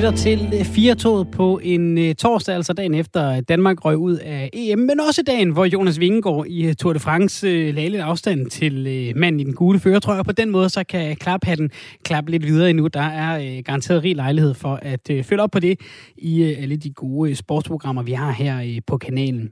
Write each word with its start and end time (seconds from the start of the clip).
lytter 0.00 0.16
til 0.16 0.52
øh, 0.54 0.64
Firtoget 0.64 1.30
på 1.30 1.60
en 1.62 1.98
uh, 1.98 2.12
torsdag, 2.18 2.54
altså 2.54 2.72
dagen 2.72 2.94
efter 2.94 3.40
Danmark 3.40 3.84
røg 3.84 3.96
ud 3.96 4.16
af 4.16 4.50
EM, 4.52 4.78
men 4.78 5.00
også 5.08 5.22
dagen, 5.22 5.50
hvor 5.50 5.64
Jonas 5.64 6.00
Vingegaard 6.00 6.46
i 6.46 6.68
uh, 6.68 6.72
Tour 6.72 6.92
de 6.92 6.98
France 6.98 7.46
uh, 7.46 7.74
lagde 7.74 7.88
lidt 7.88 8.02
afstand 8.02 8.50
til 8.50 9.12
manden 9.16 9.40
i 9.40 9.44
den 9.44 9.54
gule 9.54 9.80
føretrøje, 9.80 10.18
og 10.18 10.24
på 10.24 10.32
den 10.32 10.50
måde 10.50 10.68
så 10.68 10.84
kan 10.84 11.16
klaphatten 11.16 11.70
klappe 12.04 12.30
lidt 12.30 12.46
videre 12.46 12.70
endnu. 12.70 12.86
Der 12.86 13.00
er 13.00 13.62
garanteret 13.62 14.04
rig 14.04 14.16
lejlighed 14.16 14.54
for 14.54 14.78
at 14.82 15.10
følge 15.24 15.42
op 15.42 15.50
på 15.50 15.60
det 15.60 15.80
i 16.16 16.42
alle 16.42 16.76
de 16.76 16.90
gode 16.90 17.34
sportsprogrammer, 17.34 18.02
vi 18.02 18.12
har 18.12 18.32
her 18.32 18.80
på 18.86 18.98
kanalen. 18.98 19.50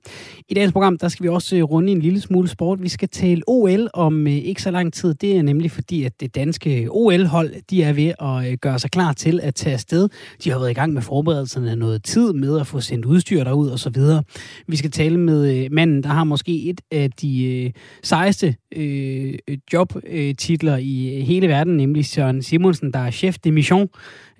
I 0.48 0.54
dagens 0.54 0.72
program, 0.72 0.98
der 0.98 1.08
skal 1.08 1.24
vi 1.24 1.28
også 1.28 1.56
runde 1.56 1.92
en 1.92 2.00
lille 2.00 2.20
smule 2.20 2.48
sport. 2.48 2.82
Vi 2.82 2.88
skal 2.88 3.08
tale 3.08 3.42
OL 3.46 3.88
om 3.94 4.26
ikke 4.26 4.62
så 4.62 4.70
lang 4.70 4.92
tid. 4.92 5.14
Det 5.14 5.36
er 5.36 5.42
nemlig 5.42 5.70
fordi, 5.70 6.04
at 6.04 6.20
det 6.20 6.34
danske 6.34 6.88
OL-hold, 6.90 7.54
de 7.70 7.82
er 7.82 7.92
ved 7.92 8.12
at 8.20 8.60
gøre 8.60 8.78
sig 8.78 8.90
klar 8.90 9.12
til 9.12 9.40
at 9.42 9.54
tage 9.54 9.74
afsted. 9.74 10.08
De 10.44 10.50
har 10.50 10.58
været 10.58 10.70
i 10.70 10.74
gang 10.74 10.92
med 10.92 11.02
forberedelserne 11.02 11.76
noget 11.76 12.04
tid 12.04 12.32
med 12.32 12.60
at 12.60 12.66
få 12.66 12.80
sendt 12.80 13.04
udstyr 13.04 13.44
derud 13.44 13.68
og 13.68 13.78
så 13.78 13.90
videre. 13.90 14.22
Vi 14.66 14.76
skal 14.76 14.90
tale 14.90 15.18
med 15.18 15.56
øh, 15.56 15.72
manden, 15.72 16.02
der 16.02 16.08
har 16.08 16.24
måske 16.24 16.62
et 16.62 16.80
af 16.90 17.10
de 17.10 17.44
øh, 17.44 17.70
sejeste 18.02 18.56
øh, 18.76 19.34
jobtitler 19.72 20.74
øh, 20.74 20.82
i 20.82 21.14
øh, 21.14 21.26
hele 21.26 21.48
verden, 21.48 21.76
nemlig 21.76 22.06
Søren 22.06 22.42
Simonsen, 22.42 22.92
der 22.92 22.98
er 22.98 23.10
chef 23.10 23.38
de 23.38 23.52
mission, 23.52 23.88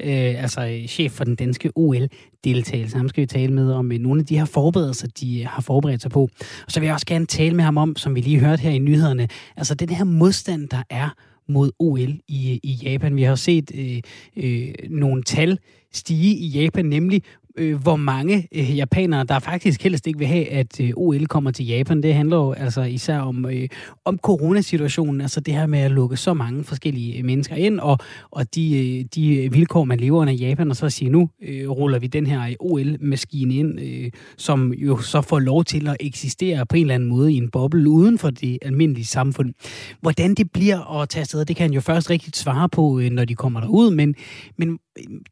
øh, 0.01 0.43
altså 0.43 0.67
øh, 0.67 0.87
chef 0.87 1.13
for 1.13 1.25
den 1.25 1.35
danske 1.35 1.71
OL-deltagelse. 1.77 2.97
Ham 2.97 3.09
skal 3.09 3.21
vi 3.21 3.27
tale 3.27 3.53
med 3.53 3.73
om 3.73 3.93
øh, 3.93 3.99
nogle 3.99 4.21
af 4.21 4.27
de 4.27 4.39
her 4.39 4.45
forberedelser, 4.45 5.09
de 5.21 5.41
øh, 5.41 5.47
har 5.47 5.63
forberedt 5.63 6.03
sig 6.03 6.11
på. 6.11 6.23
Og 6.67 6.73
så 6.73 6.81
vil 6.81 6.87
jeg 6.87 6.95
også 6.95 7.07
gerne 7.07 7.27
tale 7.27 7.57
med 7.57 7.65
ham 7.65 7.77
om, 7.77 7.97
som 7.97 8.15
vi 8.15 8.21
lige 8.21 8.41
hørte 8.41 8.61
her 8.61 8.71
i 8.71 8.79
nyhederne, 8.79 9.29
altså 9.57 9.75
den 9.75 9.89
her 9.89 10.05
modstand, 10.05 10.69
der 10.69 10.83
er 10.91 11.09
mod 11.49 11.71
OL 11.79 12.21
i, 12.29 12.61
i 12.63 12.79
Japan. 12.83 13.17
Vi 13.17 13.23
har 13.23 13.35
set 13.35 13.71
øh, 13.75 14.01
øh, 14.37 14.75
nogle 14.91 15.23
tal 15.23 15.59
stige 15.93 16.35
i 16.37 16.47
Japan, 16.47 16.85
nemlig 16.85 17.23
øh, 17.59 17.83
hvor 17.83 17.97
mange 17.97 18.49
øh, 18.55 18.77
japanere, 18.77 19.25
der 19.25 19.39
faktisk 19.39 19.83
helst 19.83 20.07
ikke 20.07 20.19
vil 20.19 20.29
have, 20.29 20.49
at 20.49 20.81
øh, 20.81 20.91
OL 20.97 21.27
kommer 21.27 21.51
til 21.51 21.67
Japan. 21.67 22.03
Det 22.03 22.15
handler 22.15 22.37
jo 22.37 22.53
altså 22.53 22.83
især 22.83 23.19
om, 23.19 23.47
øh, 23.47 23.69
om 24.05 24.19
coronasituationen, 24.19 25.21
altså 25.21 25.41
det 25.41 25.55
her 25.55 25.67
med 25.67 25.79
at 25.79 25.91
lukke 25.91 26.17
så 26.17 26.35
mange 26.35 26.65
forskellige 26.65 27.19
øh, 27.19 27.25
mennesker 27.25 27.57
ind, 27.57 27.81
og, 27.81 27.99
og 28.31 28.55
de, 28.55 28.99
øh, 28.99 29.05
de 29.15 29.53
vilkår, 29.53 29.85
man 29.85 30.01
lever 30.01 30.21
under 30.21 30.33
i 30.33 30.37
Japan, 30.37 30.71
og 30.71 30.77
så 30.77 30.91
sige, 30.91 31.11
nu 31.11 31.31
øh, 31.43 31.71
ruller 31.71 31.99
vi 31.99 32.07
den 32.07 32.27
her 32.27 32.43
øh, 32.43 32.55
OL-maskine 32.61 33.55
ind, 33.55 33.81
øh, 33.81 34.11
som 34.37 34.73
jo 34.73 34.99
så 34.99 35.21
får 35.21 35.39
lov 35.39 35.65
til 35.65 35.89
at 35.89 35.97
eksistere 36.01 36.67
på 36.67 36.77
en 36.77 36.83
eller 36.83 36.95
anden 36.95 37.09
måde 37.09 37.33
i 37.33 37.37
en 37.37 37.51
boble 37.51 37.91
uden 37.91 38.19
for 38.19 38.31
det 38.31 38.59
almindelige 38.63 39.07
samfund. 39.07 39.55
Hvordan 40.01 40.35
det 40.35 40.53
bliver 40.53 41.01
at 41.01 41.09
tage 41.09 41.21
afsted, 41.21 41.45
det 41.45 41.57
kan 41.57 41.65
han 41.65 41.73
jo 41.73 41.81
først 41.81 42.11
rigtigt 42.11 42.37
svare 42.37 42.69
på, 42.69 43.01
øh, 43.01 43.11
når 43.11 43.25
de 43.25 43.35
kommer 43.35 43.61
derud, 43.61 43.91
men, 43.91 44.15
men 44.57 44.79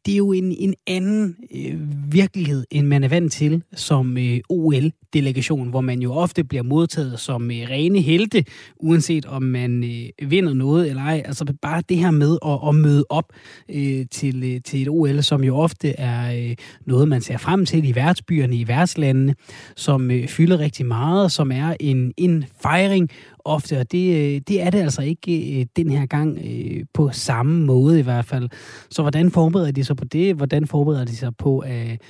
det 0.05 0.13
er 0.13 0.17
jo 0.17 0.31
en, 0.31 0.51
en 0.51 0.73
anden 0.87 1.35
øh, 1.55 2.13
virkelighed, 2.13 2.65
end 2.71 2.87
man 2.87 3.03
er 3.03 3.07
vant 3.07 3.33
til 3.33 3.63
som 3.75 4.17
øh, 4.17 4.39
OL-delegation, 4.49 5.69
hvor 5.69 5.81
man 5.81 6.01
jo 6.01 6.13
ofte 6.13 6.43
bliver 6.43 6.63
modtaget 6.63 7.19
som 7.19 7.51
øh, 7.51 7.57
rene 7.69 8.01
helte, 8.01 8.45
uanset 8.77 9.25
om 9.25 9.43
man 9.43 9.83
øh, 9.83 10.31
vinder 10.31 10.53
noget 10.53 10.89
eller 10.89 11.01
ej. 11.01 11.21
Altså 11.25 11.53
bare 11.61 11.83
det 11.89 11.97
her 11.97 12.11
med 12.11 12.37
at, 12.45 12.59
at 12.67 12.75
møde 12.75 13.05
op 13.09 13.33
øh, 13.69 14.05
til, 14.11 14.43
øh, 14.43 14.61
til 14.65 14.81
et 14.81 14.89
OL, 14.89 15.23
som 15.23 15.43
jo 15.43 15.57
ofte 15.57 15.89
er 15.99 16.49
øh, 16.49 16.55
noget, 16.85 17.07
man 17.07 17.21
ser 17.21 17.37
frem 17.37 17.65
til 17.65 17.89
i 17.89 17.95
værtsbyerne, 17.95 18.55
i 18.55 18.67
værtslandene, 18.67 19.35
som 19.75 20.11
øh, 20.11 20.27
fylder 20.27 20.59
rigtig 20.59 20.85
meget, 20.85 21.31
som 21.31 21.51
er 21.51 21.75
en, 21.79 22.13
en 22.17 22.45
fejring 22.61 23.09
ofte, 23.47 23.79
og 23.79 23.91
det, 23.91 24.15
øh, 24.15 24.41
det 24.47 24.61
er 24.61 24.69
det 24.69 24.79
altså 24.79 25.01
ikke 25.01 25.59
øh, 25.59 25.65
den 25.75 25.89
her 25.89 26.05
gang 26.05 26.39
øh, 26.45 26.85
på 26.93 27.09
samme 27.11 27.65
måde 27.65 27.99
i 27.99 28.01
hvert 28.01 28.25
fald. 28.25 28.49
Så 28.89 29.01
hvordan 29.01 29.31
forbereder 29.31 29.71
de 29.71 29.83
sig 29.83 29.95
på 29.95 30.05
det? 30.05 30.35
Hvordan 30.35 30.67
forbereder 30.67 31.05
de 31.05 31.15
sig 31.15 31.35
på 31.35 31.59
at, 31.59 32.01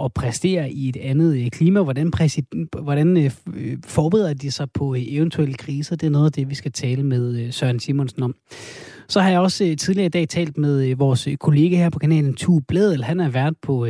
at 0.00 0.12
præstere 0.14 0.72
i 0.72 0.88
et 0.88 0.96
andet 0.96 1.52
klima? 1.52 1.82
Hvordan, 1.82 2.12
hvordan 2.82 3.30
forbereder 3.84 4.34
de 4.34 4.50
sig 4.50 4.70
på 4.70 4.94
eventuelle 4.98 5.54
kriser? 5.54 5.96
Det 5.96 6.06
er 6.06 6.10
noget 6.10 6.26
af 6.26 6.32
det, 6.32 6.50
vi 6.50 6.54
skal 6.54 6.72
tale 6.72 7.02
med 7.02 7.52
Søren 7.52 7.80
Simonsen 7.80 8.22
om. 8.22 8.34
Så 9.10 9.20
har 9.20 9.30
jeg 9.30 9.40
også 9.40 9.64
øh, 9.64 9.76
tidligere 9.76 10.06
i 10.06 10.08
dag 10.08 10.28
talt 10.28 10.58
med 10.58 10.88
øh, 10.88 10.98
vores 10.98 11.26
øh, 11.26 11.36
kollega 11.36 11.76
her 11.76 11.90
på 11.90 11.98
kanalen, 11.98 12.34
Tu 12.34 12.60
Bledel. 12.68 13.04
Han 13.04 13.20
er 13.20 13.28
vært 13.28 13.54
på 13.62 13.86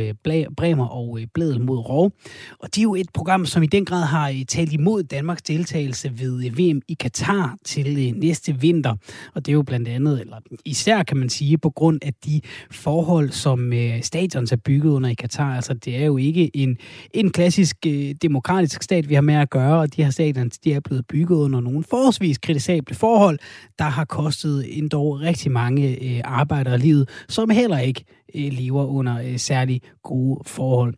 Bremer 0.57 0.85
og 0.85 1.19
Bledel 1.33 1.61
mod 1.61 1.77
Rov. 1.77 2.11
Og 2.59 2.75
det 2.75 2.77
er 2.77 2.83
jo 2.83 2.95
et 2.95 3.09
program, 3.13 3.45
som 3.45 3.63
i 3.63 3.65
den 3.65 3.85
grad 3.85 4.03
har 4.03 4.35
talt 4.47 4.73
imod 4.73 5.03
Danmarks 5.03 5.41
deltagelse 5.41 6.11
ved 6.19 6.51
VM 6.51 6.81
i 6.87 6.93
Katar 6.93 7.55
til 7.65 8.13
næste 8.17 8.59
vinter. 8.59 8.95
Og 9.35 9.45
det 9.45 9.51
er 9.51 9.53
jo 9.53 9.61
blandt 9.61 9.87
andet, 9.87 10.21
eller 10.21 10.37
især 10.65 11.03
kan 11.03 11.17
man 11.17 11.29
sige, 11.29 11.57
på 11.57 11.69
grund 11.69 11.99
af 12.01 12.13
de 12.25 12.41
forhold, 12.71 13.29
som 13.31 13.73
stadion 14.01 14.47
er 14.51 14.55
bygget 14.55 14.91
under 14.91 15.09
i 15.09 15.13
Katar. 15.13 15.55
Altså 15.55 15.73
det 15.73 15.95
er 15.95 16.05
jo 16.05 16.17
ikke 16.17 16.57
en, 16.57 16.77
en 17.13 17.31
klassisk 17.31 17.85
demokratisk 18.21 18.83
stat, 18.83 19.09
vi 19.09 19.13
har 19.13 19.21
med 19.21 19.35
at 19.35 19.49
gøre, 19.49 19.79
og 19.79 19.95
de 19.95 20.03
her 20.03 20.11
stadions, 20.11 20.57
de 20.57 20.73
er 20.73 20.79
blevet 20.79 21.07
bygget 21.07 21.37
under 21.37 21.59
nogle 21.59 21.83
forholdsvis 21.83 22.37
kritisable 22.37 22.95
forhold, 22.95 23.39
der 23.79 23.85
har 23.85 24.05
kostet 24.05 24.77
en 24.77 24.87
rigtig 25.11 25.51
mange 25.51 26.03
øh, 26.03 26.21
arbejdere 26.23 26.77
livet, 26.77 27.09
som 27.29 27.49
heller 27.49 27.79
ikke 27.79 28.05
øh, 28.35 28.51
lever 28.51 28.85
under 28.85 29.21
øh, 29.21 29.37
særlig 29.37 29.81
gode 30.03 30.41
forhold. 30.45 30.93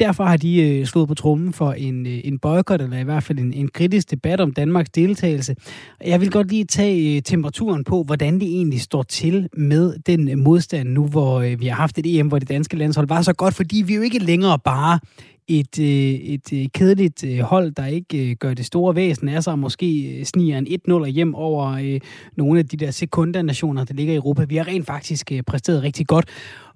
Derfor 0.00 0.24
har 0.24 0.36
de 0.36 0.62
øh, 0.62 0.86
slået 0.86 1.08
på 1.08 1.14
trummen 1.14 1.52
for 1.52 1.72
en, 1.72 2.06
øh, 2.06 2.20
en 2.24 2.38
boykot, 2.38 2.80
eller 2.80 2.98
i 2.98 3.02
hvert 3.02 3.22
fald 3.22 3.38
en, 3.38 3.52
en 3.52 3.68
kritisk 3.68 4.10
debat 4.10 4.40
om 4.40 4.52
Danmarks 4.52 4.90
deltagelse. 4.90 5.56
Jeg 6.04 6.20
vil 6.20 6.30
godt 6.30 6.48
lige 6.48 6.64
tage 6.64 7.16
øh, 7.16 7.22
temperaturen 7.22 7.84
på, 7.84 8.02
hvordan 8.02 8.34
det 8.34 8.48
egentlig 8.48 8.80
står 8.80 9.02
til 9.02 9.48
med 9.56 9.94
den 10.06 10.28
øh, 10.28 10.38
modstand 10.38 10.88
nu, 10.88 11.06
hvor 11.06 11.40
øh, 11.40 11.60
vi 11.60 11.66
har 11.66 11.76
haft 11.76 11.98
et 11.98 12.18
EM, 12.18 12.28
hvor 12.28 12.38
det 12.38 12.48
danske 12.48 12.76
landshold 12.76 13.08
var 13.08 13.22
så 13.22 13.32
godt, 13.32 13.54
fordi 13.54 13.82
vi 13.86 13.94
jo 13.94 14.02
ikke 14.02 14.18
længere 14.18 14.58
bare 14.58 14.98
et, 15.48 15.78
øh, 15.80 15.86
et 15.86 16.52
øh, 16.52 16.66
kedeligt 16.74 17.24
øh, 17.24 17.38
hold, 17.38 17.70
der 17.70 17.86
ikke 17.86 18.34
gør 18.34 18.54
det 18.54 18.66
store 18.66 18.94
væsen 18.94 19.28
af 19.28 19.42
sig, 19.42 19.58
måske 19.58 20.20
sniger 20.24 20.58
en 20.58 20.66
1-0 20.88 21.06
hjem 21.06 21.34
over 21.34 21.98
nogle 22.36 22.58
af 22.58 22.68
de 22.68 22.76
der 22.76 22.90
sekundanationer, 22.90 23.84
der 23.84 23.94
ligger 23.94 24.14
i 24.14 24.16
Europa. 24.16 24.44
Vi 24.44 24.56
har 24.56 24.68
rent 24.68 24.86
faktisk 24.86 25.32
præsteret 25.46 25.82
rigtig 25.82 26.06
godt 26.06 26.24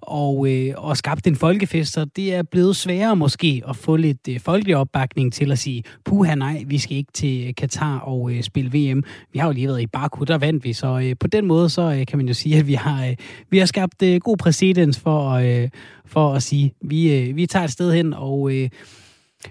og, 0.01 0.47
og 0.77 0.97
skabt 0.97 1.27
en 1.27 1.35
folkefest, 1.35 1.93
så 1.93 2.05
det 2.05 2.33
er 2.33 2.43
blevet 2.43 2.75
sværere 2.75 3.15
måske 3.15 3.61
at 3.67 3.75
få 3.75 3.95
lidt 3.95 4.29
folkelig 4.39 4.75
opbakning 4.75 5.33
til 5.33 5.51
at 5.51 5.59
sige, 5.59 5.83
puha 6.05 6.35
nej, 6.35 6.63
vi 6.67 6.77
skal 6.77 6.97
ikke 6.97 7.11
til 7.11 7.55
Katar 7.55 7.99
og 7.99 8.31
spille 8.41 8.69
VM. 8.69 9.03
Vi 9.33 9.39
har 9.39 9.47
jo 9.47 9.53
lige 9.53 9.67
været 9.67 9.81
i 9.81 9.87
Baku, 9.87 10.23
der 10.23 10.37
vandt 10.37 10.63
vi, 10.63 10.73
så 10.73 11.15
på 11.19 11.27
den 11.27 11.47
måde 11.47 11.69
så 11.69 12.05
kan 12.07 12.17
man 12.17 12.27
jo 12.27 12.33
sige, 12.33 12.57
at 12.57 12.67
vi 12.67 12.73
har, 12.73 13.13
vi 13.49 13.57
har 13.57 13.65
skabt 13.65 14.03
god 14.19 14.37
præcedens 14.37 14.99
for, 14.99 15.29
at 15.29 15.69
for 16.09 16.33
at 16.33 16.43
sige, 16.43 16.73
vi, 16.81 17.13
øh, 17.13 17.35
vi 17.35 17.45
tager 17.45 17.63
et 17.65 17.71
sted 17.71 17.93
hen, 17.93 18.13
og 18.13 18.51
øh, 18.53 18.69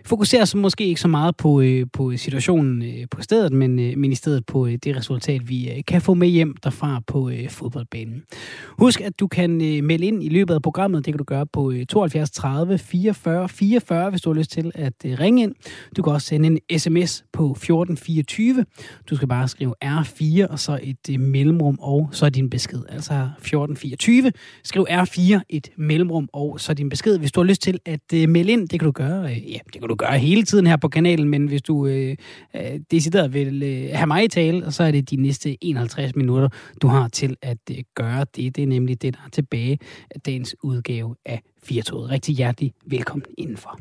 fokuserer 0.04 0.44
så 0.44 0.56
måske 0.56 0.86
ikke 0.86 1.00
så 1.00 1.08
meget 1.08 1.36
på, 1.36 1.60
øh, 1.60 1.86
på 1.92 2.16
situationen 2.16 2.82
øh, 2.82 3.06
på 3.10 3.22
stedet, 3.22 3.52
men, 3.52 3.78
øh, 3.78 3.98
men 3.98 4.12
i 4.12 4.14
stedet 4.14 4.46
på 4.46 4.66
øh, 4.66 4.72
det 4.84 4.96
resultat, 4.96 5.48
vi 5.48 5.70
øh, 5.70 5.84
kan 5.86 6.02
få 6.02 6.14
med 6.14 6.28
hjem 6.28 6.56
derfra 6.64 7.00
på 7.06 7.30
øh, 7.30 7.50
fodboldbanen. 7.50 8.22
Husk, 8.78 9.00
at 9.00 9.20
du 9.20 9.26
kan 9.26 9.50
øh, 9.62 9.84
melde 9.84 10.06
ind 10.06 10.22
i 10.22 10.28
løbet 10.28 10.54
af 10.54 10.62
programmet. 10.62 11.04
Det 11.06 11.12
kan 11.14 11.18
du 11.18 11.24
gøre 11.24 11.46
på 11.46 11.70
øh, 11.70 11.86
72 11.86 12.30
30 12.30 12.78
44 12.78 13.48
44, 13.48 14.10
hvis 14.10 14.20
du 14.20 14.30
har 14.30 14.38
lyst 14.38 14.50
til 14.50 14.72
at 14.74 14.92
øh, 15.04 15.20
ringe 15.20 15.42
ind. 15.42 15.54
Du 15.96 16.02
kan 16.02 16.12
også 16.12 16.26
sende 16.26 16.46
en 16.46 16.78
sms 16.78 17.24
på 17.32 17.50
1424. 17.50 18.64
Du 19.10 19.16
skal 19.16 19.28
bare 19.28 19.48
skrive 19.48 19.74
R4 19.84 20.46
og 20.50 20.58
så 20.58 20.78
et 20.82 21.10
øh, 21.10 21.20
mellemrum 21.20 21.78
og 21.80 22.08
så 22.12 22.28
din 22.28 22.50
besked. 22.50 22.82
Altså 22.88 23.12
1424. 23.14 24.32
Skriv 24.64 24.86
R4, 24.90 25.40
et 25.48 25.68
mellemrum 25.76 26.28
og 26.32 26.60
så 26.60 26.74
din 26.74 26.88
besked. 26.88 27.18
Hvis 27.18 27.32
du 27.32 27.40
har 27.40 27.44
lyst 27.44 27.62
til 27.62 27.78
at 27.84 28.00
øh, 28.14 28.28
melde 28.28 28.52
ind, 28.52 28.68
det 28.68 28.80
kan 28.80 28.86
du 28.86 28.92
gøre. 28.92 29.24
Øh, 29.24 29.52
ja, 29.52 29.58
det 29.72 29.77
kan 29.78 29.88
du 29.88 29.94
gøre 29.94 30.18
hele 30.18 30.42
tiden 30.42 30.66
her 30.66 30.76
på 30.76 30.88
kanalen, 30.88 31.28
men 31.28 31.46
hvis 31.46 31.62
du 31.62 31.86
øh, 31.86 32.16
øh, 32.56 32.62
decideret 32.90 33.34
vil 33.34 33.62
øh, 33.62 33.90
have 33.92 34.06
mig 34.06 34.24
i 34.24 34.28
tale, 34.28 34.72
så 34.72 34.82
er 34.82 34.90
det 34.90 35.10
de 35.10 35.16
næste 35.16 35.64
51 35.64 36.16
minutter, 36.16 36.48
du 36.82 36.88
har 36.88 37.08
til 37.08 37.36
at 37.42 37.58
øh, 37.70 37.76
gøre 37.94 38.26
det. 38.36 38.56
Det 38.56 38.62
er 38.62 38.66
nemlig 38.66 39.02
det, 39.02 39.14
der 39.14 39.20
er 39.26 39.30
tilbage 39.30 39.78
af 40.10 40.20
dagens 40.20 40.56
udgave 40.62 41.16
af 41.24 41.42
Firtoget. 41.62 42.10
Rigtig 42.10 42.34
hjertelig 42.34 42.72
velkommen 42.86 43.26
indenfor. 43.38 43.78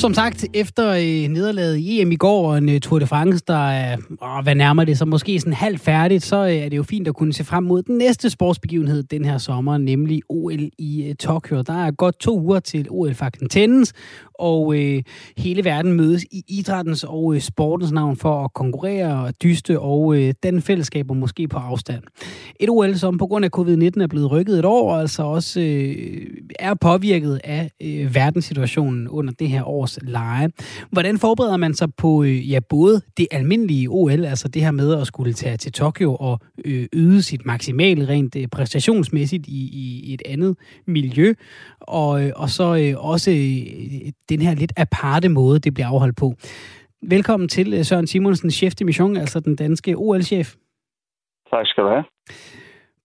Som 0.00 0.14
sagt, 0.14 0.44
efter 0.54 0.90
øh, 0.90 1.28
nederlaget 1.28 1.76
i 1.76 2.00
EM 2.00 2.12
i 2.12 2.16
går 2.16 2.50
og 2.50 2.58
en 2.58 2.68
øh, 2.68 2.80
Tour 2.80 2.98
de 2.98 3.06
France, 3.06 3.44
der 3.46 3.70
er, 3.70 3.96
åh, 4.22 4.42
hvad 4.42 4.54
nærmer 4.54 4.84
det 4.84 4.98
så 4.98 5.04
måske 5.04 5.40
sådan 5.40 5.52
halvt 5.52 5.80
færdigt, 5.80 6.24
så 6.24 6.36
øh, 6.36 6.54
er 6.54 6.68
det 6.68 6.76
jo 6.76 6.82
fint 6.82 7.08
at 7.08 7.14
kunne 7.14 7.32
se 7.32 7.44
frem 7.44 7.64
mod 7.64 7.82
den 7.82 7.98
næste 7.98 8.30
sportsbegivenhed 8.30 9.02
den 9.02 9.24
her 9.24 9.38
sommer, 9.38 9.78
nemlig 9.78 10.22
OL 10.28 10.68
i 10.78 11.04
øh, 11.08 11.14
Tokyo. 11.14 11.62
Der 11.62 11.86
er 11.86 11.90
godt 11.90 12.18
to 12.18 12.40
uger 12.40 12.60
til 12.60 12.86
OL 12.90 13.14
Fakten 13.14 13.48
tændes, 13.48 13.92
og 14.40 14.78
øh, 14.78 15.02
hele 15.38 15.64
verden 15.64 15.92
mødes 15.92 16.24
i 16.24 16.44
idrættens 16.48 17.04
og 17.04 17.34
øh, 17.34 17.40
sportens 17.40 17.92
navn 17.92 18.16
for 18.16 18.44
at 18.44 18.52
konkurrere 18.54 19.24
og 19.24 19.34
dyste 19.42 19.80
og 19.80 20.16
øh, 20.16 20.34
den 20.42 20.62
fællesskaber 20.62 21.14
måske 21.14 21.48
på 21.48 21.58
afstand. 21.58 22.02
Et 22.60 22.70
OL, 22.70 22.96
som 22.96 23.18
på 23.18 23.26
grund 23.26 23.44
af 23.44 23.50
covid-19 23.56 24.02
er 24.02 24.06
blevet 24.10 24.30
rykket 24.30 24.58
et 24.58 24.64
år, 24.64 24.92
og 24.92 25.00
altså 25.00 25.22
også 25.22 25.60
øh, 25.60 26.26
er 26.58 26.74
påvirket 26.74 27.40
af 27.44 27.70
øh, 27.82 28.14
verdenssituationen 28.14 29.08
under 29.08 29.32
det 29.38 29.48
her 29.48 29.68
års 29.68 29.98
leje. 30.02 30.48
Hvordan 30.90 31.18
forbereder 31.18 31.56
man 31.56 31.74
sig 31.74 31.94
på 31.94 32.22
øh, 32.22 32.50
ja, 32.50 32.60
både 32.68 33.00
det 33.16 33.26
almindelige 33.30 33.88
OL, 33.88 34.24
altså 34.24 34.48
det 34.48 34.62
her 34.62 34.70
med 34.70 34.94
at 35.00 35.06
skulle 35.06 35.32
tage 35.32 35.56
til 35.56 35.72
Tokyo 35.72 36.14
og 36.14 36.40
øh, 36.64 36.86
yde 36.92 37.22
sit 37.22 37.46
maksimale 37.46 38.08
rent 38.08 38.36
øh, 38.36 38.48
præstationsmæssigt 38.48 39.46
i, 39.46 39.60
i, 39.72 40.00
i 40.04 40.14
et 40.14 40.22
andet 40.26 40.56
miljø, 40.86 41.34
og, 41.80 42.24
øh, 42.24 42.32
og 42.36 42.50
så 42.50 42.76
øh, 42.76 43.04
også 43.04 43.30
øh, 43.30 44.12
den 44.30 44.40
her 44.46 44.54
lidt 44.54 44.72
aparte 44.76 45.28
måde, 45.28 45.58
det 45.58 45.74
bliver 45.74 45.88
afholdt 45.88 46.16
på. 46.22 46.28
Velkommen 47.14 47.48
til 47.48 47.68
øh, 47.74 47.82
Søren 47.88 48.06
Simonsen, 48.06 48.50
chef 48.50 48.72
de 48.78 48.84
mission, 48.84 49.16
altså 49.16 49.40
den 49.40 49.56
danske 49.56 49.94
OL-chef. 49.96 50.48
Tak 51.50 51.66
skal 51.66 51.84
du 51.84 51.88
have. 51.88 52.04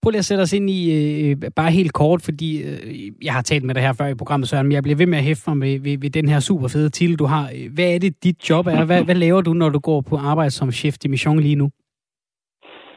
Prøv 0.02 0.10
lige 0.10 0.18
at 0.18 0.30
sætte 0.30 0.42
os 0.42 0.52
ind 0.52 0.70
i, 0.70 0.80
øh, 0.94 1.36
bare 1.56 1.70
helt 1.70 1.92
kort, 1.92 2.20
fordi 2.24 2.50
øh, 2.68 3.26
jeg 3.26 3.32
har 3.32 3.42
talt 3.42 3.64
med 3.64 3.74
dig 3.74 3.82
her 3.82 3.92
før 3.92 4.06
i 4.06 4.14
programmet, 4.14 4.48
Søren, 4.48 4.66
men 4.66 4.72
jeg 4.72 4.82
bliver 4.82 4.96
ved 4.96 5.06
med 5.06 5.18
at 5.18 5.24
hæfte 5.24 5.50
mig 5.50 5.58
ved, 5.60 5.80
ved, 5.80 5.98
ved 6.02 6.10
den 6.10 6.28
her 6.28 6.40
super 6.40 6.68
fede 6.68 6.90
titel, 6.90 7.18
du 7.18 7.24
har. 7.24 7.44
Hvad 7.74 7.88
er 7.94 7.98
det, 7.98 8.24
dit 8.24 8.50
job 8.50 8.66
er? 8.66 8.84
Hvad, 8.86 9.04
hvad 9.04 9.14
laver 9.14 9.40
du, 9.40 9.52
når 9.52 9.68
du 9.68 9.78
går 9.78 10.00
på 10.10 10.16
arbejde 10.16 10.50
som 10.50 10.70
chef 10.72 10.94
de 11.02 11.08
mission 11.08 11.40
lige 11.40 11.60
nu? 11.62 11.70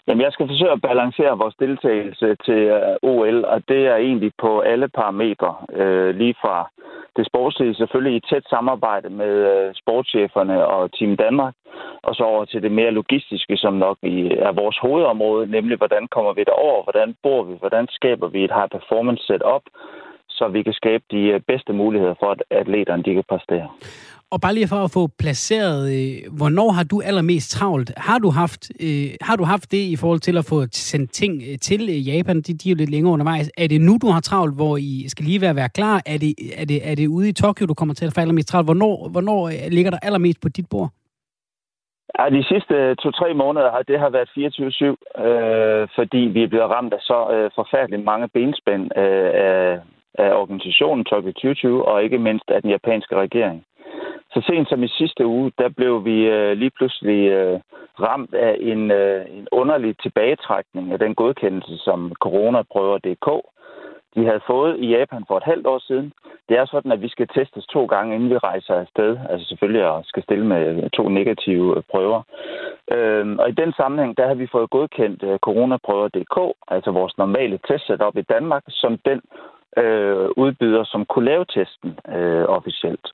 Jamen, 0.08 0.24
jeg 0.26 0.32
skal 0.32 0.48
forsøge 0.48 0.72
at 0.72 0.82
balancere 0.82 1.38
vores 1.44 1.56
deltagelse 1.60 2.36
til 2.46 2.62
øh, 2.78 3.12
OL, 3.12 3.46
og 3.46 3.60
det 3.68 3.82
er 3.88 3.96
egentlig 3.96 4.32
på 4.42 4.60
alle 4.60 4.88
parametre. 5.00 5.52
Øh, 5.82 6.16
lige 6.16 6.36
fra 6.42 6.70
det 7.20 7.26
sportslige 7.32 7.76
selvfølgelig 7.76 8.16
i 8.16 8.26
tæt 8.30 8.46
samarbejde 8.50 9.10
med 9.10 9.34
øh, 9.54 9.74
sportscheferne 9.82 10.58
og 10.76 10.82
Team 10.98 11.18
Danmark, 11.18 11.56
og 12.08 12.16
så 12.16 12.24
over 12.24 12.46
til 12.46 12.62
det 12.62 12.72
mere 12.72 12.92
logistiske, 12.92 13.58
som 13.58 13.74
nok 13.74 13.98
er 14.48 14.52
vores 14.62 14.78
hovedområde, 14.78 15.52
nemlig 15.52 15.78
hvordan 15.78 16.08
kommer 16.16 16.34
vi 16.34 16.44
derover, 16.44 16.84
hvordan 16.84 17.16
bor 17.24 17.44
vi, 17.44 17.54
hvordan 17.60 17.88
skaber 17.98 18.28
vi 18.28 18.44
et 18.44 18.56
high 18.58 18.70
performance 18.78 19.24
setup, 19.28 19.64
så 20.30 20.48
vi 20.48 20.64
kan 20.64 20.74
skabe 20.74 21.04
de 21.12 21.24
øh, 21.34 21.40
bedste 21.48 21.74
muligheder 21.74 22.16
for, 22.20 22.32
at 22.32 22.42
atleterne 22.52 23.04
de 23.04 23.14
kan 23.14 23.30
præstere. 23.30 23.68
Og 24.34 24.42
bare 24.42 24.54
lige 24.54 24.68
for 24.74 24.82
at 24.84 24.92
få 24.98 25.04
placeret, 25.22 25.82
øh, 25.98 26.38
hvornår 26.40 26.70
har 26.78 26.86
du 26.92 27.02
allermest 27.10 27.52
travlt? 27.52 27.90
Har 27.98 28.20
du 28.20 28.30
haft, 28.42 28.64
øh, 28.86 29.10
har 29.22 29.36
du 29.36 29.44
haft 29.44 29.72
det 29.72 29.84
i 29.94 29.96
forhold 30.02 30.20
til 30.20 30.38
at 30.38 30.46
få 30.52 30.58
sendt 30.72 31.12
ting 31.12 31.34
øh, 31.48 31.58
til 31.68 31.82
øh, 31.94 32.00
Japan? 32.10 32.38
De, 32.46 32.52
de 32.60 32.70
er 32.70 32.74
jo 32.74 32.80
lidt 32.82 32.94
længere 32.96 33.14
undervejs. 33.14 33.52
Er 33.58 33.68
det 33.68 33.82
nu, 33.82 33.94
du 34.04 34.08
har 34.16 34.22
travlt, 34.30 34.56
hvor 34.60 34.78
I 34.78 34.94
skal 35.14 35.26
lige 35.26 35.42
være, 35.42 35.56
være 35.56 35.76
klar? 35.78 35.96
Er 36.14 36.18
det, 36.24 36.32
er, 36.62 36.66
det, 36.72 36.80
er 36.90 36.96
det 36.96 37.08
ude 37.08 37.30
i 37.30 37.38
Tokyo, 37.44 37.66
du 37.66 37.74
kommer 37.74 37.96
til 37.96 38.06
at 38.06 38.14
få 38.14 38.22
allermest 38.22 38.48
travlt? 38.48 38.68
Hvornår, 38.68 38.96
hvornår 39.14 39.42
øh, 39.54 39.66
ligger 39.78 39.92
der 39.92 40.00
allermest 40.08 40.42
på 40.42 40.50
dit 40.50 40.68
bord? 40.72 40.90
Ja, 42.18 42.24
de 42.38 42.44
sidste 42.52 42.96
to-tre 42.96 43.34
måneder 43.34 43.72
har 43.72 43.84
det 43.90 44.00
har 44.00 44.10
været 44.10 44.30
24-7, 44.38 45.24
øh, 45.26 45.88
fordi 45.98 46.22
vi 46.36 46.44
er 46.44 46.48
blevet 46.48 46.70
ramt 46.76 46.94
af 46.94 47.02
så 47.02 47.20
øh, 47.34 47.52
forfærdeligt 47.56 48.04
mange 48.04 48.28
benspænd 48.28 48.84
øh, 49.04 49.30
af, 49.50 49.80
af 50.24 50.32
organisationen 50.42 51.06
Tokyo 51.06 51.32
2020, 51.32 51.88
og 51.88 52.04
ikke 52.04 52.18
mindst 52.18 52.48
af 52.56 52.62
den 52.62 52.70
japanske 52.70 53.16
regering. 53.16 53.64
Så 54.34 54.42
sent 54.48 54.70
som 54.70 54.84
i 54.84 54.88
sidste 54.88 55.26
uge, 55.26 55.52
der 55.58 55.70
blev 55.70 56.06
vi 56.06 56.28
øh, 56.28 56.58
lige 56.58 56.70
pludselig 56.78 57.30
øh, 57.30 57.60
ramt 58.00 58.34
af 58.34 58.58
en, 58.60 58.92
øh, 58.92 59.26
en 59.38 59.48
underlig 59.52 59.98
tilbagetrækning 59.98 60.92
af 60.92 61.00
den 61.00 61.16
godkendelse, 61.16 61.78
som 61.78 62.14
coronaprøver.dk 62.20 63.28
de 64.16 64.26
havde 64.26 64.48
fået 64.48 64.80
i 64.80 64.88
Japan 64.98 65.24
for 65.28 65.38
et 65.38 65.44
halvt 65.44 65.68
år 65.68 65.80
siden. 65.80 66.14
Det 66.50 66.58
er 66.58 66.66
sådan, 66.66 66.92
at 66.92 67.02
vi 67.02 67.10
skal 67.10 67.28
testes 67.28 67.66
to 67.66 67.86
gange, 67.86 68.16
inden 68.16 68.30
vi 68.30 68.38
rejser 68.38 68.76
afsted. 68.76 69.18
Altså 69.30 69.48
selvfølgelig 69.48 69.98
at 69.98 70.06
skal 70.06 70.24
stille 70.24 70.46
med 70.46 70.84
øh, 70.84 70.90
to 70.90 71.10
negative 71.10 71.78
øh, 71.78 71.84
prøver. 71.92 72.22
Øhm, 72.92 73.40
og 73.40 73.50
i 73.50 73.52
den 73.62 73.74
sammenhæng, 73.74 74.18
der 74.18 74.28
har 74.28 74.34
vi 74.34 74.48
fået 74.52 74.70
godkendt 74.70 75.24
øh, 75.24 75.40
coronaprøver.dk, 75.40 76.38
altså 76.68 76.92
vores 76.92 77.18
normale 77.18 77.60
testsetup 77.68 78.18
i 78.18 78.22
Danmark, 78.22 78.64
som 78.70 78.98
den 79.06 79.22
øh, 79.78 80.30
udbyder, 80.38 80.84
som 80.84 81.06
kunne 81.06 81.26
lave 81.26 81.46
testen 81.46 82.00
øh, 82.16 82.46
officielt. 82.58 83.08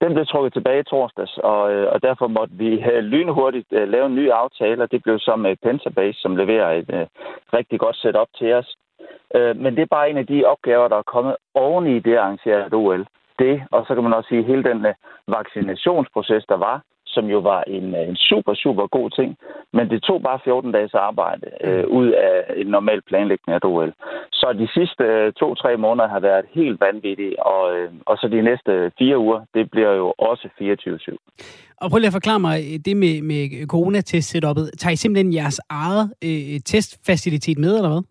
Den 0.00 0.14
blev 0.14 0.26
trukket 0.26 0.52
tilbage 0.52 0.80
i 0.80 0.90
torsdags, 0.90 1.38
og, 1.38 1.72
øh, 1.72 1.92
og 1.92 2.02
derfor 2.02 2.26
måtte 2.26 2.54
vi 2.54 2.70
øh, 2.92 3.04
lynhurtigt 3.04 3.66
øh, 3.72 3.88
lave 3.88 4.06
en 4.06 4.14
ny 4.14 4.30
aftale, 4.30 4.82
og 4.82 4.90
det 4.92 5.02
blev 5.02 5.18
så 5.18 5.36
med 5.36 5.56
Pentabase, 5.62 6.20
som 6.20 6.36
leverer 6.36 6.70
et 6.70 6.90
øh, 6.94 7.06
rigtig 7.52 7.80
godt 7.80 7.96
setup 7.96 8.28
til 8.38 8.52
os. 8.52 8.76
Øh, 9.34 9.56
men 9.56 9.76
det 9.76 9.82
er 9.82 9.94
bare 9.96 10.10
en 10.10 10.16
af 10.16 10.26
de 10.26 10.44
opgaver, 10.44 10.88
der 10.88 10.96
er 10.96 11.12
kommet 11.14 11.36
oven 11.54 11.86
i 11.86 11.98
det 11.98 12.16
arrangerede 12.16 12.76
OL. 12.76 13.06
Det, 13.38 13.62
og 13.70 13.86
så 13.86 13.94
kan 13.94 14.02
man 14.04 14.14
også 14.14 14.28
sige, 14.28 14.42
hele 14.42 14.64
den 14.64 14.86
øh, 14.86 14.94
vaccinationsproces, 15.28 16.44
der 16.48 16.56
var, 16.56 16.82
som 17.14 17.24
jo 17.34 17.38
var 17.38 17.62
en, 17.76 17.86
øh, 17.94 18.08
en 18.08 18.16
super, 18.16 18.54
super 18.54 18.86
god 18.86 19.10
ting. 19.10 19.30
Men 19.76 19.90
det 19.90 20.02
tog 20.02 20.22
bare 20.22 20.40
14 20.44 20.72
dages 20.72 20.94
arbejde 20.94 21.46
øh, 21.66 21.84
ud 21.98 22.08
af 22.28 22.36
en 22.56 22.66
normal 22.66 23.00
planlægning 23.08 23.52
af 23.52 23.56
et 23.56 23.64
OL. 23.64 23.92
Så 24.32 24.46
de 24.62 24.68
sidste 24.76 25.04
øh, 25.04 25.32
to-tre 25.32 25.76
måneder 25.76 26.08
har 26.08 26.20
været 26.20 26.44
helt 26.54 26.80
vanvittige, 26.80 27.46
og, 27.46 27.62
øh, 27.76 27.90
og 28.06 28.16
så 28.18 28.28
de 28.28 28.42
næste 28.42 28.92
fire 28.98 29.18
uger, 29.18 29.40
det 29.54 29.70
bliver 29.70 29.92
jo 29.92 30.14
også 30.18 30.48
24-7. 30.60 31.16
Og 31.82 31.90
prøv 31.90 31.98
lige 31.98 32.12
at 32.12 32.18
forklare 32.20 32.40
mig 32.40 32.58
det 32.86 32.96
med, 32.96 33.22
med 33.22 33.66
coronatest-setupet. 33.66 34.70
Tager 34.78 34.92
I 34.92 34.96
simpelthen 34.96 35.34
jeres 35.34 35.60
eget 35.68 36.12
øh, 36.24 36.60
testfacilitet 36.64 37.58
med, 37.58 37.76
eller 37.76 37.90
hvad? 37.90 38.02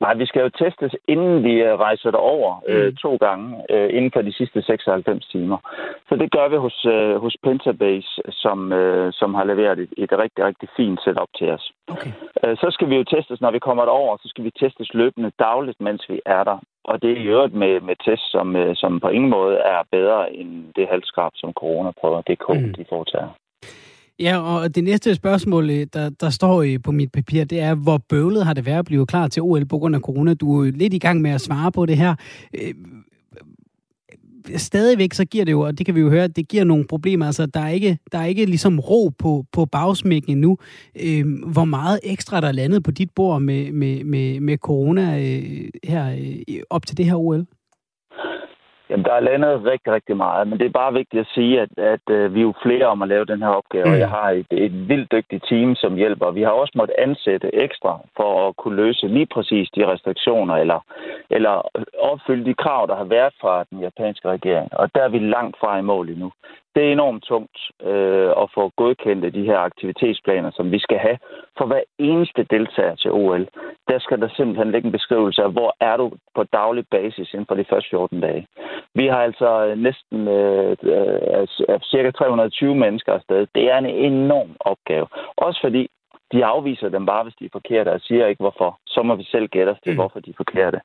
Nej, 0.00 0.14
vi 0.14 0.26
skal 0.26 0.42
jo 0.42 0.48
testes, 0.48 0.92
inden 1.08 1.44
vi 1.44 1.54
øh, 1.68 1.74
rejser 1.78 2.10
derover 2.10 2.62
øh, 2.68 2.86
mm. 2.86 2.96
to 2.96 3.16
gange 3.16 3.46
øh, 3.70 3.88
inden 3.96 4.10
for 4.14 4.22
de 4.22 4.32
sidste 4.32 4.62
96 4.62 5.26
timer. 5.26 5.58
Så 6.08 6.16
det 6.16 6.32
gør 6.32 6.48
vi 6.48 6.56
hos, 6.56 6.84
øh, 6.84 7.16
hos 7.16 7.36
Pentabase, 7.42 8.22
som, 8.30 8.72
øh, 8.72 9.12
som 9.12 9.34
har 9.34 9.44
leveret 9.44 9.78
et, 9.78 9.92
et 9.96 10.12
rigtig, 10.12 10.44
rigtig 10.44 10.68
fint 10.76 11.00
setup 11.04 11.28
til 11.38 11.50
os. 11.50 11.72
Okay. 11.88 12.12
Øh, 12.44 12.56
så 12.56 12.66
skal 12.70 12.90
vi 12.90 12.96
jo 12.96 13.04
testes, 13.04 13.40
når 13.40 13.50
vi 13.50 13.58
kommer 13.58 13.84
derover, 13.84 14.16
så 14.16 14.28
skal 14.28 14.44
vi 14.44 14.50
testes 14.50 14.94
løbende 14.94 15.30
dagligt, 15.38 15.80
mens 15.80 16.02
vi 16.08 16.20
er 16.26 16.44
der. 16.44 16.58
Og 16.84 17.02
det 17.02 17.10
er 17.12 17.16
i 17.16 17.30
øvrigt 17.34 17.54
med, 17.54 17.80
med 17.80 17.96
test, 18.04 18.30
som, 18.30 18.56
øh, 18.56 18.76
som 18.76 19.00
på 19.00 19.08
ingen 19.08 19.30
måde 19.30 19.56
er 19.56 19.80
bedre 19.90 20.32
end 20.34 20.74
det 20.76 20.88
halvskrab, 20.88 21.32
som 21.34 21.52
coronaprøver.dk 21.52 22.48
mm. 22.48 22.74
de 22.74 22.84
foretager. 22.88 23.28
Ja, 24.20 24.38
og 24.38 24.74
det 24.74 24.84
næste 24.84 25.14
spørgsmål, 25.14 25.70
øh, 25.70 25.86
der, 25.92 26.08
der 26.08 26.30
står 26.30 26.62
øh, 26.62 26.78
på 26.82 26.92
mit 26.92 27.12
papir, 27.12 27.44
det 27.44 27.60
er, 27.60 27.74
hvor 27.74 27.98
bøvlet 27.98 28.44
har 28.44 28.54
det 28.54 28.66
været 28.66 28.78
at 28.78 28.84
blive 28.84 29.06
klar 29.06 29.28
til 29.28 29.42
OL 29.42 29.66
på 29.66 29.78
grund 29.78 29.94
af 29.94 30.00
corona? 30.00 30.34
Du 30.34 30.64
er 30.64 30.70
lidt 30.70 30.94
i 30.94 30.98
gang 30.98 31.20
med 31.20 31.30
at 31.30 31.40
svare 31.40 31.72
på 31.72 31.86
det 31.86 31.96
her. 31.96 32.14
Øh, 32.54 32.74
stadigvæk 34.56 35.14
så 35.14 35.24
giver 35.24 35.44
det 35.44 35.52
jo, 35.52 35.60
og 35.60 35.78
det 35.78 35.86
kan 35.86 35.94
vi 35.94 36.00
jo 36.00 36.10
høre, 36.10 36.28
det 36.28 36.48
giver 36.48 36.64
nogle 36.64 36.84
problemer. 36.86 37.26
Altså, 37.26 37.46
der 37.46 37.60
er 37.60 37.68
ikke, 37.68 37.98
der 38.12 38.18
er 38.18 38.24
ikke 38.24 38.46
ligesom 38.46 38.78
ro 38.78 39.08
på, 39.18 39.44
på 39.52 39.64
bagsmækken 39.64 40.32
endnu. 40.32 40.58
Hvor 41.46 41.64
meget 41.64 42.00
ekstra 42.02 42.40
der 42.40 42.48
er 42.48 42.52
landet 42.52 42.82
på 42.82 42.90
dit 42.90 43.10
bord 43.10 43.42
med, 43.42 43.72
med, 43.72 44.04
med, 44.04 44.40
med 44.40 44.56
corona 44.56 45.18
her 45.84 46.16
op 46.70 46.86
til 46.86 46.96
det 46.96 47.06
her 47.06 47.14
OL? 47.14 47.46
Jamen, 48.90 49.04
der 49.04 49.12
er 49.12 49.20
landet 49.20 49.64
rigtig, 49.64 49.92
rigtig 49.92 50.16
meget, 50.16 50.48
men 50.48 50.58
det 50.58 50.66
er 50.66 50.80
bare 50.82 50.92
vigtigt 50.92 51.20
at 51.20 51.32
sige, 51.34 51.60
at, 51.60 51.78
at 51.78 52.00
uh, 52.10 52.34
vi 52.34 52.38
er 52.40 52.48
jo 52.50 52.54
flere 52.62 52.86
om 52.86 53.02
at 53.02 53.08
lave 53.08 53.24
den 53.24 53.42
her 53.42 53.48
opgave, 53.48 53.88
mm. 53.88 53.98
jeg 53.98 54.08
har 54.08 54.30
et, 54.30 54.46
et 54.50 54.88
vildt 54.88 55.12
dygtigt 55.12 55.44
team, 55.48 55.74
som 55.74 55.94
hjælper. 55.94 56.30
Vi 56.30 56.42
har 56.42 56.50
også 56.50 56.72
måttet 56.76 56.94
ansætte 56.98 57.54
ekstra 57.54 58.00
for 58.16 58.48
at 58.48 58.56
kunne 58.56 58.76
løse 58.76 59.06
lige 59.06 59.26
præcis 59.26 59.68
de 59.76 59.86
restriktioner, 59.92 60.54
eller, 60.54 60.80
eller 61.30 61.54
opfylde 61.98 62.44
de 62.44 62.54
krav, 62.54 62.86
der 62.86 62.96
har 62.96 63.04
været 63.04 63.34
fra 63.40 63.64
den 63.70 63.80
japanske 63.80 64.28
regering, 64.28 64.68
og 64.72 64.94
der 64.94 65.02
er 65.02 65.08
vi 65.08 65.18
langt 65.18 65.56
fra 65.60 65.78
i 65.78 65.82
mål 65.82 66.08
endnu 66.08 66.32
det 66.78 66.86
er 66.86 66.92
enormt 66.92 67.24
tungt 67.24 67.58
øh, 67.90 68.30
at 68.42 68.46
få 68.54 68.72
godkendt 68.76 69.34
de 69.34 69.48
her 69.50 69.58
aktivitetsplaner, 69.58 70.50
som 70.50 70.72
vi 70.72 70.78
skal 70.78 70.98
have 70.98 71.18
for 71.58 71.66
hver 71.66 71.82
eneste 71.98 72.42
deltager 72.50 72.94
til 72.94 73.10
OL. 73.10 73.48
Der 73.88 73.98
skal 73.98 74.20
der 74.20 74.28
simpelthen 74.36 74.70
ligge 74.72 74.86
en 74.86 74.98
beskrivelse 74.98 75.42
af, 75.42 75.52
hvor 75.52 75.76
er 75.80 75.96
du 75.96 76.06
på 76.36 76.42
daglig 76.44 76.84
basis 76.90 77.32
inden 77.32 77.46
for 77.48 77.54
de 77.54 77.64
første 77.70 77.90
14 77.90 78.20
dage. 78.20 78.46
Vi 78.94 79.06
har 79.06 79.22
altså 79.28 79.74
næsten 79.76 80.28
øh, 80.28 80.76
øh, 80.82 81.48
cirka 81.90 82.10
320 82.10 82.74
mennesker 82.74 83.12
afsted. 83.12 83.46
Det 83.54 83.64
er 83.72 83.78
en 83.78 83.86
enorm 83.86 84.50
opgave. 84.60 85.06
Også 85.36 85.60
fordi 85.60 85.88
de 86.32 86.44
afviser 86.44 86.88
dem 86.88 87.06
bare, 87.06 87.22
hvis 87.22 87.34
de 87.40 87.44
er 87.44 87.56
forkerte, 87.58 87.92
og 87.92 88.00
siger 88.00 88.26
ikke 88.26 88.42
hvorfor. 88.42 88.78
Så 88.86 89.02
må 89.02 89.14
vi 89.14 89.24
selv 89.24 89.48
gætte 89.48 89.70
os 89.70 89.80
til, 89.84 89.92
mm. 89.92 89.98
hvorfor 89.98 90.20
de 90.20 90.30
er 90.30 90.34
forkerte. 90.36 90.80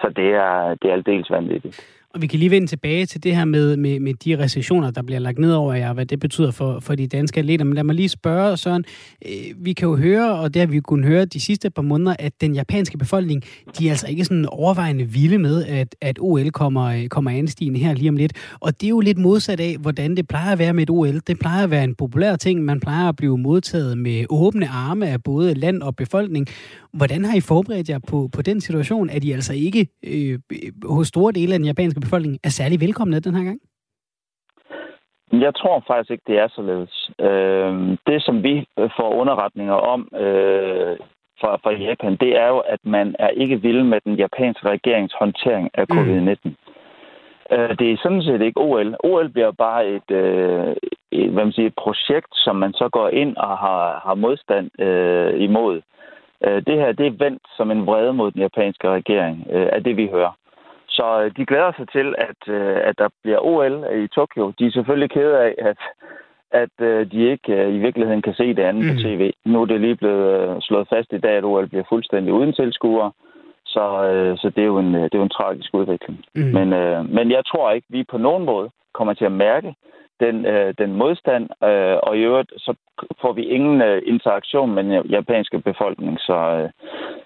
Så 0.00 0.12
det 0.16 0.28
er, 0.34 0.74
det 0.74 0.88
er 0.90 0.92
aldeles 0.92 1.30
vanvittigt. 1.30 2.03
Og 2.14 2.22
vi 2.22 2.26
kan 2.26 2.38
lige 2.38 2.50
vende 2.50 2.66
tilbage 2.66 3.06
til 3.06 3.22
det 3.22 3.36
her 3.36 3.44
med, 3.44 3.76
med, 3.76 4.00
med 4.00 4.14
de 4.14 4.38
recessioner, 4.38 4.90
der 4.90 5.02
bliver 5.02 5.18
lagt 5.18 5.38
ned 5.38 5.52
over 5.52 5.74
jer, 5.74 5.92
hvad 5.92 6.06
det 6.06 6.20
betyder 6.20 6.50
for, 6.50 6.80
for 6.80 6.94
de 6.94 7.06
danske 7.06 7.40
atleter. 7.40 7.64
Men 7.64 7.74
lad 7.74 7.84
mig 7.84 7.94
lige 7.94 8.08
spørge, 8.08 8.56
Søren. 8.56 8.84
Øh, 9.26 9.32
vi 9.56 9.72
kan 9.72 9.88
jo 9.88 9.96
høre, 9.96 10.38
og 10.38 10.54
det 10.54 10.60
har 10.60 10.66
vi 10.66 10.80
kunnet 10.80 11.06
høre 11.06 11.24
de 11.24 11.40
sidste 11.40 11.70
par 11.70 11.82
måneder, 11.82 12.16
at 12.18 12.32
den 12.40 12.54
japanske 12.54 12.98
befolkning, 12.98 13.42
de 13.78 13.86
er 13.86 13.90
altså 13.90 14.06
ikke 14.06 14.24
sådan 14.24 14.46
overvejende 14.46 15.04
vilde 15.04 15.38
med, 15.38 15.64
at, 15.64 15.96
at 16.00 16.18
OL 16.20 16.50
kommer, 16.50 16.84
øh, 16.84 17.08
kommer 17.08 17.30
anstigende 17.30 17.80
her 17.80 17.94
lige 17.94 18.08
om 18.08 18.16
lidt. 18.16 18.32
Og 18.60 18.80
det 18.80 18.86
er 18.86 18.90
jo 18.90 19.00
lidt 19.00 19.18
modsat 19.18 19.60
af, 19.60 19.76
hvordan 19.80 20.16
det 20.16 20.28
plejer 20.28 20.52
at 20.52 20.58
være 20.58 20.72
med 20.72 20.82
et 20.82 20.90
OL. 20.90 21.20
Det 21.26 21.38
plejer 21.38 21.64
at 21.64 21.70
være 21.70 21.84
en 21.84 21.94
populær 21.94 22.36
ting. 22.36 22.64
Man 22.64 22.80
plejer 22.80 23.08
at 23.08 23.16
blive 23.16 23.38
modtaget 23.38 23.98
med 23.98 24.24
åbne 24.30 24.68
arme 24.68 25.08
af 25.08 25.22
både 25.22 25.54
land 25.54 25.82
og 25.82 25.96
befolkning. 25.96 26.46
Hvordan 26.92 27.24
har 27.24 27.36
I 27.36 27.40
forberedt 27.40 27.88
jer 27.88 27.98
på, 27.98 28.28
på 28.32 28.42
den 28.42 28.60
situation, 28.60 29.10
at 29.10 29.24
I 29.24 29.32
altså 29.32 29.52
ikke 29.52 29.88
øh, 30.06 30.38
øh, 30.52 30.58
hos 30.84 31.08
store 31.08 31.32
dele 31.32 31.52
af 31.52 31.58
den 31.58 31.66
japanske 31.66 32.00
befolkning 32.04 32.38
er 32.44 32.48
særlig 32.48 32.80
velkomne 32.80 33.20
den 33.20 33.34
her 33.34 33.44
gang? 33.44 33.60
Jeg 35.32 35.54
tror 35.54 35.84
faktisk 35.86 36.10
ikke, 36.10 36.24
det 36.26 36.38
er 36.38 36.48
således. 36.48 37.10
Øh, 37.20 37.98
det, 38.06 38.22
som 38.22 38.42
vi 38.42 38.66
får 38.96 39.10
underretninger 39.20 39.74
om 39.74 40.00
øh, 40.14 40.96
fra, 41.40 41.56
fra 41.62 41.72
Japan, 41.72 42.16
det 42.16 42.36
er 42.36 42.48
jo, 42.48 42.58
at 42.58 42.80
man 42.84 43.16
er 43.18 43.28
ikke 43.28 43.62
vild 43.62 43.82
med 43.82 44.00
den 44.04 44.14
japanske 44.14 44.68
regerings 44.68 45.14
håndtering 45.18 45.70
af 45.74 45.84
covid-19. 45.92 46.38
Mm. 46.44 46.54
Øh, 47.52 47.78
det 47.78 47.92
er 47.92 47.96
sådan 48.02 48.22
set 48.22 48.40
ikke 48.42 48.60
OL. 48.60 48.96
OL 49.04 49.28
bliver 49.28 49.50
bare 49.50 49.88
et, 49.88 50.10
øh, 50.10 50.76
et, 51.12 51.30
hvad 51.30 51.44
man 51.44 51.52
siger, 51.52 51.66
et 51.66 51.80
projekt, 51.84 52.32
som 52.32 52.56
man 52.56 52.72
så 52.72 52.88
går 52.88 53.08
ind 53.08 53.36
og 53.36 53.58
har, 53.58 54.02
har 54.04 54.14
modstand 54.14 54.80
øh, 54.80 55.42
imod. 55.42 55.82
Øh, 56.44 56.66
det 56.66 56.74
her 56.80 56.92
det 56.92 57.06
er 57.06 57.24
vendt 57.24 57.42
som 57.56 57.70
en 57.70 57.86
vrede 57.86 58.12
mod 58.12 58.30
den 58.30 58.40
japanske 58.40 58.88
regering, 58.90 59.46
øh, 59.50 59.68
af 59.72 59.84
det 59.84 59.96
vi 59.96 60.06
hører. 60.06 60.32
Så 60.98 61.06
øh, 61.22 61.30
de 61.36 61.46
glæder 61.46 61.72
sig 61.76 61.86
til, 61.96 62.14
at, 62.28 62.40
øh, 62.56 62.78
at 62.88 62.94
der 62.98 63.08
bliver 63.22 63.40
OL 63.50 63.74
i 64.04 64.08
Tokyo. 64.08 64.52
De 64.58 64.66
er 64.66 64.70
selvfølgelig 64.70 65.10
kede 65.10 65.38
af, 65.46 65.54
at, 65.70 65.80
at 66.62 66.74
øh, 66.80 67.10
de 67.12 67.30
ikke 67.32 67.70
i 67.76 67.78
virkeligheden 67.78 68.22
kan 68.22 68.34
se 68.34 68.46
det 68.56 68.64
andet 68.68 68.84
mm. 68.84 68.90
på 68.90 68.96
tv. 69.02 69.32
Nu 69.44 69.62
er 69.62 69.66
det 69.66 69.80
lige 69.80 69.96
blevet 69.96 70.62
slået 70.64 70.88
fast 70.88 71.12
i 71.12 71.18
dag, 71.18 71.36
at 71.36 71.44
OL 71.44 71.68
bliver 71.68 71.84
fuldstændig 71.88 72.32
uden 72.32 72.52
tilskuere. 72.52 73.12
Så, 73.74 73.84
øh, 74.10 74.38
så 74.38 74.46
det, 74.54 74.62
er 74.62 74.72
jo 74.74 74.78
en, 74.78 74.94
det 74.94 75.14
er 75.14 75.22
jo 75.22 75.28
en 75.30 75.38
tragisk 75.38 75.70
udvikling. 75.74 76.16
Mm. 76.34 76.42
Men, 76.56 76.72
øh, 76.72 77.10
men 77.16 77.30
jeg 77.30 77.42
tror 77.46 77.72
ikke, 77.72 77.86
vi 77.90 78.04
på 78.10 78.18
nogen 78.18 78.44
måde 78.44 78.68
kommer 78.94 79.14
til 79.14 79.24
at 79.24 79.38
mærke 79.46 79.74
den, 80.20 80.46
øh, 80.46 80.74
den 80.78 80.92
modstand, 80.92 81.44
øh, 81.68 81.96
og 82.06 82.12
i 82.16 82.20
øvrigt 82.20 82.52
så 82.56 82.74
får 83.20 83.32
vi 83.32 83.42
ingen 83.56 83.82
øh, 83.82 84.02
interaktion 84.06 84.74
med 84.74 84.84
den 84.84 84.92
japanske 85.16 85.58
befolkning, 85.58 86.18
så, 86.20 86.36
øh, 86.56 86.70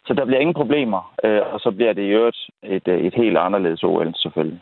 så 0.06 0.14
der 0.14 0.24
bliver 0.24 0.40
ingen 0.40 0.60
problemer, 0.62 1.14
øh, 1.24 1.42
og 1.52 1.60
så 1.60 1.70
bliver 1.70 1.92
det 1.92 2.02
i 2.02 2.14
øvrigt 2.18 2.40
et, 2.62 2.88
øh, 2.88 3.00
et 3.06 3.14
helt 3.14 3.38
anderledes 3.38 3.82
OL 3.82 4.14
selvfølgelig. 4.16 4.60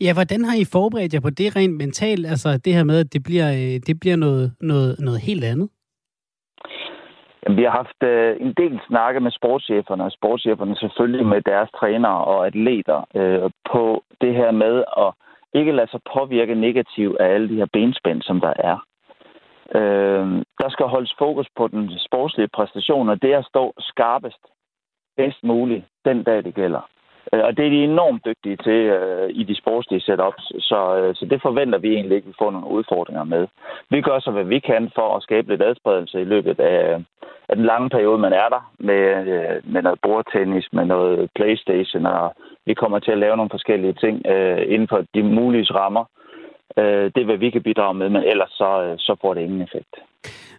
Ja, 0.00 0.14
hvordan 0.14 0.44
har 0.44 0.56
I 0.62 0.64
forberedt 0.72 1.14
jer 1.14 1.20
på 1.20 1.30
det 1.30 1.56
rent 1.56 1.76
mentalt? 1.76 2.26
Altså 2.26 2.60
det 2.64 2.74
her 2.74 2.84
med, 2.84 2.98
at 3.00 3.12
det 3.12 3.22
bliver, 3.22 3.48
øh, 3.52 3.80
det 3.86 4.00
bliver 4.00 4.16
noget, 4.16 4.52
noget, 4.60 4.96
noget 4.98 5.20
helt 5.20 5.44
andet? 5.44 5.68
Jamen, 7.42 7.58
vi 7.58 7.62
har 7.62 7.70
haft 7.70 8.02
øh, 8.02 8.36
en 8.40 8.52
del 8.52 8.80
snakke 8.88 9.20
med 9.20 9.30
sportscheferne, 9.30 10.04
og 10.04 10.12
sportscheferne 10.12 10.76
selvfølgelig 10.76 11.26
med 11.26 11.40
deres 11.42 11.70
trænere 11.70 12.24
og 12.24 12.46
atleter 12.46 13.06
øh, 13.14 13.50
på 13.72 14.04
det 14.20 14.34
her 14.34 14.50
med 14.50 14.84
at 14.98 15.12
ikke 15.54 15.72
lade 15.72 15.90
sig 15.90 16.00
påvirke 16.14 16.54
negativt 16.54 17.16
af 17.20 17.34
alle 17.34 17.48
de 17.48 17.56
her 17.56 17.66
benspænd, 17.72 18.22
som 18.22 18.40
der 18.40 18.52
er. 18.58 18.78
Øh, 19.74 20.44
der 20.60 20.68
skal 20.68 20.86
holdes 20.86 21.14
fokus 21.18 21.46
på 21.56 21.68
den 21.68 21.98
sportslige 21.98 22.48
præstation, 22.48 23.08
og 23.08 23.22
det 23.22 23.32
at 23.32 23.44
stå 23.44 23.74
skarpest, 23.78 24.42
bedst 25.16 25.44
muligt, 25.44 25.84
den 26.04 26.22
dag 26.22 26.44
det 26.44 26.54
gælder. 26.54 26.91
Øh, 27.34 27.44
og 27.44 27.56
det 27.56 27.66
er 27.66 27.70
de 27.70 27.84
enormt 27.84 28.24
dygtige 28.24 28.56
til 28.56 28.80
øh, 28.96 29.30
i 29.30 29.42
de 29.42 29.56
sportslige 29.56 30.00
setups, 30.00 30.44
så, 30.58 30.96
øh, 30.96 31.14
så 31.14 31.24
det 31.26 31.42
forventer 31.42 31.78
vi 31.78 31.88
egentlig 31.94 32.16
ikke, 32.16 32.26
at 32.26 32.28
vi 32.28 32.40
får 32.42 32.50
nogle 32.50 32.66
udfordringer 32.66 33.24
med. 33.24 33.46
Vi 33.90 34.00
gør 34.00 34.18
så, 34.20 34.30
hvad 34.30 34.44
vi 34.44 34.58
kan 34.58 34.90
for 34.94 35.16
at 35.16 35.22
skabe 35.22 35.48
lidt 35.48 35.62
adspredelse 35.62 36.20
i 36.20 36.24
løbet 36.24 36.60
af, 36.60 37.04
af 37.48 37.56
den 37.56 37.64
lange 37.64 37.90
periode, 37.90 38.18
man 38.18 38.32
er 38.32 38.48
der, 38.48 38.72
med, 38.78 39.04
øh, 39.34 39.72
med 39.72 39.82
noget 39.82 39.98
bordtennis, 40.02 40.68
med 40.72 40.84
noget 40.84 41.30
Playstation, 41.34 42.06
og 42.06 42.34
vi 42.66 42.74
kommer 42.74 42.98
til 42.98 43.12
at 43.12 43.18
lave 43.18 43.36
nogle 43.36 43.50
forskellige 43.50 43.92
ting 43.92 44.26
øh, 44.26 44.62
inden 44.68 44.88
for 44.88 45.04
de 45.14 45.22
mulige 45.22 45.74
rammer. 45.74 46.04
Øh, 46.78 47.04
det 47.14 47.20
er, 47.20 47.24
hvad 47.24 47.36
vi 47.36 47.50
kan 47.50 47.62
bidrage 47.62 47.94
med, 47.94 48.08
men 48.08 48.22
ellers 48.22 48.50
så, 48.50 48.82
øh, 48.82 48.94
så 48.98 49.16
får 49.20 49.34
det 49.34 49.40
ingen 49.40 49.62
effekt. 49.62 49.94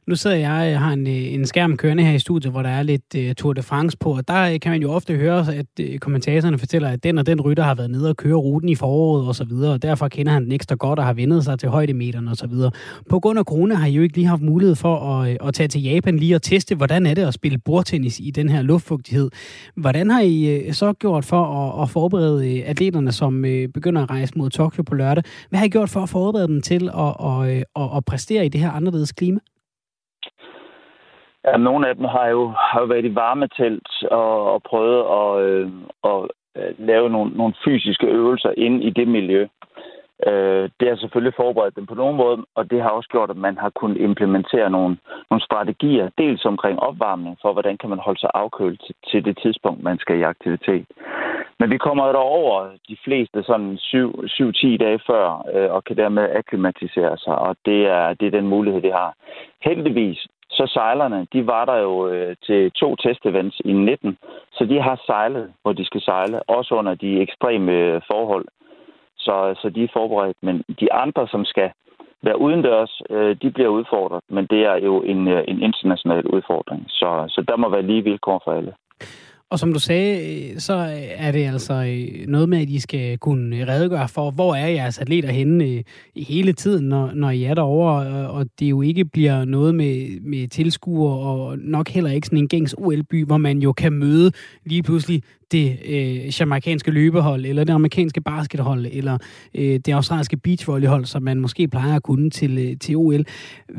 Nu 0.07 0.15
sidder 0.15 0.35
jeg 0.35 0.71
jeg 0.71 0.79
har 0.79 0.93
en, 0.93 1.07
øh, 1.07 1.33
en 1.33 1.45
skærm 1.45 1.77
kørende 1.77 2.03
her 2.03 2.13
i 2.13 2.19
studiet, 2.19 2.51
hvor 2.51 2.61
der 2.61 2.69
er 2.69 2.83
lidt 2.83 3.15
uh, 3.17 3.31
Tour 3.37 3.53
de 3.53 3.63
France 3.63 3.97
på, 3.97 4.17
og 4.17 4.27
der 4.27 4.53
øh, 4.53 4.59
kan 4.59 4.71
man 4.71 4.81
jo 4.81 4.91
ofte 4.91 5.15
høre, 5.15 5.55
at 5.55 5.65
uh, 5.79 5.97
kommentatorerne 5.97 6.57
fortæller, 6.57 6.89
at 6.89 7.03
den 7.03 7.17
og 7.17 7.25
den 7.25 7.41
rytter 7.41 7.63
har 7.63 7.75
været 7.75 7.91
nede 7.91 8.09
og 8.09 8.17
køre 8.17 8.35
ruten 8.35 8.69
i 8.69 8.75
foråret 8.75 9.27
og 9.27 9.35
så 9.35 9.43
videre, 9.43 9.73
og 9.73 9.81
derfor 9.81 10.07
kender 10.07 10.31
han 10.31 10.43
den 10.43 10.51
ekstra 10.51 10.75
godt 10.75 10.99
og 10.99 11.05
har 11.05 11.13
vendet 11.13 11.43
sig 11.43 11.59
til 11.59 11.69
højdemeterne 11.69 12.31
og 12.31 12.37
så 12.37 12.47
videre. 12.47 12.71
På 13.09 13.19
grund 13.19 13.39
af 13.39 13.45
corona 13.45 13.75
har 13.75 13.87
I 13.87 13.91
jo 13.91 14.01
ikke 14.01 14.15
lige 14.15 14.27
haft 14.27 14.41
mulighed 14.41 14.75
for 14.75 15.21
at, 15.21 15.37
at 15.47 15.53
tage 15.53 15.67
til 15.67 15.83
Japan 15.83 16.17
lige 16.17 16.35
og 16.35 16.41
teste, 16.41 16.75
hvordan 16.75 17.05
er 17.05 17.13
det 17.13 17.21
at 17.21 17.33
spille 17.33 17.57
bordtennis 17.57 18.19
i 18.19 18.31
den 18.31 18.49
her 18.49 18.61
luftfugtighed. 18.61 19.29
Hvordan 19.75 20.09
har 20.09 20.21
I 20.21 20.67
uh, 20.67 20.73
så 20.73 20.93
gjort 20.93 21.25
for 21.25 21.43
at, 21.45 21.83
at 21.83 21.89
forberede 21.89 22.63
atleterne, 22.63 23.11
som 23.11 23.43
uh, 23.43 23.65
begynder 23.73 24.03
at 24.03 24.09
rejse 24.09 24.33
mod 24.35 24.49
Tokyo 24.49 24.83
på 24.83 24.95
lørdag? 24.95 25.23
Hvad 25.49 25.59
har 25.59 25.65
I 25.65 25.69
gjort 25.69 25.89
for 25.89 25.99
at 25.99 26.09
forberede 26.09 26.47
dem 26.47 26.61
til 26.61 26.89
at, 26.89 27.15
at, 27.25 27.63
at, 27.75 27.97
at 27.97 28.05
præstere 28.05 28.45
i 28.45 28.49
det 28.49 28.61
her 28.61 28.71
anderledes 28.71 29.11
klima? 29.11 29.39
Ja, 31.45 31.57
nogle 31.57 31.87
af 31.89 31.95
dem 31.95 32.05
har 32.05 32.27
jo, 32.27 32.47
har 32.47 32.79
jo 32.79 32.85
været 32.85 33.05
i 33.05 33.15
varmetelt 33.15 33.89
og, 34.11 34.53
og 34.53 34.63
prøvet 34.63 35.01
at, 35.19 35.49
øh, 35.49 35.71
at 36.03 36.21
øh, 36.57 36.73
lave 36.77 37.09
nogle, 37.09 37.31
nogle 37.37 37.53
fysiske 37.65 38.07
øvelser 38.07 38.53
ind 38.57 38.83
i 38.83 38.89
det 38.89 39.07
miljø. 39.07 39.47
Øh, 40.27 40.69
det 40.79 40.87
har 40.89 40.95
selvfølgelig 40.95 41.33
forberedt 41.35 41.75
dem 41.75 41.85
på 41.85 41.95
nogen 41.95 42.17
måde, 42.17 42.45
og 42.55 42.71
det 42.71 42.81
har 42.81 42.89
også 42.89 43.09
gjort, 43.09 43.29
at 43.29 43.37
man 43.37 43.57
har 43.57 43.69
kunnet 43.69 43.97
implementere 43.97 44.69
nogle, 44.69 44.97
nogle 45.29 45.43
strategier, 45.43 46.09
dels 46.17 46.45
omkring 46.45 46.79
opvarmning 46.79 47.37
for, 47.41 47.53
hvordan 47.53 47.77
kan 47.77 47.89
man 47.89 47.99
holde 47.99 48.19
sig 48.19 48.29
afkølet 48.33 48.81
til, 48.85 48.95
til 49.11 49.25
det 49.25 49.37
tidspunkt, 49.43 49.83
man 49.83 49.97
skal 49.97 50.19
i 50.19 50.21
aktivitet. 50.21 50.85
Men 51.59 51.71
vi 51.71 51.77
kommer 51.77 52.13
over 52.13 52.69
de 52.89 52.97
fleste 53.03 53.43
sådan 53.43 53.73
7-10 53.73 54.77
dage 54.77 54.99
før, 55.07 55.25
øh, 55.55 55.71
og 55.71 55.83
kan 55.83 55.97
dermed 55.97 56.35
akklimatisere 56.35 57.17
sig, 57.17 57.35
og 57.35 57.55
det 57.65 57.87
er, 57.87 58.13
det 58.13 58.25
er 58.27 58.37
den 58.39 58.47
mulighed, 58.47 58.81
vi 58.81 58.89
har. 58.89 59.13
Heldigvis 59.63 60.27
så 60.57 60.65
sejlerne, 60.73 61.27
de 61.33 61.47
var 61.47 61.65
der 61.65 61.77
jo 61.77 62.07
øh, 62.07 62.35
til 62.45 62.71
to 62.71 62.95
testevents 62.95 63.61
i 63.65 63.73
19, 63.73 64.17
så 64.53 64.65
de 64.65 64.81
har 64.81 65.01
sejlet, 65.05 65.53
hvor 65.61 65.73
de 65.73 65.85
skal 65.85 66.01
sejle, 66.01 66.49
også 66.49 66.75
under 66.75 66.95
de 66.95 67.21
ekstreme 67.21 67.71
øh, 67.71 68.01
forhold. 68.11 68.45
Så, 69.17 69.55
så 69.61 69.69
de 69.69 69.83
er 69.83 69.93
forberedt. 69.93 70.37
Men 70.41 70.63
de 70.79 70.93
andre, 70.93 71.27
som 71.27 71.45
skal 71.45 71.71
være 72.21 72.41
udendørs, 72.41 73.01
øh, 73.09 73.35
de 73.41 73.51
bliver 73.51 73.69
udfordret, 73.69 74.23
men 74.29 74.45
det 74.45 74.61
er 74.65 74.77
jo 74.77 75.01
en, 75.01 75.27
øh, 75.27 75.43
en 75.47 75.61
international 75.61 76.25
udfordring. 76.25 76.85
Så, 76.89 77.25
så 77.29 77.45
der 77.47 77.57
må 77.57 77.69
være 77.69 77.87
lige 77.91 78.03
vilkår 78.03 78.41
for 78.43 78.51
alle. 78.51 78.73
Og 79.53 79.59
som 79.59 79.73
du 79.73 79.79
sagde, 79.79 80.35
øh, 80.51 80.59
så 80.59 80.73
er 81.15 81.31
det 81.31 81.45
altså 81.45 81.73
øh, 81.73 82.27
noget 82.27 82.49
med, 82.49 82.61
at 82.61 82.69
I 82.69 82.79
skal 82.79 83.17
kunne 83.17 83.67
redegøre 83.67 84.07
for, 84.07 84.31
hvor 84.31 84.55
er 84.55 84.67
jeres 84.67 84.97
atleter 84.97 85.31
henne 85.31 85.65
øh, 85.65 85.83
hele 86.15 86.53
tiden, 86.53 86.85
når, 86.85 87.11
når 87.13 87.29
I 87.29 87.43
er 87.43 87.53
derovre, 87.53 88.29
og 88.29 88.45
det 88.59 88.65
jo 88.69 88.81
ikke 88.81 89.05
bliver 89.05 89.45
noget 89.45 89.75
med, 89.75 90.21
med 90.21 90.47
tilskuere, 90.47 91.19
og 91.19 91.57
nok 91.59 91.89
heller 91.89 92.11
ikke 92.11 92.27
sådan 92.27 92.39
en 92.39 92.47
gængs 92.47 92.75
OL-by, 92.77 93.25
hvor 93.25 93.37
man 93.37 93.59
jo 93.59 93.73
kan 93.73 93.93
møde 93.93 94.31
lige 94.65 94.83
pludselig 94.83 95.23
det 95.55 95.67
øh, 95.93 96.39
jamaikanske 96.39 96.91
løbehold, 96.91 97.45
eller 97.45 97.63
det 97.63 97.73
amerikanske 97.73 98.21
baskethold, 98.21 98.85
eller 98.99 99.15
øh, 99.59 99.75
det 99.85 99.91
australske 99.99 100.37
beachvolleyhold, 100.43 101.05
som 101.05 101.21
man 101.23 101.37
måske 101.39 101.67
plejer 101.67 101.95
at 101.95 102.03
kunne 102.03 102.29
til, 102.29 102.51
øh, 102.63 102.71
til 102.83 102.93
OL. 102.97 103.23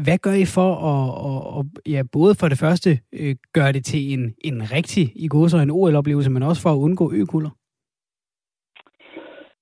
Hvad 0.04 0.18
gør 0.18 0.36
I 0.44 0.46
for 0.56 0.70
at, 0.92 1.04
at, 1.28 1.40
at 1.58 1.92
ja, 1.94 2.00
både 2.12 2.32
for 2.40 2.48
det 2.48 2.58
første 2.64 2.90
øh, 3.20 3.34
gøre 3.52 3.72
det 3.72 3.84
til 3.84 4.02
en, 4.14 4.34
en 4.44 4.58
rigtig, 4.76 5.04
i 5.24 5.28
går 5.28 5.46
så 5.48 5.58
en 5.58 5.70
OL-oplevelse, 5.70 6.30
men 6.30 6.42
også 6.42 6.62
for 6.62 6.70
at 6.72 6.82
undgå 6.86 7.12
økulder? 7.12 7.50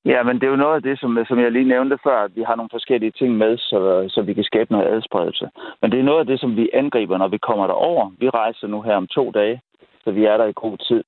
Ja, 0.04 0.22
men 0.22 0.34
det 0.34 0.46
er 0.46 0.50
jo 0.50 0.64
noget 0.64 0.76
af 0.76 0.82
det, 0.82 1.00
som, 1.00 1.18
som 1.28 1.38
jeg 1.38 1.52
lige 1.52 1.72
nævnte 1.74 1.98
før, 2.04 2.18
at 2.24 2.36
vi 2.36 2.42
har 2.42 2.56
nogle 2.56 2.74
forskellige 2.76 3.10
ting 3.18 3.36
med, 3.36 3.58
så, 3.58 4.06
så 4.08 4.22
vi 4.22 4.34
kan 4.34 4.44
skabe 4.44 4.72
noget 4.72 4.86
adspredelse. 4.94 5.48
Men 5.82 5.90
det 5.90 5.98
er 5.98 6.08
noget 6.10 6.20
af 6.20 6.26
det, 6.26 6.40
som 6.40 6.56
vi 6.56 6.70
angriber, 6.72 7.18
når 7.18 7.28
vi 7.28 7.38
kommer 7.38 7.66
derover. 7.66 8.10
Vi 8.18 8.28
rejser 8.28 8.66
nu 8.66 8.82
her 8.82 8.94
om 8.94 9.06
to 9.06 9.30
dage, 9.30 9.60
så 10.04 10.10
vi 10.10 10.24
er 10.24 10.36
der 10.36 10.46
i 10.46 10.52
god 10.64 10.78
tid. 10.78 11.04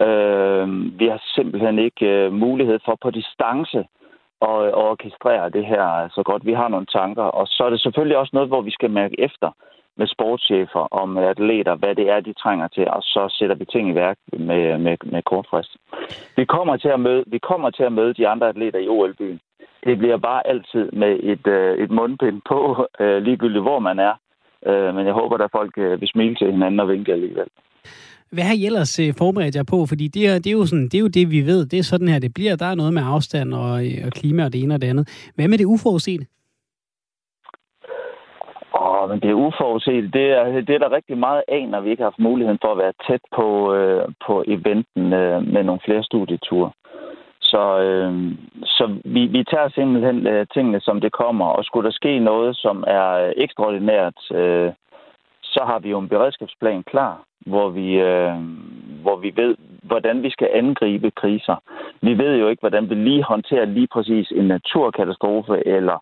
Øh, 0.00 0.68
vi 1.00 1.06
har 1.06 1.22
simpelthen 1.34 1.78
ikke 1.78 2.06
øh, 2.06 2.32
mulighed 2.32 2.78
for 2.84 2.98
på 3.02 3.10
distance 3.10 3.78
at, 4.42 4.58
at 4.66 4.74
orkestrere 4.74 5.50
det 5.50 5.66
her 5.66 6.08
så 6.14 6.22
godt. 6.22 6.46
Vi 6.46 6.52
har 6.52 6.68
nogle 6.68 6.86
tanker, 6.86 7.22
og 7.22 7.46
så 7.46 7.64
er 7.64 7.70
det 7.70 7.80
selvfølgelig 7.80 8.16
også 8.18 8.30
noget, 8.32 8.48
hvor 8.48 8.60
vi 8.60 8.70
skal 8.70 8.90
mærke 8.90 9.20
efter 9.20 9.50
med 9.96 10.06
sportschefer 10.06 10.80
og 10.80 11.08
med 11.08 11.24
atleter, 11.24 11.74
hvad 11.74 11.94
det 11.94 12.10
er, 12.10 12.20
de 12.20 12.32
trænger 12.32 12.68
til, 12.68 12.88
og 12.88 13.02
så 13.02 13.36
sætter 13.38 13.56
vi 13.56 13.64
ting 13.64 13.90
i 13.90 13.94
værk 13.94 14.18
med, 14.32 14.78
med, 14.78 14.96
med 15.04 15.22
kort 15.22 15.46
frist. 15.50 15.76
Vi 16.36 16.44
kommer, 16.44 16.76
til 16.76 16.88
at 16.88 17.00
møde, 17.00 17.24
vi 17.26 17.38
kommer 17.38 17.70
til 17.70 17.82
at 17.82 17.92
møde 17.92 18.14
de 18.14 18.28
andre 18.28 18.48
atleter 18.48 18.78
i 18.78 18.88
OL-byen. 18.88 19.40
Det 19.84 19.98
bliver 19.98 20.16
bare 20.16 20.46
altid 20.46 20.92
med 20.92 21.18
et, 21.22 21.46
øh, 21.46 21.78
et 21.78 21.90
mundbind 21.90 22.42
på, 22.48 22.86
øh, 23.00 23.22
ligegyldigt 23.22 23.62
hvor 23.62 23.78
man 23.78 23.98
er. 23.98 24.14
Øh, 24.66 24.94
men 24.94 25.06
jeg 25.06 25.14
håber, 25.14 25.36
at 25.36 25.50
folk 25.52 25.78
øh, 25.78 26.00
vil 26.00 26.08
smile 26.08 26.34
til 26.34 26.52
hinanden 26.52 26.80
og 26.80 26.88
vinke 26.88 27.12
alligevel. 27.12 27.48
Hvad 28.32 28.44
har 28.44 28.54
I 28.54 28.66
ellers 28.66 28.98
øh, 29.00 29.14
forberedt 29.18 29.56
jer 29.56 29.66
på? 29.72 29.86
Fordi 29.86 30.08
det 30.08 30.22
er, 30.28 30.34
det, 30.34 30.46
er 30.46 30.58
jo 30.60 30.66
sådan, 30.66 30.88
det 30.88 30.94
er 30.94 31.04
jo 31.06 31.08
det, 31.08 31.30
vi 31.30 31.40
ved. 31.50 31.66
Det 31.66 31.78
er 31.78 31.82
sådan 31.82 32.08
her, 32.08 32.18
det 32.18 32.34
bliver. 32.34 32.56
Der 32.56 32.66
er 32.66 32.74
noget 32.74 32.94
med 32.94 33.02
afstand 33.14 33.54
og, 33.54 33.86
øh, 33.86 34.06
og 34.06 34.12
klima 34.12 34.44
og 34.44 34.52
det 34.52 34.62
ene 34.62 34.74
og 34.74 34.82
det 34.82 34.88
andet. 34.88 35.32
Hvad 35.34 35.48
med 35.48 35.58
det 35.58 35.64
uforudsete? 35.64 36.26
Åh, 38.80 39.02
oh, 39.02 39.10
men 39.10 39.20
det 39.20 39.32
uforudsete. 39.32 40.08
Det 40.18 40.26
er, 40.38 40.44
det 40.66 40.74
er 40.74 40.78
der 40.78 40.96
rigtig 40.98 41.18
meget 41.18 41.42
af, 41.48 41.68
når 41.68 41.80
vi 41.80 41.90
ikke 41.90 42.02
har 42.02 42.10
haft 42.10 42.28
muligheden 42.28 42.58
for 42.62 42.72
at 42.72 42.78
være 42.78 42.92
tæt 43.06 43.24
på, 43.36 43.74
øh, 43.74 44.08
på 44.26 44.44
eventen 44.46 45.12
øh, 45.12 45.38
med 45.54 45.62
nogle 45.64 45.80
flere 45.84 46.02
studieture. 46.02 46.70
Så, 47.40 47.64
øh, 47.86 48.12
så 48.64 48.84
vi, 49.04 49.26
vi 49.26 49.44
tager 49.44 49.68
simpelthen 49.68 50.26
øh, 50.26 50.46
tingene, 50.54 50.80
som 50.80 51.00
det 51.00 51.12
kommer. 51.12 51.46
Og 51.46 51.64
skulle 51.64 51.86
der 51.88 51.94
ske 52.00 52.18
noget, 52.18 52.56
som 52.56 52.84
er 52.86 53.32
ekstraordinært, 53.36 54.18
øh, 54.30 54.72
så 55.56 55.62
har 55.70 55.78
vi 55.78 55.88
jo 55.90 55.98
en 55.98 56.08
beredskabsplan 56.08 56.82
klar, 56.82 57.14
hvor 57.46 57.68
vi, 57.78 57.88
øh, 58.10 58.36
hvor 59.04 59.16
vi 59.24 59.32
ved, 59.36 59.56
hvordan 59.82 60.22
vi 60.22 60.30
skal 60.30 60.48
angribe 60.52 61.10
kriser. 61.10 61.56
Vi 62.02 62.18
ved 62.18 62.32
jo 62.36 62.48
ikke, 62.48 62.60
hvordan 62.60 62.90
vi 62.90 62.94
lige 62.94 63.22
håndterer 63.22 63.64
lige 63.64 63.88
præcis 63.94 64.26
en 64.30 64.46
naturkatastrofe 64.54 65.66
eller 65.66 65.98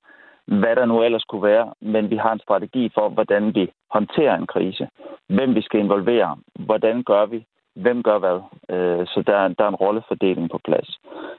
hvad 0.46 0.76
der 0.76 0.86
nu 0.86 1.02
ellers 1.02 1.24
kunne 1.24 1.42
være, 1.42 1.66
men 1.80 2.10
vi 2.10 2.16
har 2.16 2.32
en 2.32 2.44
strategi 2.46 2.90
for, 2.94 3.08
hvordan 3.08 3.54
vi 3.54 3.64
håndterer 3.90 4.34
en 4.36 4.46
krise, 4.46 4.88
hvem 5.28 5.54
vi 5.54 5.62
skal 5.62 5.80
involvere, 5.80 6.36
hvordan 6.54 7.02
gør 7.02 7.26
vi, 7.26 7.44
hvem 7.76 8.02
gør 8.02 8.18
hvad. 8.18 8.38
Øh, 8.74 9.06
så 9.06 9.22
der, 9.26 9.48
der 9.58 9.64
er 9.64 9.68
en 9.68 9.82
rollefordeling 9.84 10.50
på 10.50 10.58
plads. 10.64 10.88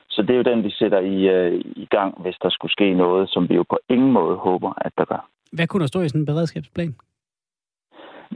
Så 0.10 0.22
det 0.22 0.30
er 0.30 0.38
jo 0.38 0.50
den, 0.52 0.64
vi 0.64 0.72
sætter 0.72 1.00
i, 1.00 1.18
øh, 1.36 1.62
i 1.76 1.88
gang, 1.96 2.22
hvis 2.22 2.36
der 2.44 2.50
skulle 2.50 2.72
ske 2.72 2.94
noget, 2.94 3.30
som 3.30 3.50
vi 3.50 3.56
jo 3.56 3.64
på 3.70 3.78
ingen 3.90 4.12
måde 4.12 4.36
håber, 4.36 4.74
at 4.78 4.92
der 4.98 5.06
gør. 5.06 5.30
Hvad 5.52 5.68
kunne 5.68 5.82
der 5.82 5.88
stå 5.88 6.02
i 6.02 6.10
sådan 6.10 6.22
en 6.22 6.26
beredskabsplan? 6.26 6.96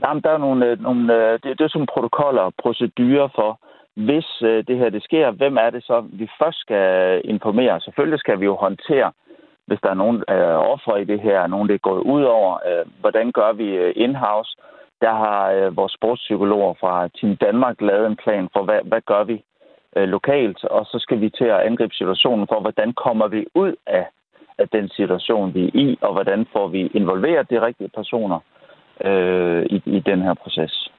Jamen, 0.04 0.22
der 0.22 0.30
er 0.30 0.38
nogle, 0.38 0.66
øh, 0.66 0.82
nogle 0.82 1.14
øh, 1.14 1.32
det, 1.32 1.58
det 1.58 1.64
er 1.64 1.68
sådan 1.68 1.94
protokoller 1.94 2.42
og 2.42 2.54
procedurer 2.62 3.28
for, 3.34 3.58
hvis 3.94 4.42
øh, 4.42 4.64
det 4.68 4.78
her 4.78 4.90
det 4.90 5.02
sker, 5.02 5.30
hvem 5.30 5.56
er 5.56 5.70
det 5.70 5.84
så, 5.84 6.04
vi 6.12 6.28
først 6.42 6.60
skal 6.60 7.20
informere? 7.24 7.80
Selvfølgelig 7.80 8.18
skal 8.18 8.40
vi 8.40 8.44
jo 8.44 8.54
håndtere, 8.54 9.12
hvis 9.66 9.80
der 9.82 9.90
er 9.90 9.94
nogen 10.02 10.24
øh, 10.30 10.56
ofre 10.74 11.02
i 11.02 11.04
det 11.04 11.20
her, 11.20 11.46
nogen 11.46 11.68
det 11.68 11.74
er 11.74 11.88
gået 11.90 12.02
ud 12.02 12.22
over, 12.22 12.52
øh, 12.68 12.86
hvordan 13.00 13.32
gør 13.32 13.52
vi 13.52 13.90
in-house? 13.90 14.56
Der 15.00 15.10
har 15.10 15.50
øh, 15.50 15.76
vores 15.76 15.92
sportspsykologer 15.92 16.74
fra 16.80 17.08
Team 17.08 17.36
Danmark 17.36 17.80
lavet 17.80 18.06
en 18.06 18.16
plan 18.16 18.48
for, 18.52 18.62
hvad, 18.62 18.80
hvad 18.84 19.00
gør 19.00 19.24
vi 19.24 19.44
øh, 19.96 20.08
lokalt, 20.08 20.64
og 20.64 20.86
så 20.86 20.98
skal 20.98 21.20
vi 21.20 21.30
til 21.30 21.44
at 21.44 21.60
angribe 21.60 21.94
situationen 21.94 22.46
for, 22.46 22.60
hvordan 22.60 22.92
kommer 22.92 23.28
vi 23.28 23.46
ud 23.54 23.74
af, 23.86 24.06
af 24.58 24.68
den 24.68 24.88
situation, 24.88 25.54
vi 25.54 25.64
er 25.66 25.70
i, 25.74 25.98
og 26.00 26.12
hvordan 26.12 26.46
får 26.52 26.68
vi 26.68 26.90
involveret 26.94 27.50
de 27.50 27.66
rigtige 27.66 27.90
personer 27.94 28.40
øh, 29.04 29.66
i, 29.70 29.82
i 29.86 30.00
den 30.00 30.22
her 30.22 30.34
proces. 30.34 30.90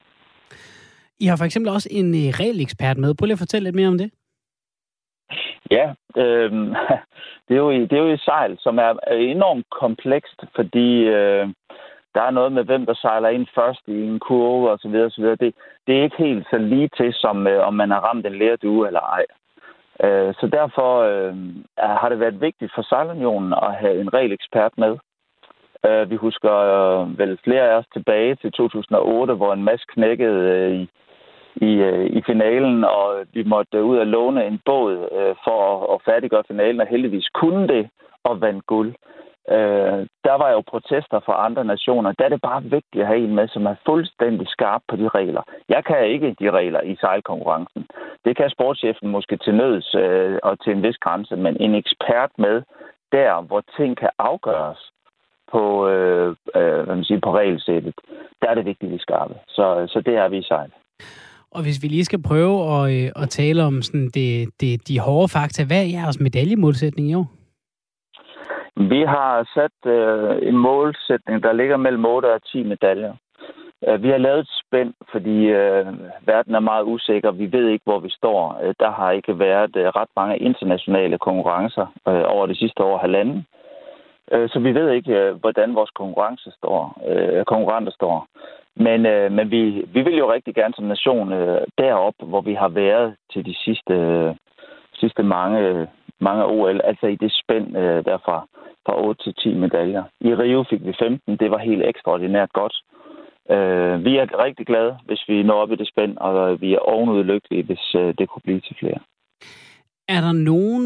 I 1.20 1.26
har 1.26 1.38
for 1.38 1.46
eksempel 1.46 1.72
også 1.72 1.90
en 1.92 2.10
øh, 2.22 2.30
regelekspert 2.42 2.98
med. 2.98 3.16
Prøv 3.16 3.26
lige 3.26 3.40
at 3.40 3.46
fortælle 3.46 3.64
lidt 3.64 3.76
mere 3.76 3.88
om 3.88 3.98
det. 3.98 4.12
Ja, 5.72 5.94
øh, 6.18 6.52
det, 7.48 7.54
er 7.56 7.62
jo, 7.66 7.72
det 7.72 7.94
er 7.94 8.04
jo 8.06 8.14
et 8.14 8.22
sejl, 8.22 8.58
som 8.60 8.78
er 8.78 8.94
enormt 9.12 9.66
komplekst, 9.82 10.40
fordi 10.56 10.90
øh, 11.18 11.48
der 12.16 12.22
er 12.22 12.32
noget 12.32 12.52
med, 12.52 12.64
hvem 12.64 12.86
der 12.86 12.94
sejler 12.94 13.30
ind 13.30 13.48
først 13.56 13.82
i 13.88 14.02
en 14.02 14.20
kurve 14.20 14.72
og 14.72 14.80
så 14.80 14.88
videre, 14.90 15.06
og 15.06 15.12
så 15.12 15.22
videre. 15.22 15.36
Det, 15.36 15.56
det 15.88 15.98
er 15.98 16.04
ikke 16.04 16.24
helt 16.28 16.48
så 16.50 16.58
lige 16.58 16.90
til, 16.98 17.14
som 17.14 17.48
øh, 17.48 17.68
om 17.68 17.74
man 17.74 17.92
har 17.92 18.00
ramt 18.00 18.26
en 18.26 18.38
lærdue 18.38 18.88
eller 18.88 19.00
ej. 19.00 19.26
Øh, 20.04 20.34
så 20.40 20.48
derfor 20.48 20.92
øh, 21.12 21.36
har 21.78 22.10
det 22.10 22.20
været 22.20 22.42
vigtigt 22.42 22.72
for 22.76 22.82
Sejlunionen 22.82 23.54
at 23.54 23.76
have 23.76 24.02
en 24.02 24.14
regel 24.14 24.32
ekspert 24.32 24.74
med. 24.78 24.98
Øh, 25.86 26.10
vi 26.10 26.16
husker 26.16 26.54
øh, 26.54 27.20
vel 27.20 27.40
flere 27.44 27.70
af 27.70 27.78
os 27.78 27.86
tilbage 27.94 28.36
til 28.36 28.52
2008, 28.52 29.34
hvor 29.34 29.54
en 29.54 29.64
masse 29.64 29.86
knækkede 29.94 30.42
øh, 30.56 30.72
i, 30.82 30.90
i, 31.56 31.72
øh, 31.90 32.06
i 32.06 32.22
finalen, 32.26 32.84
og 32.84 33.26
vi 33.34 33.44
måtte 33.44 33.84
ud 33.84 33.98
og 33.98 34.08
låne 34.08 34.46
en 34.46 34.60
båd 34.66 34.94
øh, 35.18 35.36
for 35.44 35.60
at, 35.68 35.94
at 35.94 36.02
færdiggøre 36.06 36.44
finalen, 36.48 36.82
og 36.82 36.88
heldigvis 36.88 37.30
kunne 37.34 37.68
det 37.68 37.90
og 38.24 38.42
vandt 38.42 38.66
guld. 38.66 38.94
Øh, 39.50 40.02
der 40.28 40.36
var 40.42 40.50
jo 40.52 40.62
protester 40.68 41.20
fra 41.20 41.46
andre 41.46 41.66
nationer. 41.66 42.12
Der 42.12 42.26
er 42.26 42.30
det 42.30 42.42
bare 42.42 42.64
vigtigt 42.64 43.02
at 43.02 43.08
have 43.08 43.20
en 43.20 43.36
med, 43.36 43.48
som 43.48 43.66
er 43.66 43.76
fuldstændig 43.86 44.48
skarp 44.48 44.82
på 44.88 44.96
de 44.96 45.08
regler. 45.08 45.42
Jeg 45.70 45.86
kan 45.86 46.08
ikke 46.08 46.36
de 46.40 46.52
regler 46.52 46.82
i 46.82 46.96
sejlkonkurrencen. 46.96 47.88
Det 48.26 48.38
kan 48.38 48.50
sportschefen 48.50 49.10
måske 49.10 49.38
til 49.38 49.56
nøds 49.56 49.96
øh, 49.96 50.40
og 50.44 50.60
til 50.60 50.72
en 50.74 50.84
vis 50.84 50.98
grænse, 50.98 51.36
men 51.36 51.58
en 51.60 51.76
ekspert 51.76 52.32
med 52.38 52.62
der, 53.12 53.42
hvor 53.42 53.64
ting 53.78 53.98
kan 53.98 54.10
afgøres 54.20 54.92
på, 55.52 55.88
øh, 55.90 56.36
øh, 56.56 56.84
hvad 56.86 56.96
man 56.96 57.04
siger, 57.04 57.20
på 57.24 57.36
regelsættet, 57.38 57.94
der 58.42 58.48
er 58.50 58.56
det 58.56 58.66
vigtigt, 58.66 58.88
at 58.88 58.92
vi 58.92 58.96
er 58.96 59.06
skarpe. 59.08 59.36
Så, 59.48 59.86
så 59.88 60.02
det 60.06 60.16
er 60.16 60.28
vi 60.28 60.38
i 60.38 60.44
sejl. 60.44 60.72
Og 61.56 61.62
hvis 61.64 61.84
vi 61.84 61.88
lige 61.88 62.06
skal 62.06 62.22
prøve 62.22 62.56
at, 62.76 62.84
øh, 62.96 63.24
at 63.24 63.30
tale 63.30 63.64
om 63.64 63.82
sådan 63.82 64.10
det, 64.14 64.50
det, 64.62 64.88
de 64.88 65.00
hårde 65.00 65.28
fakta, 65.28 65.66
hvad 65.66 65.78
er 65.78 65.94
jeres 65.98 66.20
medaljemålsætning 66.20 67.10
i 67.10 67.16
år? 67.16 67.28
Vi 68.76 69.02
har 69.02 69.50
sat 69.56 69.92
øh, 69.92 70.48
en 70.50 70.58
målsætning, 70.58 71.44
der 71.44 71.54
ligger 71.54 71.78
mellem 71.78 72.06
8 72.06 72.34
og 72.34 72.44
10 72.44 72.64
medaljer. 72.64 73.14
Øh, 73.88 74.04
vi 74.04 74.10
har 74.10 74.18
lavet 74.18 74.40
et 74.40 74.50
spænd, 74.66 74.94
fordi 75.12 75.38
øh, 75.46 75.86
verden 76.26 76.56
er 76.56 76.60
meget 76.60 76.84
usikker. 76.84 77.32
Vi 77.32 77.52
ved 77.52 77.68
ikke, 77.68 77.84
hvor 77.84 78.00
vi 78.00 78.10
står. 78.10 78.60
Øh, 78.64 78.74
der 78.80 78.92
har 78.92 79.12
ikke 79.12 79.40
været 79.40 79.76
øh, 79.76 79.86
ret 79.86 80.10
mange 80.16 80.38
internationale 80.38 81.18
konkurrencer 81.18 81.86
øh, 82.08 82.24
over 82.36 82.46
de 82.46 82.56
sidste 82.56 82.84
år 82.84 82.98
halvanden. 82.98 83.38
Øh, 83.38 83.61
Øh, 84.34 84.50
så 84.50 84.60
vi 84.60 84.74
ved 84.74 84.92
ikke, 84.92 85.14
øh, 85.14 85.36
hvordan 85.36 85.76
vores 85.76 85.90
konkurrence 85.90 86.52
står, 86.58 87.02
øh, 87.10 87.46
konkurrenter 87.46 87.92
står. 87.92 88.28
Men, 88.76 89.06
øh, 89.06 89.32
men 89.32 89.52
vi, 89.52 89.86
vi 89.94 90.02
vil 90.02 90.18
jo 90.18 90.34
rigtig 90.34 90.56
gerne 90.56 90.74
som 90.74 90.86
nation 90.86 91.34
øh, 91.34 91.62
derop, 91.78 92.14
hvor 92.24 92.42
vi 92.42 92.54
har 92.54 92.70
været 92.70 93.16
til 93.34 93.46
de 93.46 93.56
sidste, 93.56 93.94
øh, 93.94 94.36
sidste 94.94 95.24
mange, 95.24 95.88
mange 96.20 96.46
OL, 96.46 96.82
altså 96.84 97.08
i 97.08 97.16
det 97.16 97.32
spænd 97.44 97.78
øh, 97.78 98.06
derfra 98.06 98.48
fra 98.86 99.06
8 99.06 99.24
til 99.24 99.34
10 99.34 99.54
medaljer. 99.54 100.04
I 100.22 100.36
Rio 100.36 100.64
fik 100.70 100.86
vi 100.86 100.94
15. 101.00 101.38
Det 101.38 101.52
var 101.52 101.58
helt 101.58 101.84
ekstraordinært 101.86 102.54
godt. 102.54 102.76
Øh, 103.50 104.06
vi 104.06 104.18
er 104.18 104.44
rigtig 104.46 104.66
glade, 104.66 104.98
hvis 105.06 105.24
vi 105.28 105.44
når 105.44 105.62
op 105.62 105.72
i 105.72 105.76
det 105.76 105.88
spænd, 105.88 106.18
og 106.18 106.62
vi 106.62 106.74
er 106.74 106.80
ovenud 106.80 107.24
lykkelige, 107.24 107.64
hvis 107.64 107.96
øh, 107.96 108.14
det 108.18 108.30
kunne 108.30 108.42
blive 108.46 108.60
til 108.60 108.76
flere. 108.80 109.00
Er 110.16 110.22
der 110.28 110.34
nogen, 110.52 110.84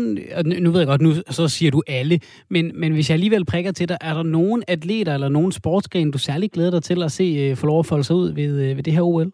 nu 0.64 0.70
ved 0.72 0.80
jeg 0.80 0.88
godt, 0.88 1.02
nu 1.02 1.12
så 1.38 1.44
siger 1.48 1.72
du 1.72 1.82
alle, 2.00 2.16
men, 2.50 2.66
men 2.80 2.94
hvis 2.94 3.10
jeg 3.10 3.16
alligevel 3.16 3.46
prikker 3.52 3.72
til 3.72 3.90
dig, 3.90 3.98
er 4.02 4.14
der 4.14 4.24
nogen 4.24 4.64
atleter 4.68 5.14
eller 5.14 5.30
nogen 5.30 5.52
sportsgren, 5.52 6.12
du 6.12 6.18
særlig 6.18 6.52
glæder 6.52 6.72
dig 6.72 6.84
til 6.84 7.04
at 7.04 7.12
se 7.12 7.24
øh, 7.44 7.58
få 7.58 7.68
lov 7.68 7.80
at 7.80 7.90
folde 7.90 8.04
sig 8.04 8.16
ud 8.16 8.30
ved, 8.40 8.52
øh, 8.64 8.78
ved 8.78 8.84
det 8.84 8.94
her 8.94 9.02
OL? 9.02 9.32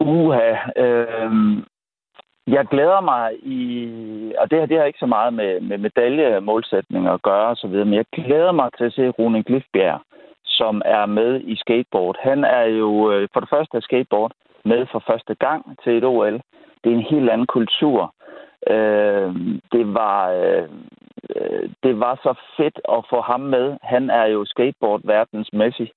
Uha, 0.00 0.50
øh, 0.84 1.32
jeg 2.46 2.64
glæder 2.70 3.00
mig 3.00 3.26
i, 3.42 3.62
og 4.38 4.50
det 4.50 4.58
her 4.58 4.66
det 4.66 4.78
har 4.78 4.84
ikke 4.84 5.04
så 5.06 5.06
meget 5.06 5.34
med, 5.34 5.60
med 5.60 5.78
medaljemålsætninger 5.78 7.12
at 7.12 7.22
gøre 7.22 7.46
osv., 7.50 7.70
men 7.70 7.94
jeg 7.94 8.04
glæder 8.12 8.52
mig 8.52 8.68
til 8.78 8.84
at 8.84 8.92
se 8.92 9.08
Rune 9.08 9.42
Glifbjerg, 9.42 10.00
som 10.44 10.82
er 10.84 11.06
med 11.06 11.40
i 11.40 11.56
skateboard. 11.56 12.16
Han 12.20 12.44
er 12.44 12.64
jo 12.64 13.12
øh, 13.12 13.28
for 13.32 13.40
det 13.40 13.48
første 13.48 13.80
skateboard 13.80 14.32
med 14.64 14.86
for 14.92 15.02
første 15.06 15.34
gang 15.34 15.76
til 15.84 15.92
et 15.98 16.04
OL. 16.04 16.40
Det 16.84 16.92
er 16.92 16.96
en 16.96 17.10
helt 17.10 17.30
anden 17.30 17.46
kultur. 17.46 18.14
Øh, 18.70 19.34
det 19.72 19.94
var 19.94 20.30
øh, 20.30 20.68
øh, 21.36 21.70
det 21.82 22.00
var 22.00 22.14
så 22.22 22.34
fedt 22.56 22.80
at 22.96 23.04
få 23.10 23.20
ham 23.20 23.40
med. 23.40 23.76
Han 23.82 24.10
er 24.10 24.26
jo 24.26 24.44
skateboard 24.44 25.00
verdens 25.04 25.52
Messi. 25.52 25.92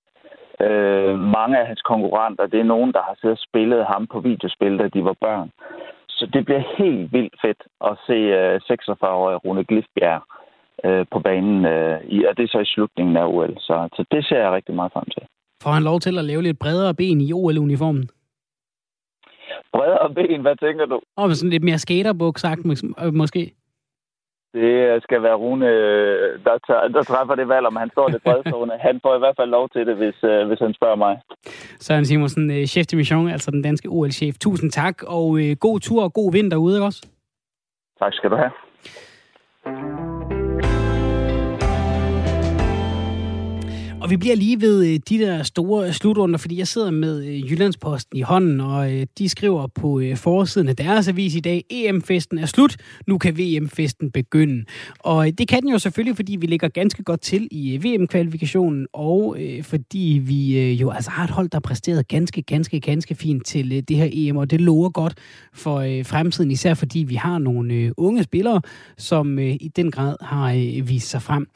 Øh, 0.61 1.19
mange 1.19 1.59
af 1.59 1.67
hans 1.67 1.81
konkurrenter, 1.81 2.47
det 2.47 2.59
er 2.59 2.73
nogen, 2.73 2.93
der 2.93 3.01
har 3.01 3.15
siddet 3.21 3.37
og 3.37 3.45
spillet 3.49 3.85
ham 3.85 4.07
på 4.07 4.19
videospil, 4.19 4.79
da 4.79 4.87
de 4.87 5.03
var 5.03 5.15
børn. 5.21 5.51
Så 6.09 6.25
det 6.33 6.45
bliver 6.45 6.63
helt 6.77 7.13
vildt 7.13 7.35
fedt 7.41 7.63
at 7.89 7.97
se 8.07 8.13
øh, 8.13 8.61
46-årige 8.71 9.37
Rune 9.37 9.63
Glifbjerg 9.63 10.21
øh, 10.85 11.05
på 11.11 11.19
banen, 11.19 11.65
øh, 11.65 11.99
i, 12.07 12.25
og 12.25 12.37
det 12.37 12.43
er 12.43 12.47
så 12.47 12.59
i 12.59 12.73
slutningen 12.73 13.17
af 13.17 13.25
OL. 13.25 13.53
Så, 13.59 13.89
så 13.95 14.05
det 14.11 14.25
ser 14.25 14.39
jeg 14.39 14.51
rigtig 14.51 14.75
meget 14.75 14.91
frem 14.93 15.05
til. 15.05 15.23
Får 15.63 15.71
han 15.71 15.83
lov 15.83 15.99
til 15.99 16.17
at 16.17 16.25
lave 16.25 16.41
lidt 16.41 16.59
bredere 16.59 16.93
ben 16.93 17.21
i 17.21 17.33
OL-uniformen? 17.33 18.09
Bredere 19.73 20.13
ben? 20.13 20.41
Hvad 20.41 20.55
tænker 20.55 20.85
du? 20.85 20.99
Og 21.15 21.35
sådan 21.35 21.49
lidt 21.49 21.63
mere 21.63 21.79
skaterbuk 21.79 22.37
sagt 22.37 22.61
måske. 23.13 23.53
Det 24.53 25.03
skal 25.03 25.23
være 25.23 25.35
Rune, 25.35 25.65
der, 26.45 26.57
tager, 26.67 26.87
der 26.87 27.03
træffer 27.03 27.35
det 27.35 27.47
valg, 27.47 27.65
om 27.65 27.75
han 27.75 27.89
står 27.89 28.07
det 28.07 28.23
bredstående. 28.23 28.75
Han 28.87 28.99
får 29.03 29.15
i 29.15 29.19
hvert 29.19 29.35
fald 29.39 29.49
lov 29.49 29.69
til 29.69 29.87
det, 29.87 29.95
hvis, 29.95 30.23
uh, 30.23 30.47
hvis 30.47 30.59
han 30.59 30.73
spørger 30.73 30.95
mig. 30.95 31.19
Søren 31.79 32.05
Simonsen, 32.05 32.51
øh, 32.51 32.65
chef 32.65 32.85
de 32.85 32.95
mission, 32.95 33.29
altså 33.29 33.51
den 33.51 33.61
danske 33.61 33.87
OL-chef. 33.89 34.35
Tusind 34.37 34.71
tak, 34.71 35.03
og 35.03 35.39
god 35.59 35.79
tur 35.79 36.03
og 36.03 36.13
god 36.13 36.31
vind 36.31 36.51
derude 36.51 36.85
også. 36.85 37.07
Tak 37.99 38.13
skal 38.13 38.29
du 38.29 38.35
have. 38.35 38.51
Og 44.01 44.09
vi 44.09 44.17
bliver 44.17 44.35
lige 44.35 44.61
ved 44.61 44.85
øh, 44.85 44.99
de 45.09 45.17
der 45.19 45.43
store 45.43 45.93
slutrunder, 45.93 46.37
fordi 46.37 46.57
jeg 46.57 46.67
sidder 46.67 46.91
med 46.91 47.25
øh, 47.25 47.51
Jyllandsposten 47.51 48.17
i 48.17 48.21
hånden, 48.21 48.61
og 48.61 48.93
øh, 48.93 49.05
de 49.17 49.29
skriver 49.29 49.67
på 49.67 50.01
forsiden 50.15 50.67
af 50.67 50.75
deres 50.75 51.07
avis 51.07 51.35
i 51.35 51.39
dag, 51.39 51.63
EM-festen 51.69 52.37
er 52.37 52.45
slut, 52.45 52.77
nu 53.07 53.17
kan 53.17 53.37
VM-festen 53.37 54.11
begynde. 54.11 54.65
Og 54.99 55.37
det 55.37 55.47
kan 55.47 55.61
den 55.61 55.69
jo 55.69 55.79
selvfølgelig, 55.79 56.15
fordi 56.15 56.35
vi 56.35 56.45
ligger 56.45 56.67
ganske 56.67 57.03
godt 57.03 57.21
til 57.21 57.47
i 57.51 57.77
VM-kvalifikationen, 57.77 58.87
og 58.93 59.37
fordi 59.61 60.21
vi 60.23 60.71
jo 60.73 60.89
altså 60.89 61.11
har 61.11 61.23
et 61.23 61.29
hold, 61.29 61.49
der 61.49 61.55
har 61.55 61.61
præsteret 61.61 62.07
ganske, 62.07 62.41
ganske, 62.41 62.79
ganske 62.79 63.15
fint 63.15 63.45
til 63.45 63.87
det 63.87 63.97
her 63.97 64.09
EM, 64.11 64.37
og 64.37 64.51
det 64.51 64.61
lover 64.61 64.89
godt 64.89 65.13
for 65.53 66.03
fremtiden, 66.03 66.51
især 66.51 66.73
fordi 66.73 66.99
vi 66.99 67.15
har 67.15 67.37
nogle 67.37 67.99
unge 67.99 68.23
spillere, 68.23 68.61
som 68.97 69.39
i 69.39 69.71
den 69.75 69.91
grad 69.91 70.15
har 70.21 70.81
vist 70.83 71.09
sig 71.09 71.21
frem. 71.21 71.47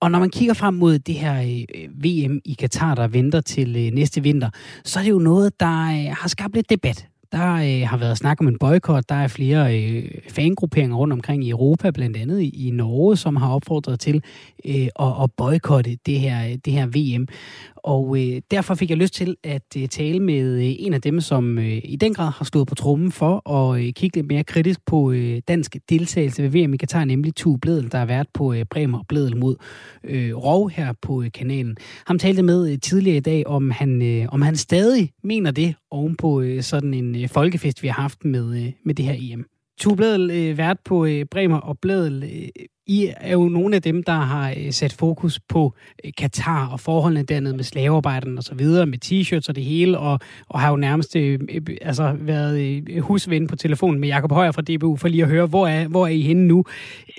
Og 0.00 0.10
når 0.10 0.18
man 0.18 0.30
kigger 0.30 0.54
frem 0.54 0.74
mod 0.74 0.98
det 0.98 1.14
her 1.14 1.40
øh, 1.74 2.04
VM 2.04 2.40
i 2.44 2.56
Katar, 2.58 2.94
der 2.94 3.08
venter 3.08 3.40
til 3.40 3.76
øh, 3.76 3.92
næste 3.92 4.22
vinter, 4.22 4.50
så 4.84 4.98
er 4.98 5.02
det 5.02 5.10
jo 5.10 5.18
noget, 5.18 5.60
der 5.60 5.82
øh, 5.82 6.16
har 6.20 6.28
skabt 6.28 6.54
lidt 6.54 6.70
debat. 6.70 7.06
Der 7.32 7.54
øh, 7.54 7.88
har 7.88 7.96
været 7.96 8.18
snak 8.18 8.40
om 8.40 8.48
en 8.48 8.58
boykot. 8.58 9.08
Der 9.08 9.14
er 9.14 9.28
flere 9.28 9.78
øh, 9.78 10.10
fangrupperinger 10.28 10.96
rundt 10.96 11.12
omkring 11.12 11.44
i 11.44 11.50
Europa, 11.50 11.90
blandt 11.90 12.16
andet 12.16 12.40
i, 12.40 12.66
i 12.66 12.70
Norge, 12.70 13.16
som 13.16 13.36
har 13.36 13.54
opfordret 13.54 14.00
til 14.00 14.22
øh, 14.64 14.88
at, 15.00 15.22
at 15.22 15.30
boykotte 15.36 15.98
det 16.06 16.20
her, 16.20 16.56
det 16.64 16.72
her 16.72 16.86
VM. 16.86 17.28
Og 17.76 18.16
øh, 18.18 18.42
derfor 18.50 18.74
fik 18.74 18.90
jeg 18.90 18.98
lyst 18.98 19.14
til 19.14 19.36
at 19.44 19.62
øh, 19.76 19.88
tale 19.88 20.20
med 20.20 20.56
øh, 20.56 20.74
en 20.78 20.94
af 20.94 21.00
dem, 21.00 21.20
som 21.20 21.58
øh, 21.58 21.80
i 21.84 21.96
den 22.00 22.14
grad 22.14 22.30
har 22.30 22.44
stået 22.44 22.68
på 22.68 22.74
trummen 22.74 23.12
for 23.12 23.50
at 23.50 23.80
øh, 23.80 23.92
kigge 23.92 24.16
lidt 24.16 24.28
mere 24.28 24.44
kritisk 24.44 24.80
på 24.86 25.12
øh, 25.12 25.42
dansk 25.48 25.76
deltagelse 25.90 26.42
ved 26.42 26.50
VM 26.50 26.74
i 26.74 26.76
Katar, 26.76 27.04
nemlig 27.04 27.34
Tue 27.34 27.58
Bledel, 27.58 27.92
der 27.92 27.98
har 27.98 28.06
været 28.06 28.26
på 28.34 28.52
øh, 28.52 28.64
Bremer 28.64 29.02
Bledel 29.08 29.36
mod 29.36 29.56
øh, 30.04 30.36
Rov 30.36 30.70
her 30.70 30.92
på 31.02 31.22
øh, 31.22 31.32
kanalen. 31.32 31.76
Ham 32.06 32.18
talte 32.18 32.42
med 32.42 32.72
øh, 32.72 32.78
tidligere 32.78 33.16
i 33.16 33.20
dag, 33.20 33.46
om 33.46 33.70
han, 33.70 34.02
øh, 34.02 34.26
om 34.28 34.42
han 34.42 34.56
stadig 34.56 35.10
mener 35.24 35.50
det 35.50 35.74
oven 35.90 36.16
på 36.16 36.40
øh, 36.40 36.62
sådan 36.62 36.94
en 36.94 37.19
øh, 37.22 37.28
folkefest, 37.28 37.82
vi 37.82 37.88
har 37.88 38.02
haft 38.02 38.24
med, 38.24 38.66
øh, 38.66 38.72
med 38.84 38.94
det 38.94 39.04
her 39.04 39.16
EM. 39.18 39.44
Tue 39.80 39.96
Bledel, 39.96 40.30
øh, 40.30 40.58
vært 40.58 40.76
på 40.84 41.04
øh, 41.04 41.24
Bremer 41.24 41.56
og 41.56 41.78
Bledel. 41.78 42.22
Øh, 42.22 42.64
i 42.90 43.12
er 43.16 43.32
jo 43.32 43.48
nogle 43.48 43.76
af 43.76 43.82
dem, 43.82 44.02
der 44.02 44.12
har 44.12 44.54
øh, 44.56 44.72
sat 44.72 44.92
fokus 44.92 45.40
på 45.48 45.74
øh, 46.04 46.12
Katar 46.18 46.66
og 46.66 46.80
forholdene 46.80 47.22
dernede 47.22 47.56
med 47.56 47.64
slavearbejderne 47.64 48.38
og 48.38 48.44
så 48.44 48.54
videre, 48.54 48.86
med 48.86 48.98
t-shirts 49.04 49.48
og 49.48 49.56
det 49.56 49.64
hele, 49.64 49.98
og, 49.98 50.18
og 50.48 50.60
har 50.60 50.70
jo 50.70 50.76
nærmest 50.76 51.16
øh, 51.16 51.40
øh, 51.48 51.60
øh 51.68 51.76
altså, 51.82 52.16
været 52.20 52.60
øh, 52.60 52.98
husven 52.98 53.46
på 53.46 53.56
telefonen 53.56 54.00
med 54.00 54.08
Jakob 54.08 54.32
Højer 54.32 54.52
fra 54.52 54.62
DBU 54.62 54.96
for 54.96 55.08
lige 55.08 55.22
at 55.22 55.28
høre, 55.28 55.46
hvor 55.46 55.66
er, 55.66 55.88
hvor 55.88 56.06
er 56.06 56.10
I 56.10 56.20
henne 56.20 56.46
nu? 56.46 56.64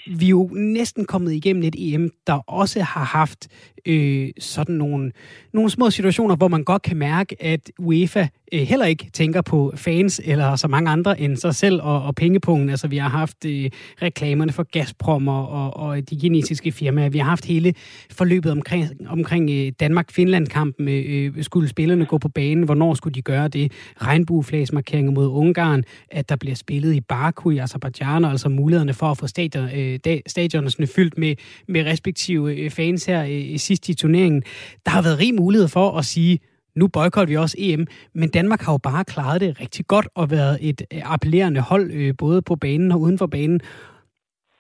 Vi 0.08 0.26
er 0.26 0.30
jo 0.30 0.50
næsten 0.54 1.06
kommet 1.06 1.34
igennem 1.34 1.64
et 1.64 1.76
EM, 1.78 2.10
der 2.28 2.34
også 2.34 2.82
har 2.82 3.04
haft 3.04 3.48
øh, 3.86 4.30
sådan 4.40 4.76
nogle, 4.76 5.12
nogle 5.54 5.70
små 5.70 5.90
situationer, 5.90 6.36
hvor 6.36 6.48
man 6.48 6.64
godt 6.64 6.82
kan 6.82 6.98
mærke, 6.98 7.44
at 7.44 7.72
UEFA 7.80 8.28
øh, 8.52 8.62
heller 8.62 8.86
ikke 8.86 9.10
tænker 9.14 9.42
på 9.42 9.74
fans 9.76 10.22
eller 10.24 10.56
så 10.56 10.68
mange 10.68 10.90
andre 10.90 11.20
end 11.20 11.38
sig 11.38 11.56
selv 11.56 11.82
og, 11.82 12.04
og 12.04 12.16
pengepungen. 12.16 12.70
Altså 12.70 12.88
vi 12.88 12.98
har 12.98 13.10
haft 13.10 13.46
øh, 13.46 13.70
reklamerne 14.02 14.52
for 14.52 14.64
Gazprom 14.64 15.28
og, 15.28 15.50
og, 15.50 15.78
og 15.78 16.10
de 16.10 16.20
kinesiske 16.20 16.72
firmaer. 16.72 17.10
Vi 17.10 17.18
har 17.18 17.30
haft 17.30 17.46
hele 17.46 17.74
forløbet 18.12 18.52
omkring, 18.52 18.88
omkring 19.08 19.50
øh, 19.50 19.72
Danmark-Finland-kampen. 19.80 20.88
Øh, 20.88 21.34
øh, 21.38 21.44
skulle 21.44 21.70
spillerne 21.70 22.06
gå 22.06 22.18
på 22.18 22.30
banen? 22.30 22.64
Hvornår 22.64 22.94
skulle 22.94 23.14
de 23.14 23.22
gøre 23.22 23.48
det? 23.48 23.72
Regnbueflagsmarkeringer 24.02 25.12
mod 25.12 25.28
Ungarn, 25.28 25.84
at 26.12 26.30
der 26.30 26.36
bliver 26.36 26.56
spillet 26.56 26.94
i 26.94 27.02
Baku 27.02 27.50
i 27.50 27.58
Azerbaijan, 27.58 28.26
altså 28.26 28.50
mulighederne 28.50 28.94
for 28.94 29.12
at 29.12 29.18
få 29.18 29.28
stadion, 29.28 29.70
øh, 29.76 30.20
stadionerne 30.28 30.88
fyldt 30.88 31.18
med, 31.18 31.36
med 31.68 31.86
respektive 31.86 32.56
øh, 32.56 32.70
fans 32.70 33.06
her 33.06 33.26
øh, 33.30 33.58
sidst 33.60 33.90
i 33.90 33.94
turneringen. 33.94 34.44
Der 34.86 34.92
har 34.92 35.02
været 35.02 35.20
rig 35.20 35.36
mulighed 35.36 35.68
for 35.68 35.98
at 35.98 36.06
sige, 36.06 36.40
nu 36.76 36.88
boykotter 36.88 37.32
vi 37.32 37.38
også 37.38 37.56
EM, 37.60 37.88
men 38.14 38.30
Danmark 38.30 38.62
har 38.62 38.74
jo 38.74 38.78
bare 38.78 39.06
klaret 39.06 39.42
det 39.42 39.62
rigtig 39.62 39.88
godt 39.88 40.08
og 40.16 40.32
været 40.32 40.58
et 40.62 40.82
øh, 40.94 41.14
appellerende 41.14 41.62
hold, 41.62 41.92
øh, 41.94 42.14
både 42.18 42.42
på 42.42 42.56
banen 42.56 42.92
og 42.92 43.02
uden 43.02 43.18
for 43.18 43.28
banen. 43.28 43.60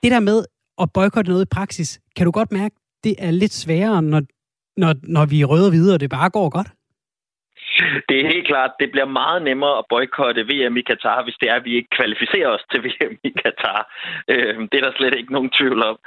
Det 0.03 0.11
der 0.11 0.19
med 0.19 0.45
at 0.81 0.89
boykotte 0.93 1.31
noget 1.31 1.45
i 1.45 1.53
praksis, 1.55 1.99
kan 2.15 2.25
du 2.25 2.31
godt 2.31 2.51
mærke, 2.51 2.75
det 3.03 3.15
er 3.19 3.31
lidt 3.31 3.53
sværere, 3.53 4.01
når, 4.01 4.21
når, 4.77 4.93
når 5.03 5.25
vi 5.25 5.41
er 5.41 5.45
røde 5.45 5.65
og 5.65 5.71
hvide, 5.71 5.93
og 5.93 5.99
det 5.99 6.09
bare 6.09 6.29
går 6.29 6.49
godt? 6.49 6.67
Det 8.09 8.15
er 8.19 8.31
helt 8.33 8.47
klart, 8.47 8.71
det 8.79 8.91
bliver 8.91 9.05
meget 9.21 9.41
nemmere 9.41 9.77
at 9.77 9.85
boykotte 9.89 10.47
VM 10.51 10.77
i 10.77 10.81
Katar, 10.81 11.23
hvis 11.23 11.37
det 11.41 11.49
er, 11.49 11.55
at 11.55 11.65
vi 11.65 11.73
ikke 11.75 11.95
kvalificerer 11.97 12.49
os 12.55 12.65
til 12.71 12.79
VM 12.85 13.15
i 13.23 13.31
Katar. 13.43 13.81
Øh, 14.27 14.59
det 14.69 14.75
er 14.77 14.85
der 14.85 14.97
slet 14.97 15.15
ikke 15.17 15.33
nogen 15.33 15.51
tvivl 15.59 15.83
om. 15.89 15.97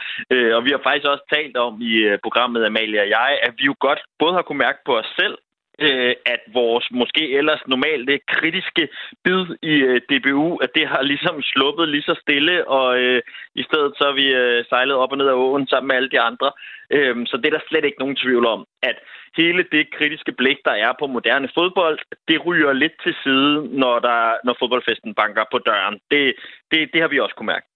Og 0.57 0.61
vi 0.64 0.71
har 0.75 0.81
faktisk 0.85 1.09
også 1.12 1.27
talt 1.35 1.57
om 1.57 1.75
i 1.83 1.95
programmet, 2.23 2.67
Amalie 2.67 3.01
og 3.05 3.09
jeg, 3.09 3.31
at 3.47 3.53
vi 3.59 3.64
jo 3.64 3.75
godt 3.81 4.01
både 4.19 4.35
har 4.35 4.43
kunne 4.43 4.64
mærke 4.67 4.81
på 4.87 4.93
os 4.99 5.11
selv, 5.21 5.37
øh, 5.79 6.15
at 6.27 6.41
vores 6.53 6.87
måske 6.91 7.33
ellers 7.39 7.63
normalt 7.67 8.09
det 8.09 8.27
kritiske 8.27 8.89
bid 9.25 9.47
i 9.63 9.75
øh, 9.91 10.01
DBU, 10.11 10.57
at 10.57 10.71
det 10.75 10.89
har 10.89 11.03
ligesom 11.03 11.43
sluppet 11.43 11.89
lige 11.89 12.03
så 12.03 12.15
stille, 12.21 12.69
og 12.69 12.99
øh, 12.99 13.23
i 13.55 13.63
stedet 13.63 13.93
så 13.99 14.05
er 14.09 14.13
vi 14.13 14.27
øh, 14.43 14.65
sejlet 14.69 14.97
op 14.97 15.13
og 15.13 15.19
ned 15.19 15.29
af 15.29 15.33
åen 15.33 15.67
sammen 15.67 15.89
med 15.89 15.97
alle 15.97 16.11
de 16.11 16.21
andre. 16.21 16.53
Øh, 16.91 17.27
så 17.27 17.37
det 17.37 17.47
er 17.47 17.57
der 17.59 17.69
slet 17.69 17.85
ikke 17.85 17.99
nogen 17.99 18.17
tvivl 18.17 18.47
om, 18.47 18.67
at 18.83 18.97
hele 19.37 19.65
det 19.73 19.95
kritiske 19.97 20.33
blik, 20.33 20.59
der 20.65 20.75
er 20.87 20.93
på 20.99 21.07
moderne 21.07 21.49
fodbold, 21.55 21.99
det 22.29 22.47
ryger 22.47 22.73
lidt 22.73 22.97
til 23.03 23.15
side, 23.23 23.79
når, 23.79 23.99
der, 23.99 24.35
når 24.45 24.57
fodboldfesten 24.59 25.15
banker 25.15 25.45
på 25.53 25.59
døren. 25.59 25.99
Det, 26.11 26.35
det, 26.71 26.91
det 26.93 27.01
har 27.01 27.09
vi 27.09 27.21
også 27.21 27.35
kunne 27.35 27.53
mærke. 27.55 27.67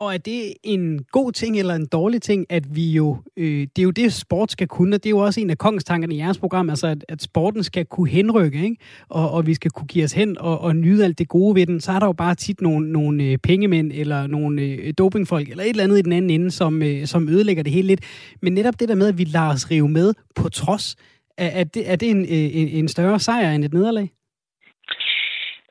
Og 0.00 0.14
er 0.14 0.18
det 0.18 0.52
en 0.62 1.04
god 1.12 1.32
ting 1.32 1.58
eller 1.58 1.74
en 1.74 1.86
dårlig 1.86 2.22
ting, 2.22 2.46
at 2.48 2.76
vi 2.76 2.90
jo, 2.90 3.16
øh, 3.36 3.60
det 3.60 3.78
er 3.78 3.82
jo 3.82 3.90
det, 3.90 4.12
sport 4.12 4.52
skal 4.52 4.68
kunne, 4.68 4.96
og 4.96 5.04
det 5.04 5.08
er 5.08 5.10
jo 5.10 5.18
også 5.18 5.40
en 5.40 5.50
af 5.50 5.58
kongestankerne 5.58 6.14
i 6.14 6.18
jeres 6.18 6.38
program, 6.38 6.70
altså 6.70 6.86
at, 6.86 7.04
at 7.08 7.22
sporten 7.22 7.62
skal 7.62 7.84
kunne 7.84 8.08
henrykke, 8.08 8.64
ikke? 8.64 8.76
Og, 9.08 9.30
og 9.30 9.46
vi 9.46 9.54
skal 9.54 9.70
kunne 9.70 9.86
give 9.86 10.04
os 10.04 10.12
hen 10.12 10.38
og, 10.38 10.60
og 10.60 10.76
nyde 10.76 11.04
alt 11.04 11.18
det 11.18 11.28
gode 11.28 11.54
ved 11.54 11.66
den, 11.66 11.80
så 11.80 11.92
er 11.92 11.98
der 11.98 12.06
jo 12.06 12.12
bare 12.12 12.34
tit 12.34 12.60
nogle, 12.60 12.92
nogle 12.92 13.24
øh, 13.24 13.38
pengemænd 13.38 13.92
eller 13.94 14.26
nogle 14.26 14.62
øh, 14.62 14.92
dopingfolk 14.98 15.48
eller 15.48 15.64
et 15.64 15.70
eller 15.70 15.84
andet 15.84 15.98
i 15.98 16.02
den 16.02 16.12
anden 16.12 16.30
ende, 16.30 16.50
som, 16.50 16.82
øh, 16.82 17.06
som 17.06 17.28
ødelægger 17.28 17.62
det 17.62 17.72
hele 17.72 17.88
lidt. 17.88 18.00
Men 18.42 18.52
netop 18.52 18.80
det 18.80 18.88
der 18.88 18.94
med, 18.94 19.08
at 19.08 19.18
vi 19.18 19.24
lader 19.24 19.48
os 19.48 19.70
rive 19.70 19.88
med 19.88 20.14
på 20.34 20.48
trods, 20.48 20.96
er, 21.38 21.46
er 21.46 21.64
det, 21.64 21.90
er 21.90 21.96
det 21.96 22.10
en, 22.10 22.20
øh, 22.20 22.28
en, 22.30 22.68
en 22.68 22.88
større 22.88 23.20
sejr 23.20 23.50
end 23.50 23.64
et 23.64 23.72
nederlag? 23.72 24.12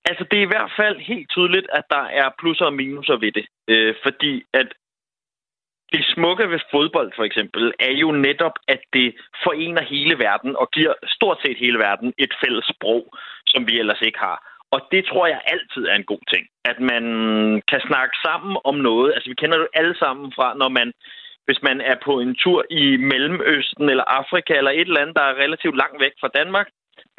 Altså, 0.09 0.23
det 0.31 0.37
er 0.37 0.47
i 0.47 0.53
hvert 0.53 0.71
fald 0.79 0.97
helt 1.11 1.29
tydeligt, 1.29 1.67
at 1.79 1.85
der 1.89 2.03
er 2.21 2.35
plusser 2.39 2.65
og 2.65 2.73
minuser 2.73 3.15
ved 3.23 3.31
det. 3.31 3.45
Øh, 3.67 3.95
fordi 4.03 4.43
at 4.53 4.69
det 5.93 6.05
smukke 6.13 6.49
ved 6.49 6.59
fodbold, 6.71 7.11
for 7.15 7.23
eksempel, 7.23 7.73
er 7.79 7.91
jo 8.03 8.11
netop, 8.11 8.55
at 8.67 8.81
det 8.93 9.15
forener 9.43 9.83
hele 9.83 10.19
verden 10.19 10.55
og 10.55 10.71
giver 10.71 10.93
stort 11.05 11.37
set 11.41 11.57
hele 11.57 11.79
verden 11.79 12.13
et 12.17 12.33
fælles 12.43 12.65
sprog, 12.73 13.03
som 13.47 13.67
vi 13.67 13.79
ellers 13.79 14.01
ikke 14.01 14.19
har. 14.19 14.37
Og 14.71 14.79
det 14.91 15.05
tror 15.05 15.27
jeg 15.27 15.41
altid 15.53 15.83
er 15.87 15.95
en 15.95 16.11
god 16.13 16.23
ting. 16.33 16.47
At 16.65 16.79
man 16.79 17.03
kan 17.67 17.81
snakke 17.87 18.15
sammen 18.27 18.57
om 18.63 18.75
noget. 18.75 19.13
Altså, 19.13 19.29
vi 19.29 19.41
kender 19.41 19.57
det 19.57 19.67
alle 19.73 19.95
sammen 19.97 20.33
fra, 20.35 20.47
når 20.61 20.69
man 20.69 20.93
hvis 21.49 21.61
man 21.69 21.81
er 21.81 21.97
på 22.07 22.13
en 22.19 22.35
tur 22.43 22.59
i 22.69 22.97
Mellemøsten 22.97 23.89
eller 23.89 24.03
Afrika 24.19 24.53
eller 24.53 24.71
et 24.71 24.87
eller 24.87 25.01
andet, 25.01 25.15
der 25.15 25.25
er 25.27 25.41
relativt 25.43 25.77
langt 25.77 25.99
væk 26.03 26.11
fra 26.21 26.29
Danmark, 26.39 26.67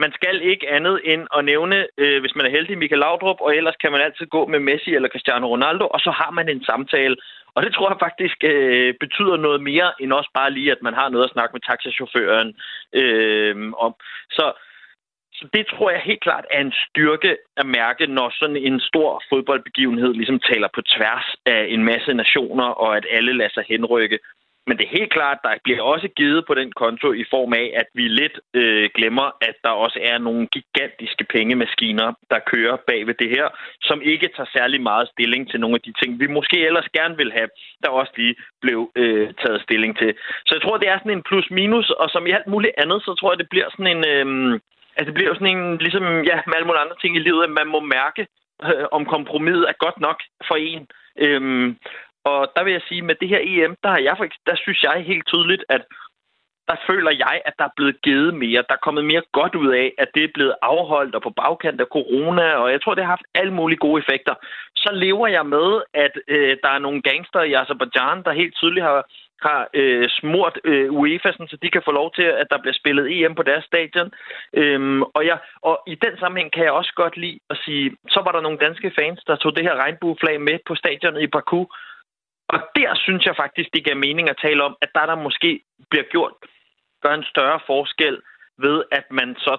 man 0.05 0.13
skal 0.19 0.37
ikke 0.53 0.71
andet 0.77 0.97
end 1.05 1.23
at 1.37 1.45
nævne, 1.45 1.79
øh, 2.03 2.21
hvis 2.21 2.35
man 2.37 2.47
er 2.47 2.51
heldig, 2.57 2.79
Michael 2.79 3.03
Laudrup, 3.05 3.41
og 3.41 3.57
ellers 3.57 3.77
kan 3.83 3.93
man 3.93 4.01
altid 4.01 4.27
gå 4.27 4.47
med 4.47 4.61
Messi 4.69 4.91
eller 4.95 5.09
Cristiano 5.09 5.47
Ronaldo, 5.49 5.87
og 5.95 6.01
så 6.01 6.11
har 6.11 6.31
man 6.31 6.49
en 6.49 6.65
samtale. 6.65 7.17
Og 7.55 7.63
det 7.63 7.73
tror 7.75 7.91
jeg 7.91 7.99
faktisk 8.07 8.39
øh, 8.53 8.95
betyder 9.05 9.37
noget 9.37 9.61
mere, 9.71 9.89
end 10.01 10.13
også 10.13 10.31
bare 10.35 10.51
lige, 10.51 10.73
at 10.73 10.83
man 10.83 10.95
har 10.95 11.09
noget 11.09 11.25
at 11.25 11.35
snakke 11.35 11.53
med 11.53 11.61
taxachaufføren 11.61 12.49
øh, 13.01 13.73
om. 13.87 13.93
Så, 14.37 14.53
så 15.33 15.45
det 15.55 15.67
tror 15.67 15.91
jeg 15.91 16.01
helt 16.01 16.23
klart 16.27 16.45
er 16.51 16.61
en 16.61 16.75
styrke 16.87 17.37
at 17.57 17.67
mærke, 17.67 18.07
når 18.07 18.29
sådan 18.41 18.57
en 18.57 18.81
stor 18.81 19.23
fodboldbegivenhed 19.31 20.13
ligesom 20.15 20.41
taler 20.51 20.69
på 20.75 20.83
tværs 20.83 21.27
af 21.47 21.67
en 21.69 21.85
masse 21.85 22.13
nationer, 22.15 22.69
og 22.85 22.97
at 22.97 23.07
alle 23.11 23.33
lader 23.33 23.55
sig 23.55 23.65
henrykke. 23.69 24.19
Men 24.71 24.79
det 24.79 24.87
er 24.87 24.99
helt 24.99 25.13
klart, 25.13 25.39
der 25.45 25.53
bliver 25.65 25.83
også 25.83 26.09
givet 26.21 26.47
på 26.47 26.55
den 26.55 26.71
konto 26.83 27.09
i 27.13 27.25
form 27.35 27.53
af, 27.53 27.67
at 27.81 27.89
vi 27.95 28.05
lidt 28.09 28.37
øh, 28.55 28.91
glemmer, 28.97 29.27
at 29.49 29.57
der 29.65 29.71
også 29.85 29.99
er 30.03 30.19
nogle 30.19 30.47
gigantiske 30.57 31.25
pengemaskiner, 31.35 32.09
der 32.31 32.47
kører 32.53 32.77
bag 32.89 33.07
ved 33.07 33.15
det 33.23 33.31
her, 33.37 33.47
som 33.89 33.99
ikke 34.03 34.29
tager 34.37 34.51
særlig 34.57 34.81
meget 34.91 35.09
stilling 35.13 35.51
til 35.51 35.61
nogle 35.61 35.75
af 35.79 35.83
de 35.87 35.93
ting, 36.01 36.21
vi 36.21 36.27
måske 36.27 36.59
ellers 36.69 36.89
gerne 36.99 37.17
vil 37.17 37.33
have, 37.33 37.49
der 37.83 37.89
også 38.01 38.13
lige 38.17 38.35
blev 38.65 38.91
øh, 38.97 39.29
taget 39.43 39.63
stilling 39.63 39.93
til. 39.99 40.11
Så 40.47 40.51
jeg 40.55 40.63
tror, 40.63 40.77
det 40.77 40.89
er 40.89 40.99
sådan 40.99 41.17
en 41.17 41.27
plus-minus, 41.29 41.91
og 41.91 42.11
som 42.11 42.27
i 42.27 42.31
alt 42.31 42.49
muligt 42.55 42.75
andet, 42.83 43.03
så 43.03 43.15
tror 43.15 43.33
jeg, 43.33 43.39
det 43.39 43.49
bliver 43.51 43.69
sådan 43.71 43.93
en... 43.95 44.03
Øh, 44.13 44.61
altså 44.97 45.09
det 45.11 45.15
bliver 45.15 45.35
sådan 45.35 45.57
en, 45.57 45.79
ligesom 45.87 46.05
ja, 46.31 46.37
med 46.47 46.55
alle 46.57 46.67
mulige 46.67 46.85
andre 46.85 47.01
ting 47.03 47.17
i 47.17 47.25
livet, 47.27 47.43
at 47.45 47.57
man 47.61 47.69
må 47.75 47.81
mærke, 47.81 48.23
øh, 48.69 48.87
om 48.97 49.03
kompromiset 49.15 49.65
er 49.69 49.83
godt 49.85 49.99
nok 50.07 50.19
for 50.49 50.57
en. 50.71 50.83
Øhm, 51.25 51.77
og 52.25 52.53
der 52.57 52.65
vil 52.65 52.73
jeg 52.73 52.83
sige, 52.89 53.03
med 53.03 53.15
det 53.21 53.29
her 53.29 53.41
EM, 53.43 53.77
der, 53.83 53.91
har 53.91 53.99
jeg, 53.99 54.17
der 54.47 54.57
synes 54.57 54.83
jeg 54.83 55.05
helt 55.07 55.27
tydeligt, 55.27 55.65
at 55.69 55.83
der 56.71 56.77
føler 56.91 57.13
jeg, 57.27 57.37
at 57.49 57.55
der 57.59 57.65
er 57.65 57.77
blevet 57.77 57.97
givet 58.03 58.35
mere. 58.35 58.67
Der 58.69 58.75
er 58.75 58.87
kommet 58.87 59.05
mere 59.05 59.23
godt 59.33 59.55
ud 59.55 59.71
af, 59.83 59.93
at 59.99 60.09
det 60.15 60.25
er 60.25 60.35
blevet 60.35 60.55
afholdt 60.63 61.15
og 61.15 61.23
på 61.23 61.33
bagkant 61.41 61.81
af 61.81 61.93
corona, 61.97 62.47
og 62.63 62.73
jeg 62.73 62.81
tror, 62.83 62.95
det 62.95 63.05
har 63.05 63.17
haft 63.17 63.33
alle 63.35 63.55
mulige 63.55 63.83
gode 63.87 64.03
effekter. 64.03 64.35
Så 64.77 64.91
lever 64.93 65.27
jeg 65.27 65.47
med, 65.47 65.69
at 65.95 66.15
øh, 66.29 66.57
der 66.63 66.71
er 66.73 66.85
nogle 66.87 67.03
gangster 67.03 67.43
i 67.43 67.53
Azerbaijan, 67.53 68.25
der 68.25 68.41
helt 68.41 68.55
tydeligt 68.55 68.87
har, 68.87 69.05
har 69.47 69.69
øh, 69.75 70.09
smurt 70.19 70.59
øh, 70.65 70.93
UEFA, 70.93 71.31
så 71.33 71.57
de 71.63 71.71
kan 71.71 71.83
få 71.85 71.93
lov 71.93 72.09
til, 72.15 72.23
at 72.23 72.47
der 72.51 72.59
bliver 72.63 72.81
spillet 72.81 73.05
EM 73.15 73.35
på 73.35 73.43
deres 73.43 73.65
stadion. 73.65 74.11
Øhm, 74.61 75.03
og, 75.03 75.23
jeg, 75.27 75.39
og 75.63 75.83
i 75.87 75.95
den 76.05 76.15
sammenhæng 76.19 76.53
kan 76.53 76.65
jeg 76.65 76.73
også 76.73 76.93
godt 76.97 77.17
lide 77.17 77.39
at 77.51 77.57
sige, 77.65 77.97
så 78.09 78.21
var 78.25 78.33
der 78.33 78.41
nogle 78.41 78.59
danske 78.67 78.93
fans, 78.99 79.21
der 79.27 79.37
tog 79.37 79.57
det 79.57 79.65
her 79.65 79.83
regnbueflag 79.83 80.41
med 80.41 80.59
på 80.67 80.75
stadionet 80.75 81.23
i 81.23 81.27
Baku, 81.27 81.65
og 82.53 82.59
der 82.77 82.91
synes 82.95 83.23
jeg 83.27 83.37
faktisk, 83.37 83.69
det 83.75 83.85
giver 83.85 84.05
mening 84.07 84.29
at 84.29 84.43
tale 84.43 84.63
om, 84.69 84.77
at 84.83 84.91
der 84.95 85.07
der 85.07 85.15
måske 85.27 85.51
bliver 85.91 86.07
gjort, 86.15 86.33
gør 87.03 87.15
en 87.15 87.31
større 87.33 87.61
forskel 87.67 88.17
ved, 88.59 88.85
at 88.93 89.07
man 89.11 89.37
så 89.39 89.55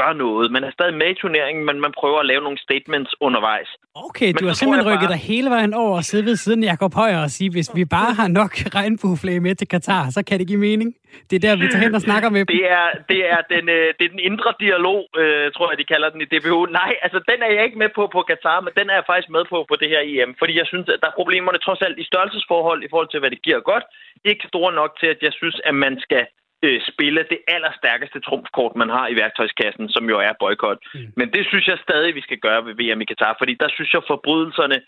gør 0.00 0.12
noget. 0.24 0.52
Man 0.56 0.64
er 0.64 0.72
stadig 0.76 0.94
med 0.94 1.08
i 1.10 1.14
turneringen, 1.14 1.62
men 1.68 1.76
man 1.80 1.92
prøver 2.00 2.18
at 2.20 2.26
lave 2.26 2.42
nogle 2.46 2.58
statements 2.66 3.12
undervejs. 3.20 3.70
Okay, 4.08 4.30
men 4.32 4.34
du 4.40 4.46
har 4.46 4.54
simpelthen 4.54 4.88
rykket 4.90 5.08
bare... 5.08 5.14
dig 5.14 5.20
hele 5.32 5.48
vejen 5.50 5.74
over 5.74 5.96
og 6.00 6.04
sidde 6.04 6.24
ved 6.28 6.36
siden 6.36 6.62
Jakob 6.70 6.94
Højer 6.94 7.20
og 7.26 7.30
sige, 7.30 7.50
hvis 7.50 7.70
vi 7.78 7.84
bare 7.84 8.12
har 8.20 8.28
nok 8.40 8.52
regnbueflag 8.78 9.42
med 9.46 9.54
til 9.54 9.68
Katar, 9.68 10.04
så 10.16 10.20
kan 10.28 10.38
det 10.38 10.46
give 10.46 10.62
mening. 10.68 10.90
Det 11.30 11.36
er 11.36 11.42
der, 11.46 11.56
vi 11.62 11.66
tager 11.68 11.84
hen 11.86 11.94
og 11.94 12.04
snakker 12.08 12.28
med 12.34 12.40
dem. 12.44 12.50
Det 12.56 12.64
er, 12.80 12.86
det 13.10 13.20
er, 13.34 13.40
den, 13.54 13.64
øh, 13.76 13.86
det 13.98 14.04
er 14.04 14.12
den 14.16 14.24
indre 14.30 14.50
dialog, 14.64 15.00
øh, 15.22 15.46
tror 15.54 15.66
jeg, 15.70 15.78
de 15.78 15.90
kalder 15.92 16.08
den 16.12 16.20
i 16.24 16.28
DBU. 16.32 16.60
Nej, 16.80 16.92
altså 17.04 17.18
den 17.30 17.38
er 17.46 17.50
jeg 17.54 17.62
ikke 17.64 17.78
med 17.82 17.90
på 17.98 18.02
på 18.14 18.20
Katar, 18.30 18.60
men 18.60 18.72
den 18.78 18.86
er 18.90 18.96
jeg 18.98 19.06
faktisk 19.10 19.30
med 19.36 19.44
på 19.52 19.58
på 19.70 19.74
det 19.80 19.88
her 19.92 20.02
EM. 20.10 20.30
Fordi 20.40 20.52
jeg 20.60 20.66
synes, 20.72 20.86
at 20.88 21.00
der 21.02 21.08
er 21.10 21.20
problemerne 21.20 21.58
trods 21.66 21.82
alt 21.86 21.98
i 22.02 22.08
størrelsesforhold 22.10 22.80
i 22.82 22.90
forhold 22.90 23.10
til, 23.10 23.20
hvad 23.20 23.30
det 23.34 23.42
giver 23.46 23.60
godt. 23.72 23.84
Ikke 24.30 24.44
store 24.52 24.72
nok 24.80 24.92
til, 25.00 25.08
at 25.14 25.20
jeg 25.26 25.32
synes, 25.40 25.56
at 25.68 25.74
man 25.84 25.94
skal 26.06 26.24
øh, 26.66 26.80
spille 26.90 27.20
det 27.32 27.40
allerstærkeste 27.54 28.20
trumfkort, 28.20 28.76
man 28.76 28.90
har 28.96 29.06
i 29.08 29.16
værktøjskassen, 29.22 29.88
som 29.88 30.04
jo 30.12 30.16
er 30.18 30.32
boykot. 30.40 30.78
Mm. 30.94 31.12
Men 31.16 31.32
det 31.34 31.46
synes 31.46 31.66
jeg 31.68 31.78
stadig, 31.78 32.14
vi 32.14 32.26
skal 32.26 32.38
gøre 32.38 32.64
ved 32.66 32.74
VM 32.80 33.00
i 33.00 33.04
Katar, 33.04 33.34
fordi 33.38 33.54
der 33.62 33.68
synes 33.76 33.94
jeg, 33.94 34.02
forbrydelserne 34.06 34.78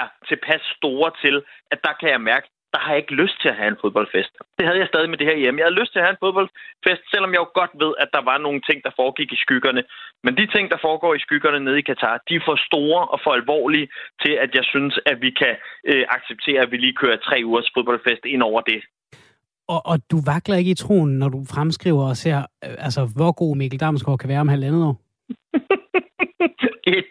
er 0.00 0.06
tilpas 0.28 0.62
store 0.78 1.10
til, 1.24 1.42
at 1.72 1.78
der 1.84 1.92
kan 2.00 2.08
jeg 2.10 2.20
mærke, 2.20 2.48
der 2.72 2.80
har 2.84 2.90
jeg 2.92 3.02
ikke 3.02 3.20
lyst 3.22 3.36
til 3.40 3.48
at 3.48 3.58
have 3.60 3.70
en 3.74 3.82
fodboldfest. 3.82 4.32
Det 4.58 4.66
havde 4.66 4.80
jeg 4.82 4.88
stadig 4.92 5.10
med 5.10 5.18
det 5.18 5.26
her 5.30 5.42
hjemme. 5.42 5.58
Jeg 5.58 5.66
havde 5.66 5.80
lyst 5.80 5.92
til 5.92 5.98
at 5.98 6.06
have 6.06 6.16
en 6.16 6.24
fodboldfest, 6.24 7.02
selvom 7.12 7.32
jeg 7.32 7.40
jo 7.44 7.48
godt 7.60 7.72
ved, 7.82 7.92
at 8.02 8.08
der 8.16 8.22
var 8.30 8.38
nogle 8.38 8.60
ting, 8.68 8.78
der 8.84 8.98
foregik 9.00 9.32
i 9.32 9.42
skyggerne. 9.44 9.82
Men 10.24 10.36
de 10.40 10.46
ting, 10.54 10.64
der 10.70 10.84
foregår 10.86 11.14
i 11.14 11.24
skyggerne 11.26 11.60
nede 11.64 11.78
i 11.78 11.88
Katar, 11.90 12.22
de 12.28 12.34
er 12.34 12.46
for 12.48 12.56
store 12.68 13.00
og 13.12 13.18
for 13.24 13.32
alvorlige 13.38 13.88
til, 14.22 14.32
at 14.44 14.50
jeg 14.58 14.64
synes, 14.72 14.94
at 15.10 15.16
vi 15.24 15.30
kan 15.30 15.54
øh, 15.90 16.04
acceptere, 16.16 16.60
at 16.62 16.70
vi 16.72 16.76
lige 16.76 17.00
kører 17.02 17.16
tre 17.16 17.36
ugers 17.44 17.70
fodboldfest 17.74 18.24
ind 18.24 18.42
over 18.42 18.60
det. 18.60 18.80
Og, 19.68 19.80
og 19.86 19.98
du 20.10 20.20
vakler 20.26 20.56
ikke 20.56 20.70
i 20.70 20.74
troen, 20.74 21.18
når 21.18 21.28
du 21.28 21.44
fremskriver 21.54 22.04
og 22.08 22.16
ser, 22.16 22.38
øh, 22.38 22.74
altså, 22.78 23.00
hvor 23.16 23.32
god 23.32 23.56
Mikkel 23.56 23.80
Damsgaard 23.80 24.18
kan 24.18 24.28
være 24.28 24.40
om 24.40 24.48
halvandet 24.48 24.84
år? 24.84 24.96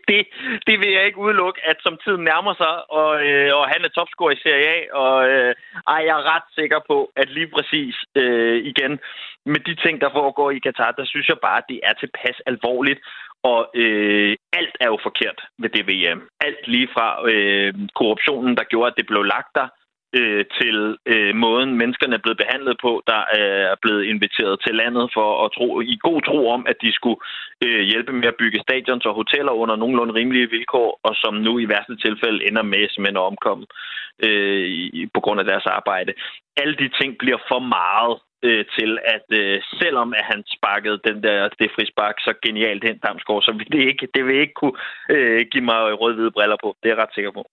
det, 0.10 0.22
det 0.68 0.76
vil 0.82 0.92
jeg 0.96 1.06
ikke 1.06 1.24
udelukke, 1.26 1.60
at 1.70 1.78
som 1.86 1.98
tiden 2.04 2.24
nærmer 2.24 2.54
sig, 2.62 2.74
og, 3.00 3.12
øh, 3.28 3.50
og 3.58 3.64
han 3.72 3.82
er 3.86 3.90
topscorer 3.90 4.34
i 4.36 4.44
Serie 4.44 4.68
A, 4.76 4.80
og 5.04 5.30
øh, 5.30 5.54
ej, 5.94 6.02
jeg 6.08 6.16
er 6.20 6.30
ret 6.36 6.48
sikker 6.60 6.80
på, 6.90 6.98
at 7.16 7.30
lige 7.30 7.50
præcis 7.56 7.96
øh, 8.16 8.58
igen, 8.72 9.00
med 9.46 9.60
de 9.68 9.76
ting, 9.84 10.02
der 10.02 10.10
foregår 10.20 10.52
i 10.52 10.60
Katar, 10.60 10.92
der 10.92 11.06
synes 11.06 11.28
jeg 11.30 11.38
bare, 11.42 11.58
at 11.58 11.70
det 11.70 11.80
er 11.84 11.94
tilpas 11.94 12.38
alvorligt, 12.46 13.00
og 13.44 13.60
øh, 13.76 14.36
alt 14.54 14.76
er 14.80 14.88
jo 14.94 14.98
forkert 15.04 15.40
ved 15.62 15.70
det 15.70 15.84
VM. 15.90 16.22
Alt 16.48 16.68
lige 16.68 16.90
fra 16.96 17.08
øh, 17.32 17.74
korruptionen, 17.96 18.58
der 18.58 18.64
gjorde, 18.64 18.88
at 18.92 18.98
det 18.98 19.08
blev 19.08 19.24
lagt 19.24 19.52
der, 19.56 19.64
øh, 19.64 19.81
Øh, 20.20 20.46
til 20.60 20.98
øh, 21.06 21.36
måden, 21.36 21.72
menneskerne 21.82 22.16
er 22.16 22.24
blevet 22.24 22.42
behandlet 22.44 22.76
på, 22.82 22.92
der 23.08 23.22
er 23.34 23.76
blevet 23.82 24.04
inviteret 24.04 24.56
til 24.66 24.76
landet 24.76 25.06
for 25.14 25.46
at 25.46 25.52
tro, 25.58 25.82
i 25.82 25.98
god 26.08 26.22
tro 26.22 26.50
om, 26.50 26.66
at 26.72 26.78
de 26.82 26.92
skulle 26.94 27.20
øh, 27.66 27.82
hjælpe 27.92 28.14
med 28.14 28.28
at 28.28 28.40
bygge 28.40 28.60
stadions 28.60 29.06
og 29.06 29.14
hoteller 29.14 29.52
under 29.52 29.76
nogenlunde 29.76 30.14
rimelige 30.14 30.50
vilkår, 30.50 31.00
og 31.04 31.14
som 31.16 31.34
nu 31.34 31.60
i 31.60 31.70
værste 31.70 31.96
tilfælde 31.98 32.48
ender 32.48 32.62
med 32.62 32.90
simpelthen 32.90 33.18
at 33.18 33.30
omkomme 33.32 33.66
øh, 34.26 35.08
på 35.14 35.20
grund 35.20 35.40
af 35.40 35.46
deres 35.46 35.66
arbejde. 35.66 36.14
Alle 36.62 36.76
de 36.76 36.90
ting 37.00 37.18
bliver 37.18 37.40
for 37.52 37.60
meget 37.60 38.16
øh, 38.44 38.66
til, 38.78 38.92
at 39.16 39.26
øh, 39.42 39.62
selvom 39.82 40.14
at 40.14 40.26
han 40.32 40.44
sparkede 40.58 41.00
den 41.08 41.24
der, 41.24 41.50
det 41.60 41.72
frispark 41.76 42.16
så 42.20 42.34
genialt 42.46 42.84
hen, 42.84 42.98
Damsgaard, 42.98 43.42
så 43.42 43.52
vil 43.52 43.72
det 43.72 43.82
ikke, 43.92 44.08
det 44.16 44.26
vil 44.26 44.36
ikke 44.36 44.54
kunne 44.54 44.78
øh, 45.10 45.46
give 45.52 45.64
mig 45.64 45.80
rød-hvide 46.02 46.32
briller 46.32 46.58
på. 46.64 46.76
Det 46.84 46.90
er 46.90 46.96
jeg 46.96 47.04
ret 47.04 47.16
sikker 47.16 47.32
på 47.32 47.46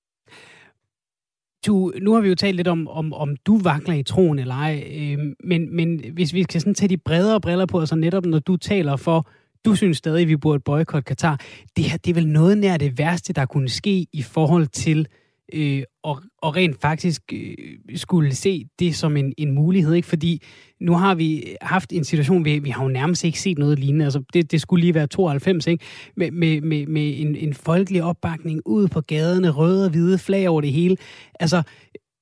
du, 1.67 1.93
nu 2.03 2.15
har 2.15 2.21
vi 2.21 2.29
jo 2.29 2.35
talt 2.35 2.57
lidt 2.57 2.69
om, 2.69 2.89
om, 2.89 3.13
om 3.13 3.37
du 3.47 3.59
vakler 3.59 3.95
i 3.95 4.03
troen 4.03 4.39
eller 4.39 4.55
ej, 4.55 4.85
øh, 4.97 5.19
men, 5.45 5.77
men 5.77 6.01
hvis 6.13 6.35
vi 6.35 6.43
skal 6.43 6.61
sådan 6.61 6.75
tage 6.75 6.89
de 6.89 6.97
bredere 6.97 7.41
briller 7.41 7.67
på, 7.67 7.81
altså 7.81 7.97
netop 7.97 8.27
når 8.27 8.39
du 8.39 8.57
taler 8.57 8.97
for, 8.97 9.29
du 9.65 9.75
synes 9.75 9.97
stadig, 9.97 10.23
at 10.23 10.29
vi 10.29 10.37
burde 10.37 10.61
boykotte 10.61 11.07
Katar, 11.07 11.41
det 11.77 11.85
her 11.85 11.99
det 11.99 12.11
er 12.11 12.15
vel 12.15 12.29
noget 12.29 12.59
nær 12.59 12.77
det 12.77 12.99
værste, 12.99 13.33
der 13.33 13.47
kunne 13.47 13.69
ske 13.69 14.07
i 14.13 14.23
forhold 14.23 14.67
til 14.67 15.09
øh, 15.53 15.83
og, 16.03 16.23
og 16.43 16.57
rent 16.57 16.81
faktisk 16.81 17.23
øh, 17.33 17.55
skulle 17.97 18.35
se 18.35 18.67
det 18.79 18.97
som 18.97 19.17
en, 19.17 19.35
en 19.39 19.53
mulighed, 19.53 19.95
ikke? 19.95 20.09
Fordi 20.09 20.43
nu 20.81 20.93
har 20.93 21.15
vi 21.15 21.57
haft 21.61 21.93
en 21.93 22.05
situation, 22.05 22.45
vi, 22.45 22.59
vi 22.59 22.71
har 22.71 22.83
jo 22.83 22.89
nærmest 22.89 23.25
ikke 23.25 23.41
set 23.41 23.59
noget 23.59 23.79
lignende. 23.79 24.05
Altså, 24.05 24.23
det, 24.33 24.53
det 24.53 24.61
skulle 24.61 24.81
lige 24.81 24.95
være 24.95 25.07
92, 25.07 25.67
ikke? 25.67 25.85
Med, 26.17 26.31
med, 26.31 26.61
med, 26.61 26.87
med 26.87 27.21
en, 27.21 27.37
en 27.37 27.55
folkelig 27.55 28.03
opbakning 28.03 28.63
ud 28.67 28.89
på 28.89 29.01
gaderne, 29.01 29.51
røde 29.51 29.85
og 29.85 29.91
hvide 29.91 30.19
flag 30.19 30.49
over 30.49 30.61
det 30.61 30.73
hele. 30.73 30.97
Altså, 31.41 31.63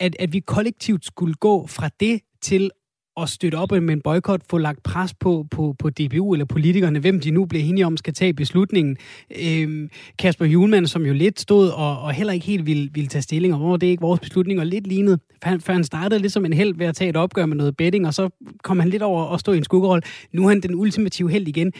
at, 0.01 0.17
at 0.19 0.33
vi 0.33 0.41
kollektivt 0.41 1.05
skulle 1.05 1.35
gå 1.35 1.67
fra 1.67 1.91
det 2.01 2.21
til 2.41 2.71
at 3.21 3.29
støtte 3.29 3.57
op 3.57 3.71
med 3.71 3.95
en 3.95 4.01
boykot, 4.01 4.41
få 4.51 4.59
lagt 4.59 4.83
pres 4.83 5.15
på, 5.15 5.47
på, 5.51 5.75
på 5.79 5.91
DBU 5.91 6.33
eller 6.33 6.45
politikerne, 6.45 6.99
hvem 6.99 7.21
de 7.21 7.31
nu 7.31 7.45
bliver 7.45 7.65
enige 7.65 7.87
om 7.87 7.97
skal 7.97 8.15
tage 8.15 8.35
beslutningen. 8.35 8.97
Øhm, 9.43 9.91
Kasper 10.19 10.45
Hjulmand, 10.45 10.87
som 10.87 11.07
jo 11.07 11.13
lidt 11.13 11.41
stod 11.41 11.69
og, 11.69 11.99
og 11.99 12.13
heller 12.13 12.33
ikke 12.33 12.47
helt 12.47 12.67
ville, 12.67 12.91
ville 12.95 13.09
tage 13.09 13.23
stilling, 13.23 13.55
og 13.55 13.61
hvor 13.61 13.77
det 13.77 13.87
er 13.87 13.91
ikke 13.91 14.01
vores 14.01 14.21
beslutning, 14.21 14.61
og 14.61 14.67
lidt 14.67 14.87
lignede, 14.87 15.19
for 15.43 15.49
han, 15.49 15.61
han 15.67 15.85
startede 15.85 16.21
lidt 16.21 16.33
som 16.33 16.45
en 16.45 16.53
held 16.53 16.75
ved 16.77 16.87
at 16.87 16.95
tage 16.95 17.11
et 17.11 17.17
opgør 17.17 17.47
med 17.47 17.57
noget 17.57 17.77
betting, 17.77 18.07
og 18.07 18.15
så 18.15 18.29
kom 18.63 18.79
han 18.79 18.89
lidt 18.89 19.03
over 19.03 19.23
og 19.23 19.41
stå 19.41 19.53
i 19.53 19.57
en 19.57 19.65
skuggerolle. 19.65 20.03
Nu 20.33 20.45
er 20.45 20.49
han 20.49 20.61
den 20.61 20.75
ultimative 20.75 21.31
held 21.31 21.49
igen. 21.49 21.73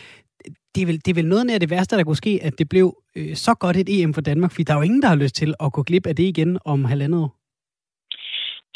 Det 0.75 0.83
er, 0.83 0.87
vel, 0.87 1.01
det 1.05 1.09
er 1.09 1.15
vel 1.15 1.27
noget 1.27 1.51
af 1.51 1.61
det 1.61 1.71
værste, 1.71 1.97
der 1.97 2.05
kunne 2.05 2.17
ske, 2.17 2.39
at 2.43 2.59
det 2.59 2.69
blev 2.69 2.97
øh, 3.17 3.37
så 3.37 3.55
godt 3.55 3.77
et 3.77 4.03
EM 4.03 4.15
for 4.15 4.21
Danmark, 4.21 4.51
fordi 4.51 4.63
der 4.63 4.73
er 4.73 4.79
jo 4.79 4.83
ingen, 4.83 5.03
der 5.03 5.09
har 5.09 5.17
lyst 5.17 5.35
til 5.35 5.55
at 5.61 5.73
gå 5.73 5.83
glip 5.83 6.07
af 6.07 6.17
det 6.17 6.23
igen 6.23 6.59
om 6.65 6.85
halvandet 6.85 7.21
år. 7.21 7.46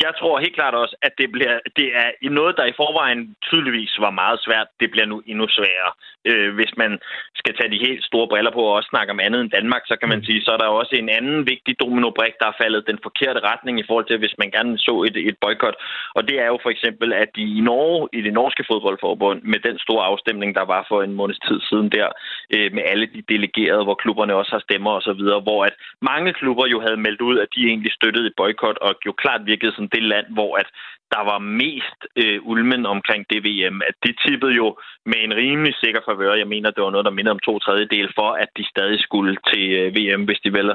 Jeg 0.07 0.13
tror 0.19 0.41
helt 0.45 0.55
klart 0.55 0.75
også, 0.75 0.97
at 1.03 1.13
det, 1.19 1.29
bliver, 1.33 1.55
det 1.77 1.87
er 2.03 2.31
noget, 2.31 2.57
der 2.57 2.65
i 2.65 2.79
forvejen 2.83 3.37
tydeligvis 3.49 3.93
var 4.05 4.11
meget 4.23 4.39
svært. 4.47 4.69
Det 4.81 4.91
bliver 4.91 5.07
nu 5.07 5.23
endnu 5.27 5.47
sværere. 5.49 5.93
Øh, 6.25 6.55
hvis 6.55 6.73
man 6.83 6.93
skal 7.41 7.55
tage 7.55 7.73
de 7.75 7.85
helt 7.87 8.05
store 8.05 8.29
briller 8.29 8.53
på 8.55 8.63
og 8.69 8.77
også 8.79 8.91
snakke 8.93 9.13
om 9.13 9.21
andet 9.27 9.41
end 9.41 9.51
Danmark, 9.51 9.83
så 9.87 9.97
kan 10.01 10.09
man 10.09 10.19
mm. 10.19 10.25
sige, 10.25 10.45
så 10.45 10.51
er 10.53 10.57
der 10.61 10.79
også 10.81 10.95
en 10.97 11.09
anden 11.19 11.47
vigtig 11.53 11.81
dominobrik, 11.81 12.35
der 12.41 12.47
er 12.49 12.61
faldet 12.63 12.89
den 12.91 12.99
forkerte 13.03 13.41
retning 13.51 13.75
i 13.81 13.87
forhold 13.87 14.07
til, 14.07 14.19
hvis 14.19 14.39
man 14.39 14.51
gerne 14.51 14.79
så 14.79 14.95
et, 15.09 15.17
et 15.29 15.37
boykot. 15.45 15.77
Og 16.17 16.23
det 16.29 16.37
er 16.45 16.49
jo 16.53 16.59
for 16.63 16.71
eksempel, 16.71 17.13
at 17.13 17.29
de 17.37 17.43
i 17.59 17.61
Norge, 17.61 18.09
i 18.13 18.21
det 18.27 18.33
norske 18.33 18.65
fodboldforbund, 18.71 19.43
med 19.43 19.61
den 19.69 19.79
store 19.79 20.05
afstemning, 20.11 20.55
der 20.55 20.65
var 20.75 20.87
for 20.89 21.03
en 21.03 21.15
måneds 21.15 21.41
tid 21.49 21.61
siden 21.69 21.89
der, 21.97 22.09
øh, 22.55 22.73
med 22.77 22.83
alle 22.87 23.07
de 23.15 23.23
delegerede, 23.33 23.85
hvor 23.85 23.95
klubberne 24.03 24.35
også 24.35 24.53
har 24.53 24.63
stemmer 24.69 24.91
osv., 24.91 25.23
hvor 25.47 25.61
at 25.65 25.75
mange 26.03 26.33
klubber 26.33 26.67
jo 26.67 26.81
havde 26.81 27.05
meldt 27.07 27.21
ud, 27.21 27.39
at 27.39 27.49
de 27.55 27.61
egentlig 27.67 27.93
støttede 27.93 28.27
et 28.27 28.37
boykot, 28.37 28.79
og 28.87 28.95
jo 29.07 29.13
klart 29.13 29.47
virkede 29.47 29.73
som 29.75 29.89
det 29.89 30.03
land, 30.03 30.27
hvor 30.37 30.57
at 30.57 30.69
der 31.15 31.23
var 31.31 31.39
mest 31.63 32.01
øh, 32.23 32.39
ulmen 32.53 32.87
omkring 32.87 33.23
det 33.31 33.41
VM, 33.47 33.83
at 33.89 33.97
de 34.05 34.13
tippede 34.25 34.55
jo 34.63 34.79
med 35.07 35.19
en 35.27 35.37
rimelig 35.43 35.75
sikker 35.83 36.01
favør. 36.09 36.35
Jeg 36.35 36.49
mener, 36.49 36.71
det 36.71 36.85
var 36.85 36.91
noget, 36.91 37.05
der 37.05 37.19
mindede 37.19 37.37
om 37.37 37.45
to 37.49 37.59
tredjedel 37.59 38.09
for, 38.19 38.31
at 38.43 38.51
de 38.57 38.65
stadig 38.73 39.01
skulle 39.01 39.37
til 39.51 39.65
øh, 39.81 39.95
VM, 39.97 40.25
hvis 40.25 40.41
de 40.45 40.53
vel 40.53 40.71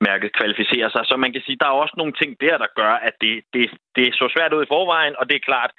mærket 0.00 0.36
kvalificerer 0.38 0.90
sig. 0.90 1.02
Så 1.04 1.16
man 1.16 1.32
kan 1.32 1.42
sige, 1.44 1.60
der 1.60 1.66
er 1.66 1.82
også 1.82 1.94
nogle 1.96 2.12
ting 2.20 2.30
der, 2.40 2.58
der 2.58 2.70
gør, 2.80 2.94
at 3.08 3.14
det, 3.20 3.34
det, 3.54 3.64
det 3.96 4.14
så 4.14 4.26
svært 4.34 4.52
ud 4.52 4.62
i 4.64 4.72
forvejen, 4.74 5.14
og 5.18 5.24
det 5.28 5.36
er 5.36 5.48
klart, 5.50 5.72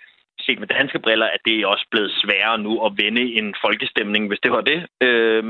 set 0.45 0.59
med 0.59 0.67
danske 0.67 0.99
briller, 0.99 1.27
at 1.35 1.41
det 1.45 1.55
er 1.55 1.67
også 1.67 1.85
blevet 1.91 2.11
sværere 2.21 2.57
nu 2.57 2.73
at 2.85 2.91
vende 3.03 3.23
en 3.39 3.55
folkestemning, 3.65 4.27
hvis 4.27 4.43
det 4.43 4.51
var 4.51 4.61
det, 4.61 4.79
øh, 5.07 5.43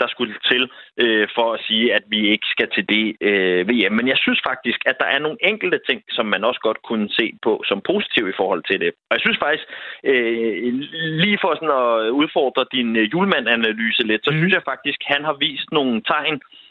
der 0.00 0.08
skulle 0.08 0.34
til, 0.50 0.62
øh, 1.02 1.28
for 1.36 1.46
at 1.54 1.60
sige, 1.68 1.94
at 1.94 2.04
vi 2.14 2.20
ikke 2.34 2.46
skal 2.54 2.68
til 2.74 2.84
det 2.94 3.06
øh, 3.28 3.68
VM. 3.70 3.92
Men 3.98 4.08
jeg 4.08 4.18
synes 4.24 4.40
faktisk, 4.50 4.80
at 4.86 4.96
der 5.00 5.08
er 5.14 5.18
nogle 5.18 5.38
enkelte 5.50 5.80
ting, 5.88 6.00
som 6.10 6.26
man 6.26 6.44
også 6.44 6.60
godt 6.60 6.80
kunne 6.88 7.08
se 7.18 7.26
på 7.42 7.62
som 7.68 7.80
positiv 7.90 8.28
i 8.28 8.38
forhold 8.40 8.62
til 8.70 8.80
det. 8.80 8.90
Og 9.08 9.12
jeg 9.16 9.22
synes 9.24 9.38
faktisk, 9.44 9.66
øh, 10.10 10.72
lige 11.24 11.38
for 11.42 11.54
sådan 11.54 11.76
at 11.82 12.10
udfordre 12.20 12.64
din 12.76 12.96
øh, 12.96 13.04
julemandanalyse 13.12 14.02
lidt, 14.06 14.24
så 14.24 14.30
mm. 14.30 14.38
synes 14.38 14.52
jeg 14.54 14.68
faktisk, 14.72 14.98
at 15.02 15.12
han 15.14 15.24
har 15.24 15.36
vist 15.46 15.68
nogle 15.72 16.02
tegn, 16.12 16.34
øh, 16.34 16.61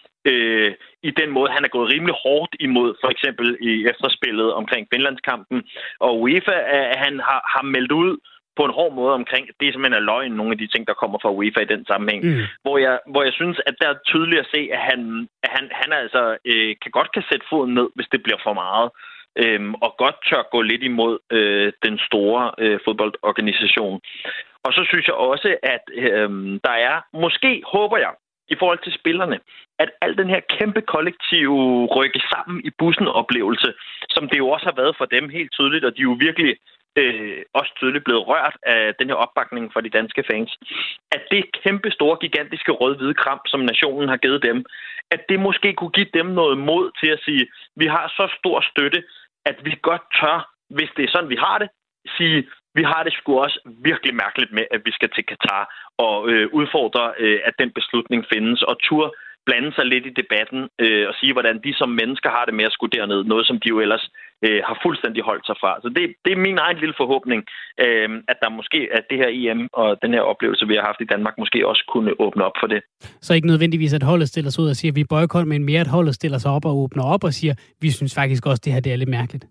i 1.10 1.12
den 1.19 1.29
måde, 1.29 1.51
han 1.51 1.65
er 1.65 1.75
gået 1.75 1.91
rimelig 1.93 2.15
hårdt 2.23 2.55
imod, 2.60 2.89
for 3.03 3.10
eksempel 3.10 3.57
i 3.62 3.86
efterspillet 3.91 4.53
omkring 4.53 4.88
Finlandskampen. 4.93 5.63
Og 5.99 6.21
UEFA, 6.21 6.57
øh, 6.75 6.93
han 7.03 7.13
har, 7.19 7.41
har 7.53 7.63
meldt 7.63 7.91
ud 7.91 8.17
på 8.57 8.63
en 8.65 8.73
hård 8.79 8.93
måde 8.93 9.13
omkring, 9.13 9.43
det 9.60 9.67
er 9.67 9.71
simpelthen 9.71 10.01
er 10.01 10.10
løgn, 10.12 10.31
nogle 10.31 10.51
af 10.51 10.57
de 10.57 10.67
ting, 10.67 10.88
der 10.88 10.93
kommer 11.01 11.17
fra 11.21 11.36
UEFA 11.38 11.62
i 11.62 11.73
den 11.73 11.86
sammenhæng. 11.86 12.21
Mm. 12.25 12.43
Hvor, 12.63 12.77
jeg, 12.77 12.99
hvor 13.12 13.23
jeg 13.23 13.34
synes, 13.34 13.57
at 13.65 13.75
der 13.81 13.88
er 13.89 14.03
tydeligt 14.07 14.41
at 14.43 14.51
se, 14.55 14.62
at 14.77 14.81
han, 14.89 15.27
at 15.43 15.49
han, 15.55 15.65
han 15.71 15.93
altså 15.93 16.38
øh, 16.45 16.75
kan 16.81 16.91
godt 16.91 17.12
kan 17.12 17.23
sætte 17.31 17.45
foden 17.49 17.73
ned, 17.73 17.88
hvis 17.95 18.12
det 18.12 18.23
bliver 18.23 18.41
for 18.43 18.53
meget. 18.53 18.89
Øhm, 19.43 19.73
og 19.73 19.95
godt 19.97 20.17
tør 20.27 20.49
gå 20.51 20.62
lidt 20.62 20.84
imod 20.84 21.13
øh, 21.31 21.73
den 21.86 21.99
store 22.07 22.51
øh, 22.57 22.79
fodboldorganisation. 22.86 24.01
Og 24.65 24.73
så 24.73 24.81
synes 24.89 25.07
jeg 25.07 25.15
også, 25.15 25.57
at 25.63 25.84
øh, 25.93 26.29
der 26.67 26.75
er, 26.89 26.95
måske 27.13 27.62
håber 27.65 27.97
jeg, 27.97 28.13
i 28.53 28.55
forhold 28.59 28.79
til 28.83 28.93
spillerne, 28.99 29.37
at 29.83 29.89
al 30.01 30.17
den 30.17 30.29
her 30.33 30.41
kæmpe 30.55 30.81
kollektive 30.81 31.85
rykke 31.97 32.21
sammen 32.31 32.55
i 32.67 32.71
bussen 32.79 33.07
oplevelse, 33.07 33.69
som 34.09 34.23
det 34.29 34.37
jo 34.37 34.49
også 34.49 34.65
har 34.65 34.77
været 34.81 34.95
for 34.97 35.05
dem 35.05 35.29
helt 35.29 35.51
tydeligt, 35.57 35.85
og 35.85 35.91
de 35.95 36.01
er 36.01 36.09
jo 36.11 36.17
virkelig 36.27 36.55
øh, 36.99 37.41
også 37.53 37.71
tydeligt 37.79 38.03
blevet 38.03 38.27
rørt 38.27 38.55
af 38.63 38.95
den 38.99 39.07
her 39.09 39.15
opbakning 39.25 39.73
fra 39.73 39.81
de 39.81 39.89
danske 39.89 40.23
fans, 40.31 40.51
at 41.15 41.21
det 41.31 41.43
kæmpe 41.63 41.91
store, 41.91 42.17
gigantiske 42.21 42.71
rød-hvide 42.71 43.13
kram, 43.13 43.41
som 43.45 43.59
nationen 43.59 44.09
har 44.09 44.17
givet 44.17 44.43
dem, 44.43 44.65
at 45.11 45.21
det 45.29 45.39
måske 45.39 45.73
kunne 45.73 45.95
give 45.97 46.11
dem 46.13 46.25
noget 46.25 46.57
mod 46.57 46.91
til 46.99 47.09
at 47.15 47.23
sige, 47.25 47.47
vi 47.75 47.85
har 47.85 48.05
så 48.17 48.25
stor 48.39 48.57
støtte, 48.71 49.03
at 49.45 49.57
vi 49.65 49.73
godt 49.81 50.05
tør, 50.19 50.37
hvis 50.69 50.89
det 50.97 51.03
er 51.03 51.11
sådan, 51.11 51.29
vi 51.29 51.39
har 51.45 51.57
det, 51.57 51.69
sige, 52.17 52.47
vi 52.77 52.84
har 52.91 53.01
det 53.03 53.13
sgu 53.13 53.39
også 53.45 53.60
virkelig 53.89 54.13
mærkeligt 54.23 54.51
med, 54.57 54.65
at 54.75 54.81
vi 54.86 54.91
skal 54.91 55.10
til 55.10 55.25
Katar 55.29 55.63
og 55.97 56.29
øh, 56.31 56.45
udfordre, 56.60 57.05
øh, 57.23 57.39
at 57.47 57.53
den 57.62 57.71
beslutning 57.77 58.21
findes, 58.34 58.62
og 58.62 58.75
tur 58.88 59.05
blande 59.45 59.71
sig 59.77 59.86
lidt 59.93 60.05
i 60.05 60.13
debatten 60.21 60.62
øh, 60.84 61.03
og 61.10 61.13
sige, 61.19 61.34
hvordan 61.34 61.57
de 61.65 61.73
som 61.73 61.89
mennesker 62.01 62.29
har 62.38 62.45
det 62.45 62.53
med 62.53 62.65
at 62.69 62.75
skulle 62.75 62.95
derned. 62.97 63.23
Noget, 63.23 63.47
som 63.47 63.57
de 63.63 63.69
jo 63.73 63.79
ellers 63.86 64.05
øh, 64.45 64.62
har 64.67 64.79
fuldstændig 64.86 65.21
holdt 65.29 65.45
sig 65.45 65.55
fra. 65.62 65.71
Så 65.84 65.89
det, 65.95 66.03
det 66.25 66.31
er 66.34 66.45
min 66.47 66.57
egen 66.65 66.77
lille 66.81 66.95
forhåbning, 67.01 67.41
øh, 67.86 68.10
at 68.31 68.38
der 68.41 68.49
måske, 68.60 68.79
at 68.97 69.03
det 69.10 69.17
her 69.21 69.29
EM 69.39 69.62
og 69.73 69.89
den 70.03 70.12
her 70.15 70.23
oplevelse, 70.31 70.67
vi 70.67 70.75
har 70.75 70.86
haft 70.89 71.01
i 71.01 71.12
Danmark, 71.13 71.36
måske 71.38 71.67
også 71.67 71.84
kunne 71.93 72.12
åbne 72.25 72.43
op 72.47 72.57
for 72.62 72.67
det. 72.67 72.81
Så 73.25 73.34
ikke 73.34 73.47
nødvendigvis, 73.47 73.93
at 73.93 74.03
holdet 74.03 74.27
stiller 74.27 74.51
sig 74.51 74.63
ud 74.63 74.69
og 74.69 74.75
siger, 74.75 74.91
at 74.91 74.95
vi 74.95 75.03
boykot, 75.13 75.47
men 75.47 75.63
mere 75.63 75.81
at 75.81 75.93
holdet 75.95 76.15
stiller 76.15 76.38
sig 76.38 76.51
op 76.51 76.65
og 76.65 76.77
åbner 76.84 77.03
op 77.13 77.23
og 77.23 77.34
siger, 77.34 77.53
vi 77.81 77.89
synes 77.91 78.15
faktisk 78.15 78.45
også, 78.45 78.60
at 78.60 78.65
det 78.65 78.73
her 78.73 78.81
det 78.81 78.91
er 78.93 78.95
lidt 78.95 79.10
mærkeligt. 79.10 79.45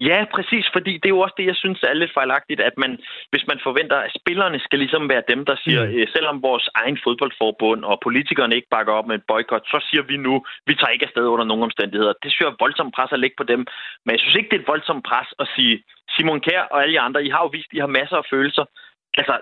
Ja, 0.00 0.24
præcis, 0.34 0.66
fordi 0.72 0.92
det 0.92 1.04
er 1.04 1.16
jo 1.16 1.20
også 1.20 1.34
det, 1.38 1.46
jeg 1.46 1.56
synes 1.56 1.82
er 1.82 1.94
lidt 1.94 2.12
fejlagtigt, 2.14 2.60
at 2.60 2.74
man, 2.76 2.98
hvis 3.30 3.46
man 3.46 3.60
forventer, 3.62 3.96
at 3.96 4.16
spillerne 4.20 4.58
skal 4.58 4.78
ligesom 4.78 5.08
være 5.08 5.22
dem, 5.28 5.44
der 5.44 5.56
siger, 5.64 5.84
mm. 5.84 5.94
øh, 5.94 6.08
selvom 6.14 6.42
vores 6.42 6.68
egen 6.74 6.98
fodboldforbund 7.04 7.84
og 7.84 8.00
politikerne 8.02 8.56
ikke 8.56 8.68
bakker 8.70 8.92
op 8.92 9.06
med 9.06 9.16
et 9.16 9.28
boykot, 9.28 9.64
så 9.66 9.78
siger 9.90 10.02
vi 10.02 10.16
nu, 10.16 10.44
vi 10.66 10.74
tager 10.74 10.94
ikke 10.94 11.06
afsted 11.06 11.26
under 11.26 11.44
nogen 11.44 11.62
omstændigheder. 11.62 12.12
Det 12.22 12.28
synes 12.30 12.40
jeg 12.40 12.52
er 12.52 12.62
voldsomt 12.64 12.94
pres 12.94 13.12
at 13.12 13.20
lægge 13.20 13.36
på 13.38 13.44
dem, 13.52 13.60
men 14.04 14.12
jeg 14.12 14.20
synes 14.20 14.36
ikke, 14.36 14.50
det 14.50 14.56
er 14.56 14.60
et 14.60 14.72
voldsomt 14.74 15.04
pres 15.04 15.28
at 15.38 15.48
sige, 15.56 15.82
Simon 16.14 16.40
Kær 16.40 16.62
og 16.72 16.82
alle 16.82 17.00
andre, 17.00 17.24
I 17.24 17.30
har 17.30 17.42
jo 17.42 17.50
vist, 17.56 17.72
I 17.72 17.78
har 17.78 17.96
masser 17.98 18.16
af 18.16 18.26
følelser. 18.30 18.64
Altså, 19.20 19.34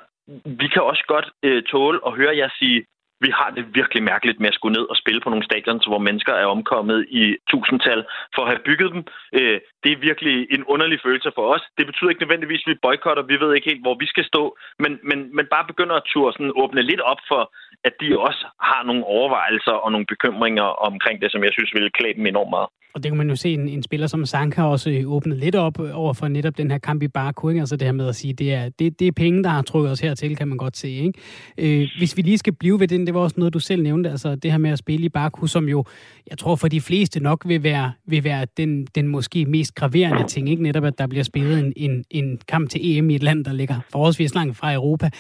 vi 0.44 0.66
kan 0.68 0.82
også 0.82 1.04
godt 1.06 1.28
øh, 1.42 1.62
tåle 1.62 2.00
at 2.06 2.12
høre 2.12 2.36
jer 2.36 2.48
sige, 2.58 2.84
vi 3.20 3.30
har 3.38 3.50
det 3.56 3.64
virkelig 3.78 4.02
mærkeligt 4.02 4.40
med 4.40 4.48
at 4.48 4.54
skulle 4.54 4.76
ned 4.78 4.86
og 4.92 4.96
spille 5.02 5.20
på 5.20 5.30
nogle 5.30 5.48
stadions, 5.50 5.84
hvor 5.86 5.98
mennesker 6.08 6.32
er 6.32 6.46
omkommet 6.46 6.98
i 7.20 7.36
tusindtal 7.50 8.00
for 8.34 8.42
at 8.42 8.50
have 8.52 8.66
bygget 8.68 8.90
dem. 8.94 9.02
Øh, 9.38 9.58
det 9.82 9.90
er 9.92 10.04
virkelig 10.08 10.36
en 10.56 10.64
underlig 10.72 10.98
følelse 11.06 11.30
for 11.34 11.44
os. 11.54 11.64
Det 11.78 11.86
betyder 11.86 12.10
ikke 12.10 12.24
nødvendigvis, 12.24 12.62
at 12.64 12.70
vi 12.70 12.84
boykotter. 12.86 13.22
Vi 13.32 13.40
ved 13.42 13.50
ikke 13.54 13.70
helt, 13.70 13.84
hvor 13.86 13.96
vi 14.02 14.06
skal 14.12 14.24
stå. 14.32 14.42
Men, 14.82 14.92
men, 15.08 15.18
men 15.36 15.46
bare 15.54 15.70
begynder 15.70 15.96
at 15.96 16.08
turde 16.12 16.32
sådan 16.32 16.58
åbne 16.62 16.82
lidt 16.90 17.02
op 17.12 17.20
for, 17.30 17.42
at 17.88 17.94
de 18.00 18.08
også 18.28 18.42
har 18.70 18.82
nogle 18.88 19.04
overvejelser 19.04 19.76
og 19.84 19.92
nogle 19.92 20.06
bekymringer 20.12 20.68
omkring 20.88 21.16
det, 21.22 21.32
som 21.32 21.44
jeg 21.44 21.52
synes 21.52 21.74
ville 21.74 21.90
klæde 21.98 22.16
dem 22.18 22.26
enormt 22.26 22.54
meget. 22.56 22.68
Og 22.94 23.02
det 23.02 23.10
kan 23.10 23.18
man 23.18 23.30
jo 23.30 23.36
se, 23.36 23.48
en, 23.48 23.68
en 23.68 23.82
spiller 23.82 24.06
som 24.06 24.26
Sanka 24.26 24.62
også 24.62 24.90
øh, 24.90 25.12
åbnet 25.12 25.38
lidt 25.38 25.54
op 25.54 25.80
øh, 25.80 25.98
over 25.98 26.12
for 26.12 26.28
netop 26.28 26.58
den 26.58 26.70
her 26.70 26.78
kamp 26.78 27.02
i 27.02 27.08
Baku. 27.08 27.48
Ikke? 27.48 27.60
Altså 27.60 27.76
det 27.76 27.86
her 27.86 27.92
med 27.92 28.08
at 28.08 28.16
sige, 28.16 28.34
det 28.34 28.54
er, 28.54 28.68
det, 28.78 29.00
det 29.00 29.08
er 29.08 29.12
penge, 29.12 29.42
der 29.42 29.50
har 29.50 29.62
trukket 29.62 29.90
os 29.92 30.00
hertil, 30.00 30.36
kan 30.36 30.48
man 30.48 30.58
godt 30.58 30.76
se. 30.76 30.88
Ikke? 30.88 31.12
Øh, 31.58 31.88
hvis 31.98 32.16
vi 32.16 32.22
lige 32.22 32.38
skal 32.38 32.54
blive 32.54 32.80
ved 32.80 32.88
den, 32.88 33.03
det 33.06 33.14
var 33.14 33.20
også 33.20 33.34
noget, 33.38 33.54
du 33.54 33.58
selv 33.58 33.82
nævnte, 33.82 34.10
altså 34.10 34.34
det 34.34 34.50
her 34.50 34.58
med 34.58 34.70
at 34.70 34.78
spille 34.78 35.06
i 35.06 35.08
Baku, 35.08 35.46
som 35.46 35.68
jo, 35.68 35.84
jeg 36.30 36.38
tror 36.38 36.56
for 36.56 36.68
de 36.68 36.80
fleste 36.80 37.20
nok 37.20 37.42
vil 37.46 37.62
være, 37.62 37.92
vil 38.06 38.24
være 38.24 38.46
den, 38.56 38.86
den 38.94 39.08
måske 39.08 39.44
mest 39.44 39.74
graverende 39.74 40.28
ting. 40.28 40.50
Ikke? 40.50 40.62
Netop, 40.62 40.84
at 40.84 40.98
der 40.98 41.06
bliver 41.06 41.24
spillet 41.24 41.58
en, 41.58 41.72
en, 41.76 42.04
en 42.10 42.38
kamp 42.48 42.70
til 42.70 42.98
EM 42.98 43.10
i 43.10 43.14
et 43.14 43.22
land, 43.22 43.44
der 43.44 43.52
ligger 43.52 43.80
forholdsvis 43.92 44.34
langt 44.34 44.56
fra 44.56 44.74
Europa. 44.74 45.10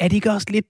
Er 0.00 0.08
det 0.08 0.16
ikke 0.16 0.30
også 0.30 0.46
lidt 0.50 0.66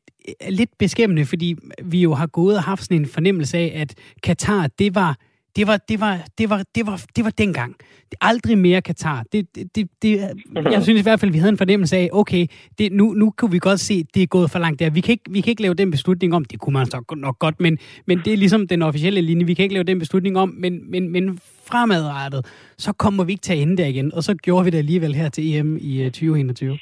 lidt 0.49 0.71
beskæmmende, 0.79 1.25
fordi 1.25 1.57
vi 1.85 2.01
jo 2.03 2.15
har 2.15 2.27
gået 2.27 2.57
og 2.57 2.63
haft 2.63 2.83
sådan 2.83 2.97
en 2.97 3.07
fornemmelse 3.07 3.59
af, 3.59 3.73
at 3.75 3.95
Katar, 4.23 4.67
det 4.79 4.95
var 4.95 5.17
det 5.57 5.67
var, 5.67 5.77
det 5.77 6.01
var, 6.01 6.19
det 6.39 6.51
var, 6.51 6.63
det 6.75 6.87
var, 6.87 7.05
det 7.17 7.25
var 7.25 7.31
dengang. 7.31 7.77
Aldrig 8.21 8.59
mere 8.59 8.83
Katar. 8.83 9.25
Det, 9.33 9.47
det, 9.75 9.89
det, 10.03 10.31
jeg 10.55 10.83
synes 10.83 11.01
i 11.01 11.03
hvert 11.03 11.21
fald, 11.21 11.31
vi 11.31 11.39
havde 11.39 11.49
en 11.49 11.59
fornemmelse 11.59 11.97
af, 11.97 12.09
okay, 12.13 12.47
det, 12.79 12.93
nu, 12.93 13.13
nu 13.13 13.31
kunne 13.31 13.51
vi 13.51 13.59
godt 13.59 13.81
se, 13.81 13.95
at 13.95 14.15
det 14.15 14.23
er 14.23 14.27
gået 14.27 14.51
for 14.51 14.59
langt 14.59 14.81
der. 14.81 14.91
Vi 14.91 15.01
kan, 15.01 15.13
ikke, 15.13 15.25
vi 15.31 15.41
kan 15.41 15.51
ikke 15.51 15.63
lave 15.63 15.75
den 15.75 15.91
beslutning 15.91 16.35
om, 16.35 16.45
det 16.45 16.59
kunne 16.59 16.73
man 16.73 16.87
så 16.87 17.15
nok 17.17 17.39
godt, 17.39 17.61
men, 17.61 17.79
men 18.07 18.19
det 18.25 18.33
er 18.33 18.37
ligesom 18.37 18.69
den 18.69 18.83
officielle 18.83 19.21
linje. 19.21 19.47
Vi 19.47 19.55
kan 19.55 19.63
ikke 19.63 19.73
lave 19.75 19.85
den 19.85 19.99
beslutning 19.99 20.39
om, 20.39 20.49
men, 20.59 20.91
men, 20.91 21.13
men 21.13 21.39
fremadrettet, 21.65 22.47
så 22.79 22.93
kommer 22.93 23.25
vi 23.25 23.33
ikke 23.33 23.43
til 23.43 23.53
at 23.53 23.59
ende 23.59 23.77
der 23.77 23.87
igen. 23.87 24.15
Og 24.15 24.25
så 24.25 24.35
gjorde 24.35 24.65
vi 24.65 24.71
det 24.71 24.79
alligevel 24.79 25.15
her 25.15 25.29
til 25.29 25.55
EM 25.55 25.77
i 25.81 26.05
2021. 26.05 26.79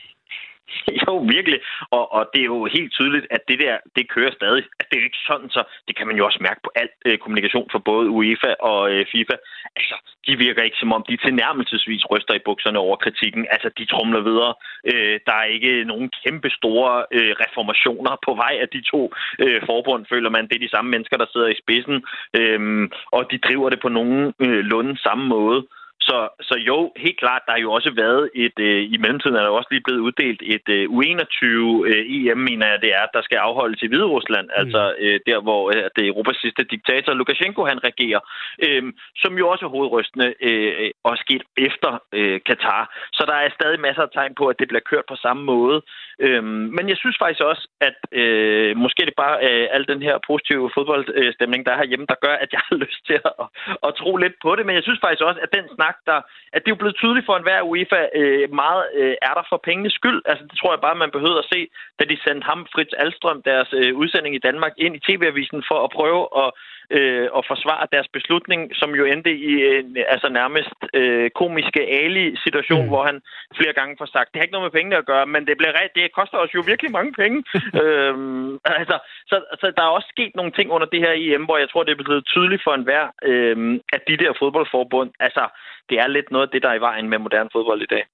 Jo, 1.06 1.16
virkelig. 1.36 1.60
Og, 1.90 2.12
og 2.12 2.22
det 2.32 2.40
er 2.40 2.50
jo 2.54 2.64
helt 2.76 2.92
tydeligt, 2.92 3.26
at 3.30 3.42
det 3.48 3.58
der, 3.58 3.76
det 3.96 4.10
kører 4.14 4.32
stadig. 4.40 4.64
At 4.80 4.86
det 4.90 4.98
er 4.98 5.04
ikke 5.04 5.26
sådan, 5.30 5.50
så 5.50 5.62
det 5.88 5.96
kan 5.96 6.06
man 6.06 6.16
jo 6.16 6.26
også 6.26 6.38
mærke 6.40 6.60
på 6.64 6.70
al 6.74 6.88
øh, 7.06 7.18
kommunikation 7.18 7.68
fra 7.72 7.78
både 7.78 8.08
UEFA 8.08 8.52
og 8.60 8.80
øh, 8.92 9.06
FIFA. 9.12 9.36
Altså, 9.76 9.96
de 10.26 10.38
virker 10.46 10.62
ikke 10.62 10.80
som 10.80 10.92
om, 10.92 11.04
de 11.08 11.16
tilnærmelsesvis 11.16 12.10
ryster 12.10 12.34
i 12.34 12.44
bukserne 12.48 12.78
over 12.78 12.96
kritikken. 12.96 13.46
Altså, 13.50 13.68
de 13.78 13.84
trumler 13.84 14.20
videre. 14.20 14.54
Øh, 14.90 15.20
der 15.26 15.32
er 15.32 15.54
ikke 15.56 15.84
nogen 15.84 16.10
kæmpe 16.24 16.50
store 16.50 16.92
øh, 17.12 17.32
reformationer 17.44 18.12
på 18.26 18.34
vej 18.34 18.54
af 18.64 18.68
de 18.68 18.80
to 18.92 19.12
øh, 19.38 19.60
forbund, 19.66 20.06
føler 20.12 20.30
man. 20.30 20.48
Det 20.48 20.54
er 20.54 20.66
de 20.66 20.74
samme 20.76 20.90
mennesker, 20.90 21.16
der 21.16 21.26
sidder 21.32 21.48
i 21.48 21.60
spidsen. 21.62 21.96
Øh, 22.38 22.88
og 23.16 23.22
de 23.30 23.38
driver 23.38 23.68
det 23.70 23.80
på 23.80 23.88
nogen 23.88 24.34
øh, 24.40 24.62
lunde 24.72 24.98
samme 24.98 25.26
måde. 25.26 25.66
Så, 26.08 26.18
så 26.48 26.54
jo, 26.70 26.92
helt 26.96 27.18
klart, 27.18 27.42
der 27.46 27.52
har 27.52 27.58
jo 27.66 27.72
også 27.72 27.90
været 28.02 28.30
et, 28.34 28.58
øh, 28.58 28.82
i 28.94 28.96
mellemtiden 28.96 29.36
er 29.36 29.42
der 29.42 29.48
også 29.48 29.70
lige 29.70 29.86
blevet 29.86 30.00
uddelt 30.00 30.42
et 30.54 30.66
øh, 30.76 30.84
U21 30.96 31.44
øh, 31.90 32.02
EM, 32.16 32.38
mener 32.38 32.66
jeg 32.66 32.80
det 32.82 32.92
er, 33.00 33.06
der 33.14 33.22
skal 33.22 33.36
afholdes 33.36 33.82
i 33.82 33.86
Hvide 33.86 34.12
Rusland, 34.16 34.46
mm. 34.46 34.60
altså 34.60 34.94
øh, 34.98 35.20
der, 35.26 35.38
hvor 35.46 35.62
øh, 35.74 35.84
det 35.94 36.02
er 36.02 36.08
Europas 36.12 36.36
sidste 36.36 36.62
diktator, 36.64 37.12
Lukashenko, 37.14 37.64
han 37.64 37.84
regerer, 37.84 38.20
øh, 38.66 38.82
som 39.22 39.38
jo 39.38 39.48
også 39.48 39.64
er 39.64 39.74
hovedrystende 39.76 40.34
øh, 40.40 40.90
og 41.04 41.16
sket 41.24 41.42
efter 41.56 41.90
øh, 42.12 42.40
Katar. 42.46 42.82
Så 43.12 43.22
der 43.30 43.34
er 43.34 43.56
stadig 43.58 43.80
masser 43.80 44.02
af 44.02 44.10
tegn 44.12 44.34
på, 44.34 44.44
at 44.46 44.58
det 44.58 44.68
bliver 44.68 44.88
kørt 44.90 45.06
på 45.08 45.16
samme 45.16 45.42
måde. 45.44 45.82
Øh, 46.20 46.44
men 46.76 46.84
jeg 46.88 46.96
synes 46.96 47.16
faktisk 47.18 47.42
også, 47.50 47.68
at 47.80 47.98
øh, 48.12 48.76
måske 48.76 49.06
det 49.06 49.14
bare 49.16 49.36
øh, 49.48 49.68
al 49.76 49.84
den 49.92 50.02
her 50.02 50.16
positive 50.26 50.70
fodboldstemning, 50.74 51.66
der 51.66 51.72
er 51.72 51.80
herhjemme, 51.82 52.06
der 52.08 52.22
gør, 52.26 52.34
at 52.44 52.50
jeg 52.52 52.60
har 52.68 52.76
lyst 52.84 53.00
til 53.06 53.18
at, 53.24 53.32
at, 53.42 53.48
at 53.86 53.94
tro 54.00 54.16
lidt 54.16 54.36
på 54.42 54.56
det, 54.56 54.66
men 54.66 54.74
jeg 54.74 54.82
synes 54.82 55.00
faktisk 55.02 55.22
også, 55.28 55.40
at 55.40 55.54
den 55.56 55.66
snak, 55.76 55.95
der, 56.06 56.18
at 56.52 56.60
det 56.62 56.68
er 56.68 56.74
jo 56.76 56.82
blevet 56.82 56.96
tydeligt 56.96 57.26
for 57.26 57.36
enhver 57.36 57.60
UEFA, 57.70 58.02
øh, 58.20 58.52
meget 58.62 58.82
øh, 59.00 59.14
er 59.28 59.34
der 59.38 59.44
for 59.48 59.60
pengenes 59.68 59.92
skyld. 60.00 60.22
Altså, 60.30 60.44
det 60.50 60.58
tror 60.58 60.72
jeg 60.72 60.80
bare, 60.86 61.02
man 61.04 61.16
behøver 61.16 61.38
at 61.38 61.50
se, 61.52 61.60
da 61.98 62.04
de 62.04 62.16
sendte 62.24 62.44
ham, 62.50 62.66
Fritz 62.74 62.92
Alstrøm, 63.02 63.42
deres 63.42 63.70
øh, 63.80 63.90
udsending 64.02 64.34
i 64.34 64.44
Danmark, 64.48 64.72
ind 64.84 64.96
i 64.96 65.04
TV-avisen 65.06 65.62
for 65.70 65.78
at 65.84 65.90
prøve 65.98 66.22
at 66.42 66.48
øh, 66.90 67.28
og 67.32 67.44
forsvare 67.46 67.86
deres 67.92 68.08
beslutning, 68.08 68.60
som 68.80 68.90
jo 68.94 69.04
endte 69.04 69.32
i 69.50 69.52
en 69.78 69.96
altså 70.08 70.28
nærmest 70.28 70.78
øh, 70.94 71.30
komiske 71.30 71.80
Ali-situation, 72.00 72.82
mm. 72.82 72.88
hvor 72.88 73.04
han 73.04 73.20
flere 73.58 73.72
gange 73.72 73.96
får 73.98 74.06
sagt, 74.06 74.28
det 74.28 74.38
har 74.38 74.42
ikke 74.42 74.56
noget 74.56 74.68
med 74.68 74.76
pengene 74.78 74.96
at 74.96 75.06
gøre, 75.06 75.26
men 75.26 75.46
det, 75.46 75.56
bliver, 75.58 75.72
det 75.94 76.12
koster 76.12 76.38
os 76.38 76.54
jo 76.54 76.62
virkelig 76.66 76.90
mange 76.92 77.12
penge. 77.12 77.38
øhm, 77.82 78.58
altså, 78.64 78.96
så, 79.30 79.36
så 79.60 79.72
der 79.76 79.82
er 79.82 79.96
også 79.96 80.08
sket 80.10 80.32
nogle 80.36 80.52
ting 80.52 80.70
under 80.70 80.86
det 80.86 81.00
her 81.00 81.12
EM, 81.16 81.44
hvor 81.44 81.58
jeg 81.58 81.70
tror, 81.70 81.82
det 81.82 81.92
er 81.92 82.04
blevet 82.04 82.26
tydeligt 82.26 82.62
for 82.64 82.74
enhver, 82.74 83.04
øh, 83.30 83.80
at 83.92 84.02
de 84.08 84.16
der 84.16 84.32
fodboldforbund, 84.38 85.10
altså, 85.20 85.44
det 85.88 85.96
er 85.98 86.06
lidt 86.06 86.30
noget 86.30 86.46
af 86.46 86.52
det, 86.52 86.62
der 86.62 86.68
er 86.68 86.78
i 86.78 86.86
vejen 86.88 87.08
med 87.08 87.18
moderne 87.18 87.50
fodbold 87.52 87.82
i 87.82 87.92
dag. 87.94 88.04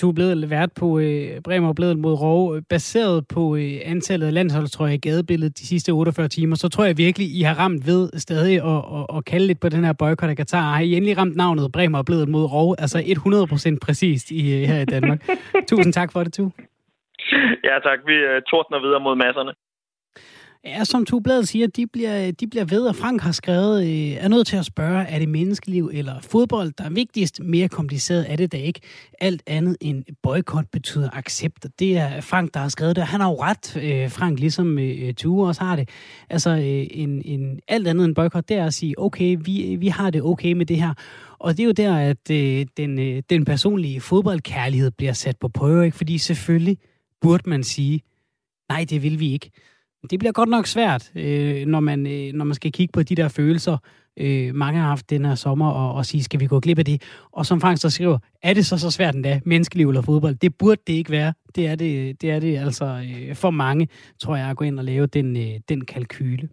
Du 0.00 0.10
er 0.10 0.46
vært 0.46 0.72
på 0.72 0.98
øh, 0.98 1.40
Bremer 1.44 1.72
blevet 1.72 1.98
mod 1.98 2.14
Rov. 2.22 2.60
Baseret 2.68 3.24
på 3.34 3.56
øh, 3.56 3.72
antallet 3.84 4.26
af 4.26 4.34
landsholdstrøjer 4.34 4.92
i 4.92 4.96
gadebilledet 4.96 5.58
de 5.58 5.66
sidste 5.66 5.90
48 5.90 6.28
timer, 6.28 6.56
så 6.56 6.68
tror 6.68 6.84
jeg 6.84 6.98
virkelig, 6.98 7.26
I 7.38 7.42
har 7.42 7.54
ramt 7.54 7.86
ved 7.86 8.10
stadig 8.18 8.56
at, 8.56 8.82
at, 8.96 9.16
at 9.16 9.24
kalde 9.24 9.46
lidt 9.46 9.60
på 9.60 9.68
den 9.68 9.84
her 9.84 9.92
boykot 9.92 10.30
af 10.30 10.36
Katar. 10.36 10.72
Har 10.74 10.80
I 10.80 10.94
endelig 10.96 11.18
ramt 11.18 11.36
navnet 11.36 11.72
Bremer 11.72 12.02
blevet 12.02 12.28
mod 12.28 12.44
Rov? 12.44 12.74
Altså 12.78 12.98
100% 12.98 13.78
præcist 13.86 14.30
i, 14.30 14.42
øh, 14.56 14.68
her 14.68 14.80
i 14.80 14.84
Danmark. 14.84 15.20
Tusind 15.70 15.92
tak 15.92 16.12
for 16.12 16.24
det, 16.24 16.32
Tu. 16.32 16.50
Ja, 17.68 17.74
tak. 17.88 17.98
Vi 18.06 18.14
øh, 18.14 18.42
tordner 18.50 18.80
videre 18.80 19.00
mod 19.00 19.16
masserne. 19.16 19.52
Ja, 20.64 20.84
som 20.84 21.04
Bladet 21.24 21.48
siger, 21.48 21.66
de 21.66 21.86
bliver, 21.86 22.30
de 22.30 22.46
bliver 22.46 22.64
ved, 22.64 22.82
og 22.82 22.96
Frank 22.96 23.20
har 23.22 23.32
skrevet, 23.32 23.82
øh, 23.82 24.24
er 24.24 24.28
nødt 24.28 24.46
til 24.46 24.56
at 24.56 24.64
spørge, 24.64 25.02
er 25.02 25.18
det 25.18 25.28
menneskeliv 25.28 25.90
eller 25.92 26.20
fodbold, 26.20 26.72
der 26.78 26.84
er 26.84 26.90
vigtigst? 26.90 27.40
Mere 27.42 27.68
kompliceret 27.68 28.32
er 28.32 28.36
det 28.36 28.52
da 28.52 28.56
ikke. 28.56 28.80
Alt 29.20 29.42
andet 29.46 29.76
end 29.80 30.04
boykot 30.22 30.64
betyder 30.72 31.10
accept. 31.12 31.66
Det 31.78 31.98
er 31.98 32.20
Frank, 32.20 32.54
der 32.54 32.60
har 32.60 32.68
skrevet 32.68 32.96
det. 32.96 33.04
Han 33.04 33.20
har 33.20 33.28
jo 33.28 33.42
ret, 33.42 33.76
øh, 33.76 34.10
Frank, 34.10 34.38
ligesom 34.38 34.78
øh, 34.78 35.14
Tue 35.14 35.48
også 35.48 35.64
har 35.64 35.76
det. 35.76 35.88
Altså, 36.30 36.50
øh, 36.50 36.86
en, 36.90 37.22
en, 37.24 37.60
alt 37.68 37.88
andet 37.88 38.04
end 38.04 38.14
boykot, 38.14 38.48
det 38.48 38.56
er 38.56 38.66
at 38.66 38.74
sige, 38.74 38.98
okay, 38.98 39.36
vi, 39.40 39.76
vi 39.76 39.88
har 39.88 40.10
det 40.10 40.22
okay 40.22 40.52
med 40.52 40.66
det 40.66 40.76
her. 40.76 40.94
Og 41.38 41.56
det 41.56 41.62
er 41.62 41.66
jo 41.66 41.72
der, 41.72 41.96
at 41.96 42.30
øh, 42.30 42.66
den, 42.76 42.98
øh, 42.98 43.22
den 43.30 43.44
personlige 43.44 44.00
fodboldkærlighed 44.00 44.90
bliver 44.90 45.12
sat 45.12 45.36
på 45.38 45.48
prøve, 45.48 45.84
ikke? 45.84 45.96
fordi 45.96 46.18
selvfølgelig 46.18 46.78
burde 47.20 47.50
man 47.50 47.62
sige, 47.62 48.02
nej, 48.68 48.86
det 48.90 49.02
vil 49.02 49.20
vi 49.20 49.32
ikke. 49.32 49.50
Det 50.10 50.18
bliver 50.18 50.32
godt 50.32 50.48
nok 50.48 50.66
svært, 50.66 51.12
øh, 51.14 51.66
når, 51.66 51.80
man, 51.80 52.06
øh, 52.06 52.32
når 52.32 52.44
man 52.44 52.54
skal 52.54 52.72
kigge 52.72 52.92
på 52.92 53.02
de 53.02 53.14
der 53.14 53.28
følelser, 53.28 53.76
øh, 54.16 54.54
mange 54.54 54.80
har 54.80 54.88
haft 54.88 55.10
den 55.10 55.24
her 55.24 55.34
sommer, 55.34 55.70
og, 55.70 55.94
og 55.94 56.06
sige, 56.06 56.24
skal 56.24 56.40
vi 56.40 56.46
gå 56.46 56.60
glip 56.60 56.78
af 56.78 56.84
det? 56.84 57.02
Og 57.32 57.46
som 57.46 57.60
Frank 57.60 57.80
så 57.80 57.90
skriver, 57.90 58.18
er 58.42 58.54
det 58.54 58.66
så 58.66 58.78
så 58.78 58.90
svært 58.90 59.14
endda, 59.14 59.40
menneskeliv 59.44 59.88
eller 59.88 60.02
fodbold? 60.02 60.34
Det 60.34 60.54
burde 60.54 60.80
det 60.86 60.92
ikke 60.92 61.10
være. 61.10 61.34
Det 61.54 61.66
er 61.66 61.74
det, 61.74 62.22
det, 62.22 62.30
er 62.30 62.40
det 62.40 62.58
altså 62.58 62.84
øh, 62.84 63.34
for 63.36 63.50
mange, 63.50 63.88
tror 64.18 64.36
jeg, 64.36 64.50
at 64.50 64.56
gå 64.56 64.64
ind 64.64 64.78
og 64.78 64.84
lave 64.84 65.06
den, 65.06 65.36
øh, 65.36 65.60
den 65.68 65.84
kalkyle. 65.84 66.48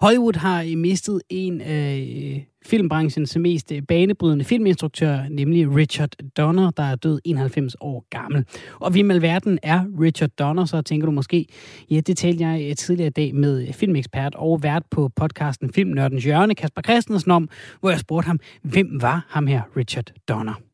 Hollywood 0.00 0.36
har 0.36 0.76
mistet 0.76 1.22
en 1.28 1.60
af 1.60 2.08
øh, 2.16 2.42
filmbranchens 2.66 3.36
mest 3.36 3.72
øh, 3.72 3.82
banebrydende 3.82 4.44
filminstruktør, 4.44 5.18
nemlig 5.30 5.76
Richard 5.76 6.10
Donner, 6.36 6.70
der 6.70 6.82
er 6.82 6.96
død 6.96 7.20
91 7.24 7.76
år 7.80 8.06
gammel. 8.10 8.44
Og 8.80 8.94
vi 8.94 9.00
alverden 9.00 9.22
verden 9.22 9.58
er 9.62 9.84
Richard 10.00 10.30
Donner, 10.30 10.64
så 10.64 10.82
tænker 10.82 11.06
du 11.06 11.12
måske, 11.12 11.46
ja, 11.90 12.00
det 12.00 12.16
talte 12.16 12.44
jeg 12.44 12.68
øh, 12.70 12.76
tidligere 12.76 13.06
i 13.06 13.10
dag 13.10 13.34
med 13.34 13.72
filmekspert 13.72 14.34
og 14.34 14.62
vært 14.62 14.82
på 14.90 15.08
podcasten 15.16 15.72
Filmnørdens 15.72 16.24
Hjørne, 16.24 16.54
Kasper 16.54 16.82
Christensen, 16.82 17.30
om, 17.30 17.48
hvor 17.80 17.90
jeg 17.90 18.00
spurgte 18.00 18.26
ham, 18.26 18.40
hvem 18.62 19.02
var 19.02 19.26
ham 19.28 19.46
her, 19.46 19.62
Richard 19.76 20.12
Donner? 20.28 20.69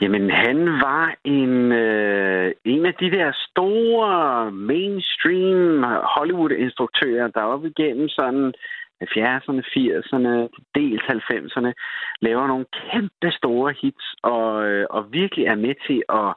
Jamen, 0.00 0.30
han 0.30 0.66
var 0.66 1.14
en, 1.24 1.72
øh, 1.72 2.52
en 2.64 2.86
af 2.86 2.94
de 2.94 3.10
der 3.10 3.32
store 3.48 4.50
mainstream 4.50 5.82
Hollywood-instruktører, 6.16 7.28
der 7.28 7.42
op 7.42 7.64
igennem 7.64 8.08
sådan 8.08 8.54
70'erne, 9.02 9.62
80'erne, 9.74 10.32
dels 10.74 11.02
90'erne, 11.02 11.72
laver 12.20 12.46
nogle 12.46 12.66
kæmpe 12.72 13.30
store 13.30 13.74
hits 13.80 14.14
og, 14.22 14.68
øh, 14.68 14.86
og 14.90 15.12
virkelig 15.12 15.44
er 15.46 15.54
med 15.54 15.74
til 15.86 16.02
at 16.08 16.34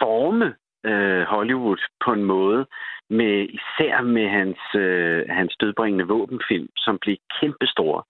forme 0.00 0.54
øh, 0.84 1.22
Hollywood 1.22 1.82
på 2.04 2.12
en 2.12 2.24
måde, 2.24 2.66
med 3.10 3.48
især 3.58 4.02
med 4.02 4.28
hans, 4.28 4.60
øh, 4.74 5.24
hans 5.28 5.56
dødbringende 5.60 6.06
våbenfilm, 6.06 6.68
som 6.76 6.98
blev 6.98 7.16
kæmpestore. 7.40 8.02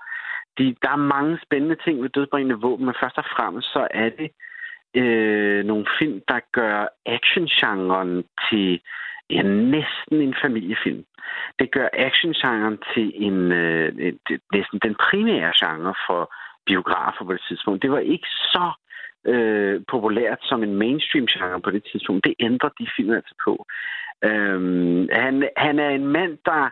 De, 0.59 0.77
der 0.83 0.91
er 0.91 1.09
mange 1.15 1.39
spændende 1.47 1.77
ting 1.85 2.03
ved 2.03 2.09
dødbringende 2.09 2.61
våben, 2.61 2.87
men 2.87 2.95
først 3.03 3.19
og 3.19 3.25
fremmest 3.37 3.73
så 3.73 3.89
er 3.91 4.09
det 4.09 4.31
øh, 4.31 4.54
Øh, 4.95 5.65
nogle 5.65 5.87
film, 5.99 6.21
der 6.29 6.41
gør 6.53 6.87
actiongenren 7.07 8.25
til 8.51 8.81
ja, 9.31 9.43
næsten 9.43 10.21
en 10.21 10.35
familiefilm. 10.43 11.05
Det 11.59 11.71
gør 11.73 11.89
actiongenren 11.93 12.79
til 12.95 13.13
en 13.15 13.53
øh, 13.53 14.15
næsten 14.53 14.79
den 14.79 14.95
primære 14.95 15.53
genre 15.61 15.95
for 16.07 16.35
biografer 16.67 17.25
på 17.25 17.33
det 17.33 17.43
tidspunkt. 17.49 17.83
Det 17.83 17.91
var 17.91 17.99
ikke 17.99 18.29
så 18.29 18.73
øh, 19.27 19.81
populært 19.89 20.39
som 20.43 20.63
en 20.63 20.75
mainstream 20.75 21.27
genre 21.27 21.61
på 21.61 21.71
det 21.71 21.85
tidspunkt. 21.93 22.25
Det 22.25 22.35
ændrer 22.41 22.71
de 22.79 22.87
film 22.97 23.13
altså 23.13 23.35
på. 23.45 23.67
Øhm, 24.25 25.09
han, 25.13 25.49
han 25.57 25.79
er 25.79 25.91
en 25.91 26.07
mand, 26.07 26.39
der 26.45 26.71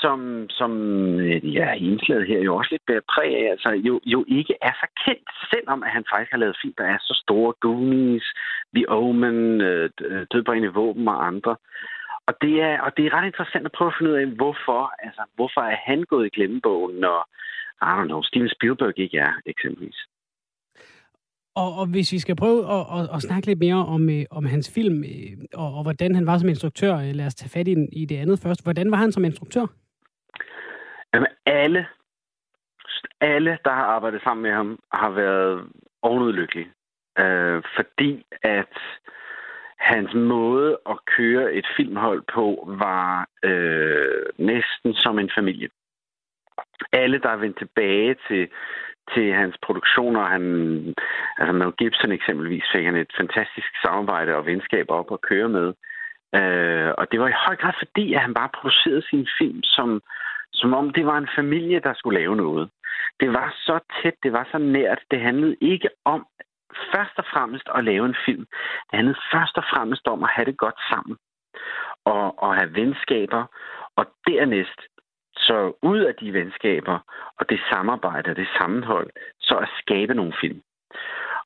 som, 0.00 0.46
som 0.50 0.72
øh, 1.20 1.54
ja, 1.54 1.72
indslaget 1.72 2.26
her 2.26 2.40
jo 2.40 2.56
også 2.56 2.68
lidt 2.70 2.86
bærer 2.86 3.10
præg 3.14 3.30
af, 3.42 3.50
altså 3.50 3.70
jo, 3.88 4.00
jo 4.04 4.24
ikke 4.28 4.54
er 4.62 4.72
så 4.82 4.86
kendt, 5.04 5.28
selvom 5.52 5.82
at 5.82 5.90
han 5.90 6.04
faktisk 6.12 6.30
har 6.32 6.38
lavet 6.38 6.60
film, 6.62 6.74
der 6.78 6.84
er 6.84 6.98
så 7.00 7.14
store, 7.24 7.52
Goonies, 7.60 8.26
The 8.76 8.88
Omen, 8.88 9.60
øh, 9.60 9.90
øh, 10.00 10.26
Dødbringende 10.32 10.74
Våben 10.74 11.08
og 11.08 11.26
andre. 11.26 11.56
Og 12.28 12.34
det, 12.42 12.54
er, 12.62 12.80
og 12.80 12.90
det 12.96 13.06
er 13.06 13.14
ret 13.14 13.26
interessant 13.26 13.66
at 13.66 13.72
prøve 13.76 13.88
at 13.88 13.94
finde 13.98 14.12
ud 14.12 14.16
af, 14.16 14.26
hvorfor, 14.26 14.82
altså, 15.06 15.22
hvorfor 15.34 15.60
er 15.60 15.76
han 15.88 16.02
gået 16.02 16.26
i 16.26 16.34
glemmebogen, 16.36 16.96
når, 16.96 17.18
I 17.88 17.90
don't 17.98 18.10
know, 18.10 18.22
Steven 18.22 18.50
Spielberg 18.56 18.98
ikke 18.98 19.18
er, 19.18 19.32
eksempelvis. 19.46 19.98
Og, 21.54 21.74
og 21.80 21.86
hvis 21.86 22.12
vi 22.12 22.18
skal 22.18 22.36
prøve 22.36 22.60
at, 22.76 22.84
at, 22.98 23.14
at 23.14 23.22
snakke 23.22 23.46
lidt 23.46 23.58
mere 23.58 23.86
om, 23.86 24.10
øh, 24.10 24.24
om 24.30 24.44
hans 24.44 24.72
film, 24.74 25.04
øh, 25.04 25.32
og, 25.54 25.74
og 25.74 25.82
hvordan 25.82 26.14
han 26.14 26.26
var 26.26 26.38
som 26.38 26.48
instruktør, 26.48 26.96
øh, 26.96 27.14
lad 27.14 27.26
os 27.26 27.34
tage 27.34 27.50
fat 27.50 27.68
i, 27.68 27.74
i 27.92 28.04
det 28.04 28.16
andet 28.16 28.38
først. 28.38 28.62
Hvordan 28.62 28.90
var 28.90 28.96
han 28.96 29.12
som 29.12 29.24
instruktør? 29.24 29.66
Jamen, 31.14 31.28
alle, 31.46 31.86
alle, 33.20 33.58
der 33.64 33.70
har 33.70 33.84
arbejdet 33.84 34.22
sammen 34.22 34.42
med 34.42 34.52
ham, 34.52 34.78
har 34.92 35.10
været 35.10 35.68
ovenudlykkelige. 36.02 36.72
Øh, 37.18 37.62
fordi 37.76 38.26
at 38.42 38.78
hans 39.78 40.14
måde 40.14 40.78
at 40.90 40.98
køre 41.16 41.52
et 41.52 41.66
filmhold 41.76 42.22
på 42.34 42.64
var 42.78 43.28
øh, 43.42 44.24
næsten 44.38 44.94
som 44.94 45.18
en 45.18 45.30
familie. 45.34 45.68
Alle, 46.92 47.18
der 47.18 47.28
er 47.28 47.36
vendt 47.36 47.58
tilbage 47.58 48.16
til, 48.28 48.48
til 49.14 49.32
hans 49.32 49.56
produktioner, 49.62 50.24
han, 50.24 50.42
altså 51.38 51.52
Mel 51.52 51.72
Gibson 51.72 52.12
eksempelvis, 52.12 52.64
fik 52.72 52.84
han 52.84 52.96
et 52.96 53.12
fantastisk 53.20 53.70
samarbejde 53.84 54.34
og 54.34 54.46
venskab 54.46 54.86
op 54.88 55.12
at 55.12 55.20
køre 55.20 55.48
med. 55.48 55.68
Øh, 56.38 56.90
og 56.98 57.12
det 57.12 57.20
var 57.20 57.28
i 57.28 57.42
høj 57.46 57.56
grad 57.56 57.72
fordi, 57.78 58.14
at 58.14 58.20
han 58.20 58.34
bare 58.34 58.56
producerede 58.58 59.08
sin 59.10 59.28
film 59.38 59.62
som, 59.62 60.02
som 60.62 60.74
om 60.74 60.90
det 60.90 61.06
var 61.06 61.18
en 61.18 61.34
familie, 61.36 61.80
der 61.80 61.94
skulle 61.94 62.20
lave 62.20 62.36
noget. 62.36 62.70
Det 63.20 63.32
var 63.32 63.54
så 63.66 63.78
tæt, 63.96 64.14
det 64.22 64.32
var 64.32 64.48
så 64.52 64.58
nært. 64.58 65.00
Det 65.10 65.20
handlede 65.20 65.56
ikke 65.60 65.88
om 66.04 66.26
først 66.92 67.16
og 67.16 67.24
fremmest 67.32 67.68
at 67.74 67.84
lave 67.84 68.06
en 68.06 68.16
film. 68.26 68.46
Det 68.88 68.94
handlede 68.98 69.18
først 69.32 69.56
og 69.56 69.64
fremmest 69.72 70.08
om 70.08 70.22
at 70.22 70.30
have 70.34 70.46
det 70.46 70.56
godt 70.58 70.80
sammen. 70.90 71.16
Og, 72.04 72.42
og 72.42 72.54
have 72.54 72.74
venskaber. 72.74 73.44
Og 73.96 74.04
dernæst, 74.26 74.80
så 75.36 75.72
ud 75.82 75.98
af 75.98 76.14
de 76.14 76.32
venskaber 76.32 76.98
og 77.38 77.48
det 77.48 77.60
samarbejde 77.70 78.30
og 78.30 78.36
det 78.36 78.48
sammenhold, 78.58 79.10
så 79.40 79.54
at 79.54 79.68
skabe 79.82 80.14
nogle 80.14 80.34
film. 80.40 80.62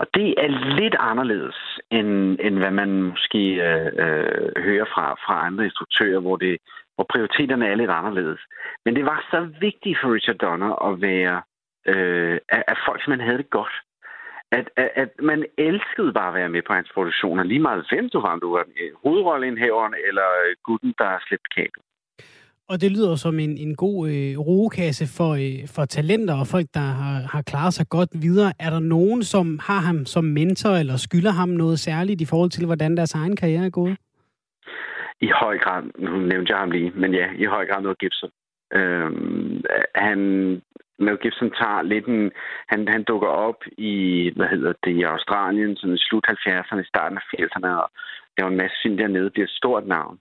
Og 0.01 0.07
det 0.15 0.35
er 0.45 0.49
lidt 0.81 0.97
anderledes, 0.99 1.81
end, 1.91 2.39
end 2.41 2.59
hvad 2.59 2.71
man 2.71 3.03
måske 3.03 3.43
øh, 3.69 3.87
øh, 4.05 4.65
hører 4.67 4.85
fra, 4.95 5.15
fra 5.25 5.47
andre 5.47 5.65
instruktører, 5.65 6.21
hvor, 6.21 6.37
det, 6.37 6.59
hvor 6.95 7.07
prioriteterne 7.13 7.67
er 7.69 7.75
lidt 7.75 7.91
anderledes. 7.91 8.41
Men 8.85 8.97
det 8.97 9.05
var 9.05 9.27
så 9.31 9.49
vigtigt 9.61 9.99
for 10.01 10.15
Richard 10.15 10.37
Donner 10.37 10.73
at 10.89 11.01
være, 11.01 11.43
øh, 11.87 12.39
at, 12.49 12.63
at 12.69 12.79
folk 12.87 13.01
simpelthen 13.01 13.29
havde 13.29 13.43
det 13.43 13.51
godt. 13.51 13.75
At, 14.53 14.71
at, 14.77 14.91
at 14.95 15.11
man 15.23 15.45
elskede 15.59 16.13
bare 16.13 16.29
at 16.29 16.35
være 16.35 16.49
med 16.49 16.63
på 16.63 16.73
hans 16.73 16.91
produktioner, 16.95 17.43
lige 17.45 17.67
meget 17.69 17.87
hvem 17.91 18.11
du 18.11 18.21
var, 18.21 18.33
om 18.33 18.41
du 18.41 18.51
var 18.57 18.65
hovedrolleindhaveren 19.03 19.95
eller 20.09 20.29
gutten, 20.63 20.95
der 20.99 21.19
slæbte 21.27 21.51
kabel. 21.57 21.83
Og 22.71 22.81
det 22.81 22.91
lyder 22.93 23.15
som 23.17 23.39
en, 23.39 23.59
en 23.59 23.75
god 23.77 23.99
øh, 24.09 24.39
rugekasse 24.49 25.05
for, 25.17 25.31
øh, 25.45 25.59
for 25.75 25.85
talenter 25.85 26.35
og 26.43 26.47
folk, 26.55 26.67
der 26.75 26.89
har, 27.01 27.17
har 27.33 27.43
klaret 27.43 27.75
sig 27.75 27.87
godt 27.89 28.11
videre. 28.27 28.53
Er 28.61 28.71
der 28.71 28.81
nogen, 28.81 29.23
som 29.23 29.47
har 29.69 29.81
ham 29.89 30.05
som 30.05 30.25
mentor 30.25 30.75
eller 30.83 30.97
skylder 30.97 31.31
ham 31.41 31.49
noget 31.49 31.79
særligt 31.79 32.21
i 32.21 32.27
forhold 32.31 32.51
til, 32.51 32.67
hvordan 32.67 32.97
deres 32.97 33.15
egen 33.15 33.37
karriere 33.37 33.67
er 33.67 33.71
gået? 33.71 33.97
I 35.21 35.29
høj 35.43 35.59
grad. 35.59 35.83
Nu 35.99 36.11
nævnte 36.17 36.53
jeg 36.53 36.59
ham 36.59 36.71
lige, 36.71 36.93
men 36.95 37.15
ja, 37.15 37.27
i 37.39 37.45
høj 37.45 37.67
grad 37.67 37.83
noget 37.83 37.99
Gibson. 37.99 38.31
Øhm, 38.73 39.63
han, 39.95 40.19
Mel 40.99 41.19
Gibson 41.23 41.51
tager 41.51 41.83
lidt 41.83 42.07
en... 42.07 42.31
Han, 42.69 42.89
han 42.89 43.05
dukker 43.05 43.29
op 43.29 43.61
i, 43.79 43.95
hvad 44.37 44.47
hedder 44.47 44.73
det, 44.85 44.93
i 45.01 45.03
Australien, 45.03 45.77
sådan 45.77 45.95
i 45.95 45.99
slut 45.99 46.27
70'erne, 46.31 46.81
i 46.81 46.91
starten 46.93 47.19
af 47.19 47.25
80'erne, 47.35 47.69
og 47.83 47.91
laver 48.39 48.51
en 48.51 48.57
masse 48.63 48.77
film 48.83 48.97
dernede, 48.97 49.31
bliver 49.31 49.47
et 49.47 49.59
stort 49.61 49.87
navn. 49.87 50.19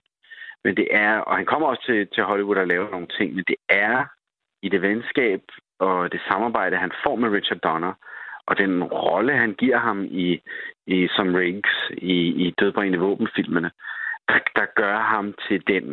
Men 0.66 0.76
det 0.76 0.88
er, 0.90 1.12
og 1.18 1.36
han 1.36 1.46
kommer 1.46 1.68
også 1.68 1.82
til, 1.86 2.08
til 2.14 2.22
Hollywood 2.24 2.56
og 2.56 2.66
laver 2.66 2.90
nogle 2.90 3.06
ting, 3.18 3.34
men 3.34 3.44
det 3.50 3.56
er 3.68 4.04
i 4.62 4.68
det 4.68 4.82
venskab 4.82 5.42
og 5.78 6.12
det 6.12 6.20
samarbejde, 6.28 6.76
han 6.76 6.92
får 7.04 7.16
med 7.16 7.28
Richard 7.28 7.58
Donner, 7.58 7.92
og 8.46 8.58
den 8.58 8.84
rolle, 8.84 9.32
han 9.32 9.52
giver 9.52 9.78
ham 9.78 10.04
i, 10.04 10.40
i 10.86 11.08
som 11.16 11.34
Riggs 11.34 11.74
i, 11.92 12.18
i 12.44 12.54
Dødbringende 12.58 12.98
Våbenfilmene, 12.98 13.70
der, 14.28 14.38
der 14.56 14.66
gør 14.76 14.98
ham 14.98 15.34
til 15.48 15.62
den 15.66 15.84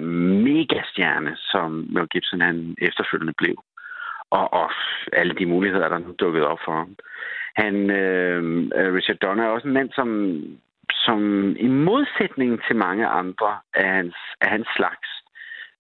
megastjerne, 0.44 1.36
som 1.38 1.88
Mel 1.90 2.08
Gibson 2.08 2.42
han 2.42 2.76
efterfølgende 2.82 3.34
blev. 3.38 3.56
Og, 4.30 4.54
og 4.54 4.72
alle 5.14 5.34
de 5.36 5.46
muligheder, 5.46 5.90
der 5.90 5.98
nu 5.98 6.16
dukkede 6.20 6.48
op 6.48 6.60
for 6.66 6.72
ham. 6.72 6.96
Han, 7.56 7.90
øh, 7.90 8.44
øh 8.76 8.94
Richard 8.94 9.18
Donner 9.18 9.44
er 9.44 9.50
også 9.50 9.68
en 9.68 9.74
mand, 9.74 9.90
som 9.92 10.08
som 11.06 11.20
i 11.60 11.68
modsætning 11.68 12.62
til 12.68 12.76
mange 12.76 13.08
andre 13.08 13.52
af 13.74 13.88
hans, 13.96 14.16
af 14.42 14.50
hans 14.50 14.68
slags, 14.76 15.10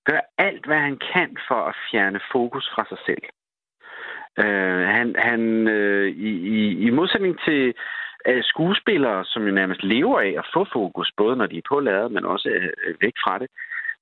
gør 0.05 0.19
alt, 0.37 0.65
hvad 0.65 0.79
han 0.79 0.97
kan 1.13 1.37
for 1.47 1.59
at 1.69 1.75
fjerne 1.91 2.19
fokus 2.31 2.65
fra 2.75 2.85
sig 2.89 2.97
selv. 3.05 3.23
Øh, 4.43 4.87
han, 4.97 5.15
han 5.17 5.67
øh, 5.67 6.07
i, 6.07 6.31
i, 6.57 6.59
i 6.87 6.89
modsætning 6.89 7.39
til 7.45 7.73
øh, 8.27 8.43
skuespillere, 8.43 9.25
som 9.25 9.45
jo 9.47 9.51
nærmest 9.51 9.83
lever 9.83 10.19
af 10.19 10.33
at 10.37 10.49
få 10.53 10.65
fokus, 10.73 11.11
både 11.17 11.35
når 11.35 11.45
de 11.45 11.57
er 11.57 11.69
på 11.69 11.79
ladet, 11.79 12.11
men 12.11 12.25
også 12.25 12.49
øh, 12.49 12.95
væk 13.01 13.13
fra 13.23 13.39
det, 13.39 13.47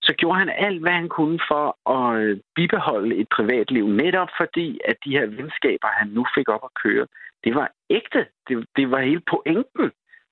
så 0.02 0.14
gjorde 0.14 0.40
han 0.40 0.50
alt, 0.50 0.82
hvad 0.82 0.92
han 0.92 1.10
kunne 1.10 1.40
for 1.52 1.66
at 1.98 2.22
øh, 2.22 2.40
bibeholde 2.56 3.16
et 3.16 3.28
privatliv, 3.36 3.88
netop 3.88 4.30
fordi, 4.38 4.80
at 4.86 4.96
de 5.06 5.12
her 5.18 5.26
venskaber, 5.26 5.88
han 5.88 6.08
nu 6.08 6.26
fik 6.36 6.50
op 6.50 6.64
at 6.64 6.74
køre, 6.84 7.08
det 7.44 7.56
var 7.56 7.72
ægte. 7.90 8.26
Det, 8.48 8.66
det 8.76 8.92
var 8.92 9.00
hele 9.00 9.22
pointen 9.34 9.92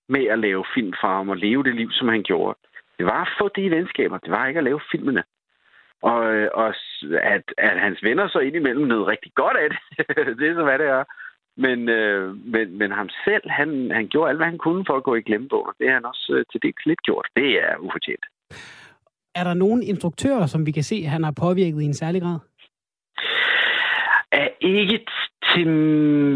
med 0.09 0.25
at 0.33 0.39
lave 0.39 0.65
film 0.75 0.93
for 1.01 1.07
ham 1.07 1.29
og 1.29 1.37
leve 1.37 1.63
det 1.63 1.75
liv, 1.75 1.89
som 1.91 2.07
han 2.07 2.23
gjorde. 2.23 2.57
Det 2.97 3.05
var 3.05 3.21
at 3.21 3.33
få 3.39 3.49
de 3.55 3.71
venskaber. 3.71 4.17
Det 4.17 4.31
var 4.31 4.47
ikke 4.47 4.57
at 4.57 4.63
lave 4.63 4.81
filmene. 4.91 5.23
Og, 6.01 6.33
øh, 6.33 6.49
og 6.53 6.67
at, 7.35 7.45
at 7.57 7.79
hans 7.79 8.03
venner 8.03 8.27
så 8.27 8.39
indimellem 8.39 8.87
nød 8.87 9.03
rigtig 9.03 9.31
godt 9.35 9.57
af 9.57 9.69
det. 9.69 9.79
det 10.39 10.49
er 10.49 10.55
så, 10.55 10.63
hvad 10.63 10.79
det 10.79 10.87
er. 10.87 11.03
Men, 11.65 11.89
øh, 11.89 12.35
men, 12.53 12.77
men 12.77 12.91
ham 12.91 13.09
selv, 13.25 13.49
han, 13.49 13.91
han 13.91 14.07
gjorde 14.07 14.29
alt, 14.29 14.39
hvad 14.39 14.47
han 14.47 14.57
kunne 14.57 14.83
for 14.87 14.95
at 14.97 15.03
gå 15.03 15.15
i 15.15 15.21
glemmebogen. 15.21 15.73
Det 15.79 15.87
har 15.87 15.93
han 15.93 16.05
også 16.05 16.33
øh, 16.35 16.45
til 16.51 16.59
dels 16.63 16.85
lidt 16.85 17.01
gjort. 17.01 17.27
Det 17.35 17.49
er 17.65 17.77
ufortjent. 17.77 18.25
Er 19.35 19.43
der 19.43 19.53
nogen 19.53 19.83
instruktører, 19.83 20.45
som 20.45 20.65
vi 20.65 20.71
kan 20.71 20.83
se, 20.83 21.03
han 21.03 21.23
har 21.23 21.31
påvirket 21.31 21.81
i 21.81 21.85
en 21.85 21.93
særlig 21.93 22.21
grad? 22.21 22.39
Er 24.43 24.49
Ikke 24.59 25.05
til, 25.53 25.65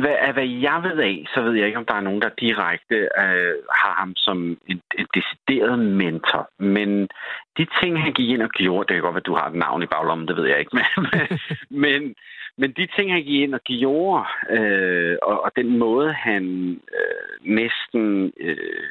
hvad, 0.02 0.34
hvad 0.34 0.48
jeg 0.48 0.80
ved 0.84 0.98
af, 0.98 1.26
så 1.34 1.42
ved 1.42 1.54
jeg 1.54 1.68
ikke, 1.68 1.78
om 1.78 1.86
der 1.86 1.94
er 1.94 2.08
nogen, 2.08 2.22
der 2.22 2.30
direkte 2.40 2.96
øh, 2.96 3.56
har 3.82 3.94
ham 4.00 4.14
som 4.16 4.58
en, 4.68 4.82
en 5.00 5.08
decideret 5.18 5.80
mentor. 5.80 6.50
Men 6.58 7.08
de 7.58 7.66
ting, 7.82 8.02
han 8.02 8.14
gik 8.14 8.30
ind 8.30 8.42
og 8.42 8.50
gjorde, 8.50 8.88
det 8.88 8.96
kan 8.96 9.02
godt 9.04 9.14
være, 9.14 9.26
at 9.26 9.32
du 9.32 9.36
har 9.36 9.48
et 9.48 9.56
navn 9.56 9.84
i 9.84 9.86
baglommen, 9.86 10.28
det 10.28 10.36
ved 10.38 10.48
jeg 10.48 10.60
ikke. 10.60 10.76
Men, 10.78 11.40
men, 11.70 12.16
men 12.58 12.72
de 12.72 12.88
ting, 12.96 13.12
han 13.12 13.24
gik 13.24 13.42
ind 13.42 13.54
og 13.54 13.62
gjorde, 13.62 14.26
øh, 14.50 15.18
og, 15.22 15.44
og 15.44 15.52
den 15.56 15.78
måde, 15.78 16.14
han 16.14 16.44
øh, 17.00 17.54
næsten 17.56 18.34
øh, 18.40 18.90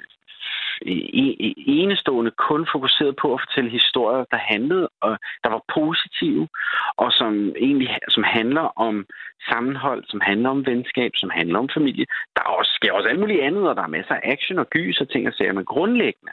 enestående 1.66 2.30
kun 2.30 2.66
fokuseret 2.72 3.16
på 3.22 3.34
at 3.34 3.40
fortælle 3.40 3.70
historier, 3.70 4.24
der 4.30 4.36
handlede, 4.36 4.88
og 5.00 5.18
der 5.44 5.50
var 5.50 5.62
positive, 5.74 6.48
og 6.96 7.12
som 7.12 7.32
egentlig 7.66 7.98
som 8.08 8.22
handler 8.22 8.66
om 8.86 9.06
sammenhold, 9.50 10.04
som 10.08 10.20
handler 10.20 10.50
om 10.50 10.66
venskab, 10.66 11.12
som 11.14 11.30
handler 11.30 11.58
om 11.58 11.68
familie. 11.74 12.06
Der 12.36 12.42
er 12.46 12.52
også, 12.58 12.72
sker 12.74 12.92
også 12.92 13.08
alt 13.08 13.20
muligt 13.20 13.40
andet, 13.40 13.68
og 13.68 13.76
der 13.76 13.82
er 13.82 13.96
masser 13.96 14.14
af 14.14 14.32
action 14.34 14.58
og 14.58 14.70
gys 14.70 15.00
og 15.00 15.08
ting 15.08 15.28
og 15.28 15.34
sager, 15.34 15.52
men 15.52 15.64
grundlæggende, 15.64 16.32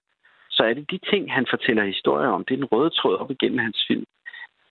så 0.50 0.64
er 0.64 0.74
det 0.74 0.92
de 0.92 1.00
ting, 1.12 1.34
han 1.34 1.46
fortæller 1.50 1.84
historier 1.84 2.30
om. 2.30 2.46
Det 2.46 2.54
er 2.54 2.58
den 2.58 2.72
røde 2.74 2.90
tråd 2.90 3.16
op 3.18 3.32
igennem 3.32 3.60
hans 3.60 3.86
film 3.88 4.06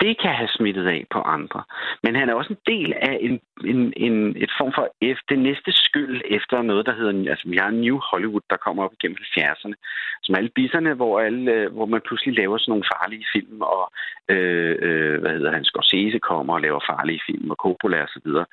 det 0.01 0.21
kan 0.23 0.35
have 0.35 0.49
smittet 0.49 0.87
af 0.87 1.07
på 1.11 1.19
andre. 1.19 1.63
Men 2.03 2.15
han 2.15 2.29
er 2.29 2.35
også 2.35 2.53
en 2.53 2.65
del 2.73 2.93
af 2.93 3.19
en, 3.21 3.41
en, 3.65 3.93
en, 3.97 4.37
et 4.37 4.53
form 4.59 4.73
for 4.77 4.87
F, 5.17 5.19
det 5.29 5.39
næste 5.39 5.73
skyld 5.73 6.23
efter 6.25 6.63
noget, 6.63 6.87
der 6.87 6.95
hedder, 6.95 7.31
altså 7.31 7.49
vi 7.49 7.57
har 7.57 7.71
New 7.71 7.99
Hollywood, 8.11 8.41
der 8.51 8.57
kommer 8.57 8.85
op 8.85 8.93
igennem 8.93 9.19
70'erne, 9.21 9.75
som 10.23 10.35
alle 10.35 10.51
bisserne, 10.55 10.95
hvor, 10.95 11.21
alle, 11.21 11.53
øh, 11.53 11.73
hvor 11.73 11.87
man 11.87 12.01
pludselig 12.07 12.35
laver 12.35 12.59
sådan 12.59 12.71
nogle 12.73 12.91
farlige 12.95 13.27
film, 13.33 13.61
og 13.61 13.93
øh, 14.29 14.77
øh, 14.87 15.21
hvad 15.21 15.31
hedder 15.31 15.53
han, 15.53 15.65
Scorsese 15.65 16.19
kommer 16.19 16.55
og 16.55 16.61
laver 16.61 16.81
farlige 16.91 17.23
film, 17.27 17.51
og 17.51 17.57
Coppola 17.57 18.03
og 18.03 18.09
så 18.09 18.21
videre. 18.25 18.47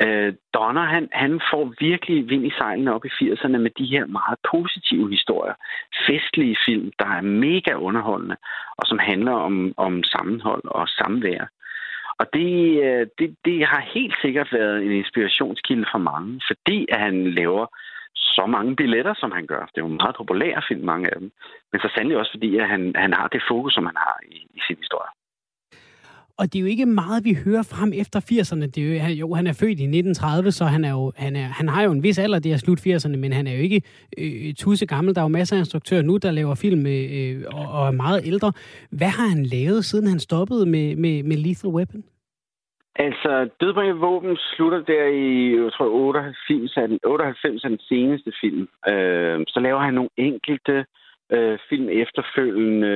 Øh, 0.00 0.34
Donner, 0.54 0.84
han, 0.84 1.08
han 1.12 1.40
får 1.50 1.74
virkelig 1.80 2.28
vind 2.28 2.46
i 2.46 2.52
sejlene 2.58 2.94
op 2.94 3.04
i 3.04 3.08
80'erne 3.08 3.58
med 3.58 3.70
de 3.70 3.86
her 3.86 4.06
meget 4.06 4.38
positive 4.50 5.10
historier. 5.10 5.54
Festlige 6.06 6.56
film, 6.66 6.92
der 6.98 7.06
er 7.06 7.20
mega 7.20 7.72
underholdende, 7.74 8.36
og 8.76 8.86
som 8.86 8.98
handler 8.98 9.32
om, 9.32 9.74
om 9.76 10.02
sammenhold 10.02 10.64
og 10.64 10.88
samvær. 10.88 11.44
Og 12.18 12.26
det, 12.32 12.82
øh, 12.84 13.06
det, 13.18 13.36
det 13.44 13.66
har 13.66 13.90
helt 13.94 14.14
sikkert 14.22 14.48
været 14.52 14.82
en 14.82 14.92
inspirationskilde 14.92 15.86
for 15.92 15.98
mange, 15.98 16.40
fordi 16.46 16.86
at 16.88 17.00
han 17.00 17.30
laver 17.30 17.66
så 18.14 18.46
mange 18.46 18.76
billetter, 18.76 19.14
som 19.14 19.30
han 19.32 19.46
gør. 19.46 19.60
Det 19.60 19.78
er 19.78 19.86
jo 19.88 19.98
meget 20.02 20.16
populære 20.16 20.62
film, 20.68 20.84
mange 20.84 21.06
af 21.10 21.20
dem. 21.20 21.32
Men 21.72 21.80
så 21.80 21.88
sandelig 21.94 22.18
også, 22.18 22.32
fordi 22.32 22.56
at 22.56 22.68
han, 22.68 22.92
han 22.96 23.12
har 23.12 23.28
det 23.28 23.42
fokus, 23.48 23.74
som 23.74 23.86
han 23.86 23.96
har 23.96 24.16
i, 24.28 24.36
i 24.54 24.60
sin 24.66 24.76
historie. 24.76 25.10
Og 26.42 26.52
det 26.52 26.58
er 26.58 26.62
jo 26.62 26.66
ikke 26.66 26.86
meget, 26.86 27.24
vi 27.24 27.34
hører 27.44 27.62
frem 27.72 27.90
efter 28.02 28.20
80'erne. 28.30 28.66
Det 28.74 28.78
er 28.78 29.08
jo, 29.08 29.14
jo, 29.22 29.34
han 29.34 29.46
er 29.46 29.58
født 29.60 29.80
i 29.80 29.88
1930, 29.88 30.50
så 30.50 30.64
han, 30.64 30.84
er 30.84 30.90
jo, 30.90 31.12
han, 31.16 31.36
er, 31.36 31.48
han 31.58 31.68
har 31.68 31.82
jo 31.82 31.90
en 31.92 32.02
vis 32.02 32.18
alder, 32.18 32.38
det 32.38 32.52
er 32.52 32.56
slut 32.56 32.80
80'erne, 32.86 33.16
men 33.16 33.32
han 33.32 33.46
er 33.46 33.54
jo 33.56 33.62
ikke 33.68 33.82
øh, 34.18 34.54
tusse 34.54 34.86
gammel. 34.86 35.14
Der 35.14 35.20
er 35.20 35.24
jo 35.24 35.38
masser 35.38 35.56
af 35.56 35.60
instruktører 35.60 36.02
nu, 36.02 36.16
der 36.16 36.30
laver 36.30 36.54
film 36.54 36.86
øh, 36.86 37.44
og, 37.58 37.66
og 37.76 37.86
er 37.86 37.90
meget 38.04 38.20
ældre. 38.26 38.52
Hvad 38.98 39.12
har 39.18 39.28
han 39.34 39.42
lavet, 39.44 39.84
siden 39.84 40.06
han 40.06 40.18
stoppede 40.18 40.66
med, 40.66 40.96
med, 40.96 41.22
med 41.22 41.36
Lethal 41.36 41.70
Weapon? 41.70 42.04
Altså, 42.96 43.48
Dødbringende 43.60 44.00
Våben 44.00 44.36
slutter 44.36 44.80
der 44.92 45.04
i, 45.26 45.30
jeg 45.62 45.72
tror, 45.72 45.88
98 45.88 46.76
er 46.76 46.86
den, 46.86 46.98
98 47.04 47.64
er 47.64 47.68
den 47.68 47.82
seneste 47.88 48.32
film. 48.40 48.68
Øh, 48.90 49.44
så 49.48 49.60
laver 49.60 49.80
han 49.80 49.94
nogle 49.94 50.10
enkelte 50.16 50.72
øh, 50.72 50.84
Øh, 51.36 51.58
film 51.68 51.88
efterfølgende. 51.88 52.86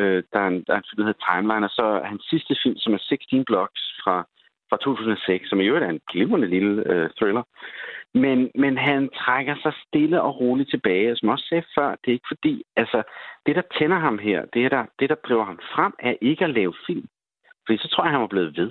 Øh, 0.00 0.22
der, 0.32 0.40
er 0.40 0.48
en, 0.48 0.64
der 0.66 0.72
er 0.72 0.78
en 0.78 0.88
film, 0.88 0.98
der 0.98 1.08
hedder 1.08 1.26
Timeline, 1.30 1.66
og 1.66 1.70
så 1.70 2.00
hans 2.04 2.24
sidste 2.30 2.56
film, 2.62 2.76
som 2.76 2.94
er 2.94 2.98
16 2.98 3.44
Blocks 3.44 3.82
fra, 4.02 4.16
fra 4.70 4.76
2006, 4.76 5.48
som 5.48 5.60
i 5.60 5.66
øvrigt 5.66 5.84
er 5.84 5.88
en 5.90 6.06
glimrende 6.10 6.48
lille 6.48 6.92
øh, 6.92 7.10
thriller. 7.18 7.42
Men, 8.14 8.50
men 8.54 8.78
han 8.78 9.08
trækker 9.08 9.54
sig 9.62 9.72
stille 9.86 10.22
og 10.22 10.40
roligt 10.40 10.70
tilbage. 10.70 11.16
Som 11.16 11.26
jeg 11.26 11.32
også 11.32 11.46
sagde 11.48 11.64
før, 11.78 11.88
det 11.90 12.08
er 12.08 12.18
ikke 12.18 12.32
fordi, 12.34 12.62
altså, 12.76 13.02
det 13.46 13.56
der 13.56 13.62
tænder 13.78 13.98
ham 13.98 14.18
her, 14.18 14.44
det 14.54 14.70
der, 14.70 14.84
det 14.98 15.08
der 15.08 15.14
driver 15.14 15.44
ham 15.44 15.58
frem, 15.74 15.92
er 15.98 16.14
ikke 16.20 16.44
at 16.44 16.50
lave 16.50 16.74
film. 16.86 17.06
Fordi 17.66 17.78
så 17.78 17.88
tror 17.88 18.04
jeg, 18.04 18.10
han 18.10 18.20
var 18.20 18.34
blevet 18.34 18.56
ved. 18.56 18.70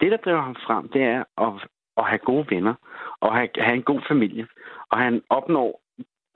Det, 0.00 0.10
der 0.10 0.16
driver 0.16 0.40
ham 0.40 0.56
frem, 0.66 0.88
det 0.88 1.02
er 1.02 1.24
at, 1.46 1.52
at 1.96 2.04
have 2.04 2.18
gode 2.18 2.46
venner, 2.50 2.74
og 3.20 3.34
have, 3.34 3.48
have 3.58 3.76
en 3.76 3.82
god 3.82 4.00
familie. 4.08 4.46
Og 4.90 4.98
han 4.98 5.22
opnår 5.30 5.80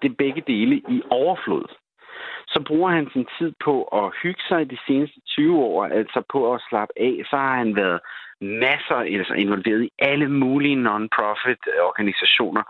det 0.03 0.17
begge 0.17 0.43
dele 0.47 0.77
i 0.77 1.03
overflod 1.11 1.82
så 2.47 2.63
bruger 2.67 2.91
han 2.91 3.09
sin 3.13 3.27
tid 3.39 3.53
på 3.65 3.85
at 3.85 4.13
hygge 4.23 4.43
sig 4.49 4.71
de 4.71 4.79
seneste 4.87 5.21
20 5.27 5.59
år, 5.59 5.85
altså 5.85 6.23
på 6.33 6.55
at 6.55 6.63
slappe 6.69 6.95
af. 6.97 7.15
Så 7.31 7.37
har 7.37 7.57
han 7.57 7.77
været 7.77 8.01
masser 8.41 8.95
altså 8.95 9.35
involveret 9.35 9.83
i 9.85 9.91
alle 9.99 10.29
mulige 10.29 10.77
non-profit 10.77 11.63
organisationer, 11.91 12.63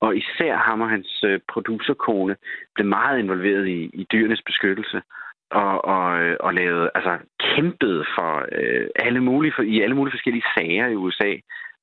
og 0.00 0.16
især 0.16 0.56
ham 0.56 0.80
og 0.80 0.90
hans 0.90 1.24
øh, 1.24 1.40
producerkone 1.52 2.36
blev 2.74 2.86
meget 2.86 3.18
involveret 3.18 3.68
i, 3.68 3.90
i 3.92 4.06
dyrenes 4.12 4.42
beskyttelse 4.46 5.02
og, 5.50 5.84
og, 5.84 6.20
øh, 6.20 6.36
og 6.40 6.54
lavede, 6.54 6.90
altså 6.94 7.18
kæmpede 7.40 8.04
for 8.18 8.46
øh, 8.52 8.86
alle 8.96 9.20
mulige, 9.20 9.52
for, 9.56 9.62
i 9.62 9.80
alle 9.80 9.96
mulige 9.96 10.12
forskellige 10.12 10.50
sager 10.56 10.86
i 10.86 10.94
USA. 10.94 11.32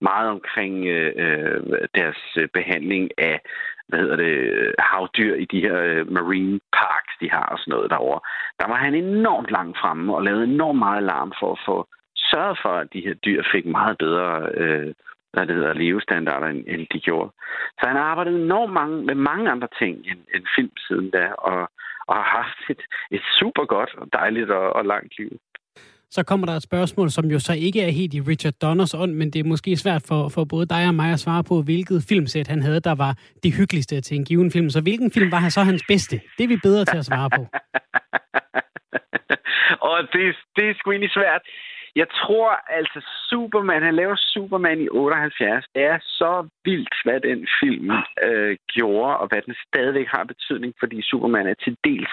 Meget 0.02 0.30
omkring 0.30 0.86
øh, 0.86 1.14
øh 1.18 1.62
deres 1.96 2.22
øh, 2.38 2.48
behandling 2.54 3.10
af 3.18 3.40
hvad 3.88 4.00
hedder 4.00 4.16
det, 4.16 4.38
øh, 4.58 4.74
havdyr 4.80 5.36
i 5.36 5.46
de 5.46 5.60
her 5.62 6.04
marine 6.04 6.60
parks, 6.74 7.14
de 7.22 7.30
har 7.32 7.46
og 7.46 7.60
sådan 7.60 7.72
noget 7.72 7.92
derovre. 7.92 8.20
Der 8.60 8.68
var 8.68 8.76
han 8.76 8.96
enormt 8.96 9.52
langt 9.52 9.78
fremme 9.78 10.16
og 10.16 10.24
lavede 10.24 10.44
enormt 10.44 10.80
meget 10.80 11.04
larm 11.04 11.34
for 11.40 11.52
at 11.52 11.60
få 11.66 11.88
sørget 12.16 12.60
for, 12.62 12.70
at 12.70 12.94
de 12.94 13.02
her 13.06 13.14
dyr 13.14 13.44
fik 13.52 13.66
meget 13.66 13.98
bedre 13.98 14.50
øh, 14.54 14.94
hvad 15.34 15.46
det 15.48 15.56
hedder, 15.56 15.74
levestandarder, 15.74 16.48
end, 16.48 16.64
end 16.68 16.88
de 16.94 17.00
gjorde. 17.00 17.32
Så 17.80 17.84
han 17.90 17.96
har 17.96 18.04
arbejdet 18.04 18.36
enormt 18.36 18.74
mange, 18.74 19.06
med 19.10 19.16
mange 19.16 19.52
andre 19.52 19.68
ting 19.80 19.94
end, 20.10 20.22
end 20.36 20.46
film 20.56 20.76
siden 20.88 21.10
da, 21.12 21.26
og, 21.32 21.60
og 22.08 22.16
har 22.16 22.30
haft 22.40 22.60
et, 22.70 22.82
et 23.12 23.24
super 23.40 23.66
godt 23.66 23.92
og 23.98 24.08
dejligt 24.14 24.50
og, 24.52 24.76
og 24.76 24.86
langt 24.86 25.14
liv 25.20 25.32
så 26.16 26.24
kommer 26.24 26.46
der 26.48 26.54
et 26.54 26.64
spørgsmål, 26.64 27.10
som 27.10 27.26
jo 27.26 27.40
så 27.40 27.54
ikke 27.54 27.82
er 27.82 27.92
helt 28.00 28.14
i 28.14 28.22
Richard 28.22 28.54
Donners 28.62 28.94
ånd, 28.94 29.14
men 29.14 29.28
det 29.34 29.40
er 29.40 29.48
måske 29.54 29.78
svært 29.78 30.04
for, 30.08 30.30
for 30.30 30.44
både 30.54 30.66
dig 30.66 30.88
og 30.88 30.96
mig 30.96 31.12
at 31.12 31.20
svare 31.20 31.44
på, 31.44 31.62
hvilket 31.62 32.06
filmsæt 32.10 32.48
han 32.48 32.62
havde, 32.62 32.80
der 32.80 32.96
var 32.96 33.14
det 33.44 33.54
hyggeligste 33.54 34.02
til 34.02 34.18
en 34.18 34.26
given 34.26 34.52
film. 34.52 34.70
Så 34.70 34.82
hvilken 34.82 35.12
film 35.12 35.32
var 35.32 35.38
han 35.38 35.52
så 35.52 35.62
hans 35.64 35.84
bedste? 35.88 36.22
Det 36.38 36.44
er 36.44 36.48
vi 36.48 36.58
bedre 36.64 36.86
til 36.86 36.98
at 36.98 37.06
svare 37.06 37.30
på. 37.38 37.42
og 39.90 39.98
det, 40.14 40.24
det 40.56 40.64
er 40.70 40.74
sgu 40.78 40.92
egentlig 40.92 41.14
svært. 41.20 41.42
Jeg 41.96 42.08
tror 42.10 42.52
altså, 42.68 43.00
Superman, 43.30 43.84
han 43.84 43.96
laver 43.96 44.16
Superman 44.16 44.82
i 44.82 44.90
78. 44.90 45.66
Det 45.76 45.84
er 45.84 46.00
så 46.02 46.48
vildt, 46.66 46.96
hvad 47.04 47.20
den 47.20 47.48
film 47.62 47.92
øh, 48.24 48.58
gjorde, 48.68 49.18
og 49.18 49.28
hvad 49.28 49.42
den 49.46 49.56
stadigvæk 49.68 50.08
har 50.08 50.24
betydning, 50.24 50.74
fordi 50.80 51.02
Superman 51.02 51.48
er 51.48 51.54
til 51.54 51.78
dels 51.84 52.10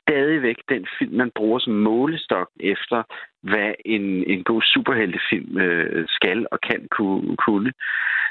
stadigvæk 0.00 0.56
den 0.68 0.86
film, 0.98 1.14
man 1.16 1.30
bruger 1.34 1.58
som 1.58 1.72
målestok 1.72 2.48
efter, 2.60 3.02
hvad 3.42 3.72
en, 3.84 4.30
en 4.32 4.44
god 4.44 4.62
superheltefilm 4.62 5.58
øh, 5.58 6.04
skal 6.08 6.46
og 6.50 6.58
kan 6.60 6.88
kunne, 6.90 7.36
kunne. 7.36 7.72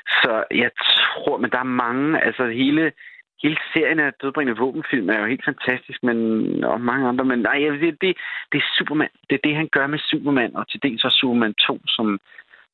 Så 0.07 0.43
jeg 0.51 0.71
tror, 0.77 1.37
men 1.37 1.49
der 1.49 1.59
er 1.59 1.77
mange, 1.85 2.25
altså 2.25 2.47
hele, 2.47 2.91
hele 3.43 3.57
serien 3.73 3.99
af 3.99 4.13
dødbringende 4.21 4.59
våbenfilm 4.59 5.09
er 5.09 5.19
jo 5.19 5.25
helt 5.25 5.45
fantastisk, 5.45 6.03
men, 6.03 6.17
og 6.63 6.81
mange 6.81 7.07
andre, 7.07 7.25
men 7.25 7.39
nej, 7.39 7.59
det, 7.59 8.01
det, 8.01 8.17
det 8.51 8.57
er 8.57 8.73
Superman. 8.77 9.09
Det 9.29 9.35
er 9.35 9.47
det, 9.47 9.55
han 9.55 9.69
gør 9.71 9.87
med 9.87 9.99
Superman, 9.99 10.55
og 10.55 10.69
til 10.69 10.83
dels 10.83 11.03
også 11.03 11.17
Superman 11.17 11.53
2, 11.53 11.79
som, 11.87 12.19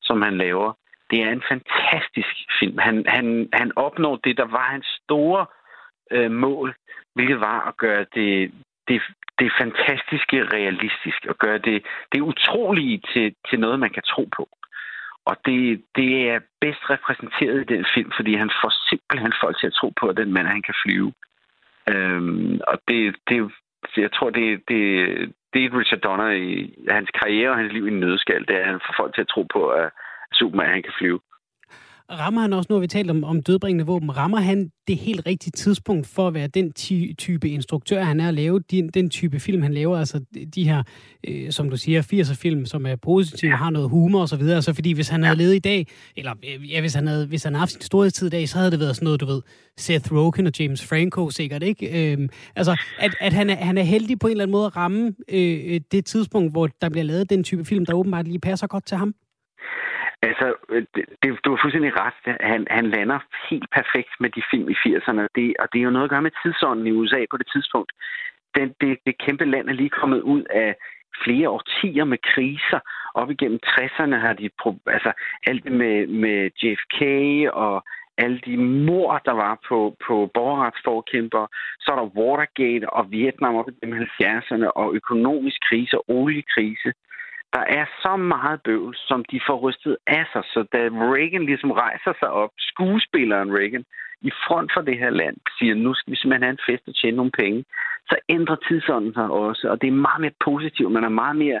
som 0.02 0.22
han 0.22 0.38
laver. 0.38 0.72
Det 1.10 1.22
er 1.22 1.30
en 1.30 1.42
fantastisk 1.48 2.34
film. 2.60 2.78
Han, 2.78 3.04
han, 3.06 3.48
han 3.52 3.72
opnår 3.76 4.16
det, 4.16 4.36
der 4.36 4.44
var 4.44 4.66
hans 4.70 4.86
store 5.04 5.46
øh, 6.10 6.30
mål, 6.30 6.74
hvilket 7.14 7.40
var 7.40 7.68
at 7.68 7.76
gøre 7.76 8.06
det, 8.14 8.52
det, 8.88 9.02
det 9.38 9.52
fantastiske 9.60 10.44
realistisk, 10.44 11.26
og 11.28 11.36
gøre 11.36 11.58
det, 11.58 11.84
det 12.12 12.20
utrolige 12.20 13.02
til, 13.12 13.34
til 13.48 13.60
noget, 13.60 13.80
man 13.80 13.90
kan 13.90 14.02
tro 14.02 14.28
på. 14.36 14.48
Og 15.24 15.36
det, 15.46 15.84
det 15.96 16.30
er 16.30 16.40
bedst 16.60 16.90
repræsenteret 16.90 17.60
i 17.60 17.74
den 17.74 17.86
film, 17.94 18.10
fordi 18.16 18.34
han 18.34 18.50
får 18.62 18.72
simpelthen 18.88 19.32
folk 19.42 19.58
til 19.58 19.66
at 19.66 19.72
tro 19.72 19.92
på, 20.00 20.06
at 20.08 20.16
den 20.16 20.32
mand, 20.32 20.46
han 20.46 20.62
kan 20.62 20.74
flyve. 20.84 21.12
Øhm, 21.88 22.60
og 22.66 22.76
det, 22.88 23.16
det, 23.28 23.50
jeg 23.96 24.12
tror, 24.12 24.30
det, 24.30 24.46
det, 24.68 24.82
det 25.52 25.64
er 25.64 25.78
Richard 25.78 26.00
Donner 26.00 26.30
i 26.30 26.74
hans 26.88 27.10
karriere 27.10 27.50
og 27.50 27.56
hans 27.56 27.72
liv 27.72 27.86
i 27.86 27.90
en 27.90 28.00
nødskal, 28.00 28.46
det 28.48 28.56
er, 28.56 28.60
at 28.60 28.66
han 28.66 28.80
får 28.86 28.94
folk 28.96 29.14
til 29.14 29.20
at 29.20 29.28
tro 29.28 29.42
på, 29.42 29.68
at 29.68 29.90
Superman 30.32 30.70
han 30.70 30.82
kan 30.82 30.92
flyve. 30.98 31.20
Rammer 32.10 32.40
han 32.40 32.52
også, 32.52 32.66
nu 32.70 32.74
har 32.74 32.80
vi 32.80 32.86
talt 32.86 33.10
om, 33.10 33.24
om 33.24 33.42
dødbringende 33.42 33.86
våben, 33.86 34.16
rammer 34.16 34.38
han 34.40 34.70
det 34.88 34.96
helt 34.96 35.26
rigtige 35.26 35.50
tidspunkt 35.50 36.06
for 36.06 36.28
at 36.28 36.34
være 36.34 36.46
den 36.46 36.72
ty- 36.72 37.12
type 37.18 37.48
instruktør, 37.48 38.02
han 38.02 38.20
er 38.20 38.28
at 38.28 38.34
lave, 38.34 38.60
den, 38.70 38.88
den 38.88 39.10
type 39.10 39.40
film, 39.40 39.62
han 39.62 39.74
laver, 39.74 39.98
altså 39.98 40.20
de 40.54 40.64
her, 40.64 40.82
øh, 41.28 41.52
som 41.52 41.70
du 41.70 41.76
siger, 41.76 42.02
80'er 42.02 42.34
film, 42.34 42.66
som 42.66 42.86
er 42.86 42.96
positive, 42.96 43.56
har 43.56 43.70
noget 43.70 43.88
humor 43.88 44.22
osv., 44.22 44.42
altså 44.42 44.72
fordi 44.72 44.92
hvis 44.92 45.08
han 45.08 45.22
havde 45.22 45.38
levet 45.38 45.54
i 45.54 45.58
dag, 45.58 45.86
eller 46.16 46.32
ja, 46.70 46.80
hvis 46.80 46.94
han 46.94 47.06
havde, 47.06 47.26
hvis 47.26 47.44
han 47.44 47.52
havde 47.54 47.60
haft 47.60 47.72
sin 47.72 47.80
storhedstid 47.80 48.26
i 48.26 48.30
dag, 48.30 48.48
så 48.48 48.58
havde 48.58 48.70
det 48.70 48.80
været 48.80 48.96
sådan 48.96 49.04
noget, 49.04 49.20
du 49.20 49.26
ved, 49.26 49.42
Seth 49.76 50.12
Rogen 50.12 50.46
og 50.46 50.52
James 50.60 50.86
Franco 50.86 51.30
sikkert, 51.30 51.62
ikke? 51.62 52.12
Øhm, 52.12 52.28
altså, 52.56 52.76
at, 52.98 53.14
at 53.20 53.32
han, 53.32 53.50
er, 53.50 53.54
han 53.56 53.78
er 53.78 53.82
heldig 53.82 54.18
på 54.18 54.26
en 54.26 54.30
eller 54.30 54.44
anden 54.44 54.52
måde 54.52 54.66
at 54.66 54.76
ramme 54.76 55.14
øh, 55.28 55.80
det 55.92 56.04
tidspunkt, 56.04 56.52
hvor 56.52 56.68
der 56.80 56.88
bliver 56.88 57.04
lavet 57.04 57.30
den 57.30 57.44
type 57.44 57.64
film, 57.64 57.86
der 57.86 57.94
åbenbart 57.94 58.28
lige 58.28 58.40
passer 58.40 58.66
godt 58.66 58.86
til 58.86 58.96
ham. 58.96 59.14
Altså, 60.22 60.54
øh, 60.68 60.86
det, 60.94 61.04
det, 61.22 61.44
du 61.44 61.50
har 61.50 61.58
fuldstændig 61.62 61.92
ret. 62.02 62.36
Han, 62.40 62.66
han 62.70 62.86
lander 62.86 63.18
helt 63.50 63.70
perfekt 63.78 64.12
med 64.20 64.30
de 64.30 64.42
film 64.50 64.68
i 64.70 64.76
80'erne, 64.86 65.24
det, 65.34 65.54
og 65.60 65.66
det 65.72 65.78
er 65.78 65.86
jo 65.88 65.90
noget 65.90 66.04
at 66.04 66.10
gøre 66.10 66.22
med 66.22 66.36
tidsånden 66.42 66.86
i 66.86 66.92
USA 66.92 67.24
på 67.30 67.36
det 67.36 67.48
tidspunkt. 67.54 67.92
Den, 68.56 68.74
det, 68.80 68.98
det 69.06 69.18
kæmpe 69.18 69.44
land 69.44 69.68
er 69.68 69.72
lige 69.72 69.98
kommet 70.00 70.20
ud 70.20 70.42
af 70.50 70.74
flere 71.24 71.48
årtier 71.48 72.04
med 72.04 72.18
kriser. 72.32 72.80
Op 73.14 73.30
igennem 73.30 73.60
60'erne 73.66 74.16
har 74.16 74.32
de, 74.32 74.50
altså 74.86 75.12
alt 75.46 75.64
det 75.64 75.72
med, 75.72 76.06
med 76.06 76.50
JFK 76.62 77.00
og 77.52 77.84
alle 78.22 78.40
de 78.46 78.56
mor, 78.56 79.18
der 79.18 79.32
var 79.32 79.54
på, 79.68 79.96
på 80.06 80.30
borgerretsforkæmper. 80.34 81.46
Så 81.80 81.92
er 81.92 81.96
der 81.96 82.14
Watergate 82.18 82.90
og 82.90 83.10
Vietnam 83.10 83.54
op 83.54 83.68
i 83.68 83.86
70'erne 83.86 84.66
og 84.80 84.94
økonomisk 84.94 85.58
krise 85.68 85.98
og 85.98 86.04
oliekrise. 86.08 86.92
Der 87.52 87.64
er 87.78 87.86
så 88.02 88.16
meget 88.16 88.62
bøvl, 88.62 88.96
som 88.96 89.24
de 89.24 89.40
får 89.46 89.56
rystet 89.56 89.96
af 90.06 90.24
sig. 90.32 90.42
Så 90.44 90.60
da 90.72 90.78
Reagan 91.14 91.44
ligesom 91.46 91.70
rejser 91.70 92.12
sig 92.20 92.30
op, 92.30 92.50
skuespilleren 92.58 93.56
Reagan, 93.58 93.84
i 94.20 94.30
front 94.46 94.70
for 94.74 94.80
det 94.80 94.98
her 94.98 95.10
land, 95.10 95.36
siger, 95.58 95.74
nu 95.74 95.94
skal 95.94 96.10
vi 96.10 96.16
simpelthen 96.16 96.42
have 96.42 96.56
en 96.58 96.66
fest 96.68 96.88
og 96.88 96.94
tjene 96.96 97.16
nogle 97.16 97.38
penge, 97.42 97.64
så 98.08 98.16
ændrer 98.28 98.56
tidsånden 98.56 99.14
sig 99.14 99.30
også. 99.30 99.68
Og 99.68 99.80
det 99.80 99.88
er 99.88 100.04
meget 100.08 100.20
mere 100.20 100.40
positivt. 100.44 100.92
Man 100.92 101.04
er 101.04 101.18
meget 101.22 101.36
mere 101.36 101.60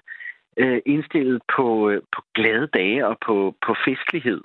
øh, 0.56 0.80
indstillet 0.86 1.42
på, 1.56 1.90
øh, 1.90 2.02
på 2.16 2.22
glade 2.34 2.66
dage 2.66 3.06
og 3.06 3.16
på, 3.26 3.54
på 3.66 3.74
festlighed. 3.84 4.40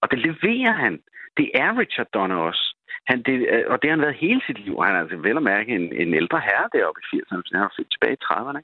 Og 0.00 0.10
det 0.10 0.18
leverer 0.18 0.72
han 0.72 1.00
det 1.36 1.50
er 1.54 1.78
Richard 1.78 2.08
Donner 2.14 2.36
også. 2.36 2.64
Han, 3.10 3.22
det, 3.22 3.34
øh, 3.52 3.64
og 3.72 3.76
det 3.82 3.90
har 3.90 3.96
han 3.96 4.06
været 4.06 4.22
hele 4.26 4.40
sit 4.46 4.58
liv. 4.64 4.74
Han 4.82 4.94
er 4.94 5.00
altså 5.00 5.16
vel 5.16 5.36
at 5.36 5.42
mærke 5.42 5.70
en, 5.74 5.86
en 6.02 6.14
ældre 6.14 6.40
herre 6.40 6.68
deroppe 6.72 7.00
i 7.02 7.16
80'erne, 7.16 7.42
så 7.44 7.50
han 7.52 7.62
har 7.66 7.74
født 7.76 7.90
tilbage 7.92 8.16
i 8.18 8.24
30'erne. 8.24 8.62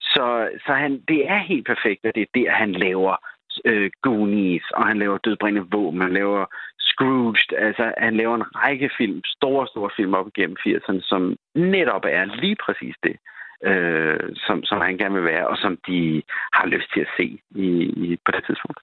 Så, 0.00 0.48
så 0.66 0.72
han, 0.72 1.02
det 1.08 1.30
er 1.30 1.38
helt 1.38 1.66
perfekt, 1.66 2.04
at 2.04 2.14
det 2.14 2.22
er 2.22 2.34
der, 2.34 2.50
han 2.50 2.72
laver 2.72 3.16
øh, 3.64 3.90
Goonies, 4.02 4.70
og 4.70 4.86
han 4.86 4.98
laver 4.98 5.18
Dødbringende 5.18 5.68
Våben, 5.72 6.00
han 6.00 6.12
laver 6.12 6.46
Scrooged, 6.78 7.52
altså 7.58 7.92
han 7.98 8.16
laver 8.16 8.34
en 8.34 8.56
række 8.56 8.90
film, 8.98 9.20
store, 9.24 9.66
store 9.66 9.90
film 9.96 10.14
op 10.14 10.28
igennem 10.28 10.56
80'erne, 10.66 11.00
som 11.02 11.36
netop 11.54 12.04
er 12.04 12.24
lige 12.24 12.56
præcis 12.64 12.94
det, 13.02 13.16
øh, 13.64 14.20
som, 14.46 14.64
som 14.64 14.80
han 14.80 14.98
gerne 14.98 15.14
vil 15.14 15.24
være, 15.24 15.48
og 15.48 15.56
som 15.56 15.78
de 15.86 16.22
har 16.52 16.66
lyst 16.66 16.92
til 16.92 17.00
at 17.00 17.12
se 17.16 17.38
i, 17.50 17.68
i, 18.04 18.18
på 18.24 18.30
det 18.32 18.44
tidspunkt. 18.46 18.80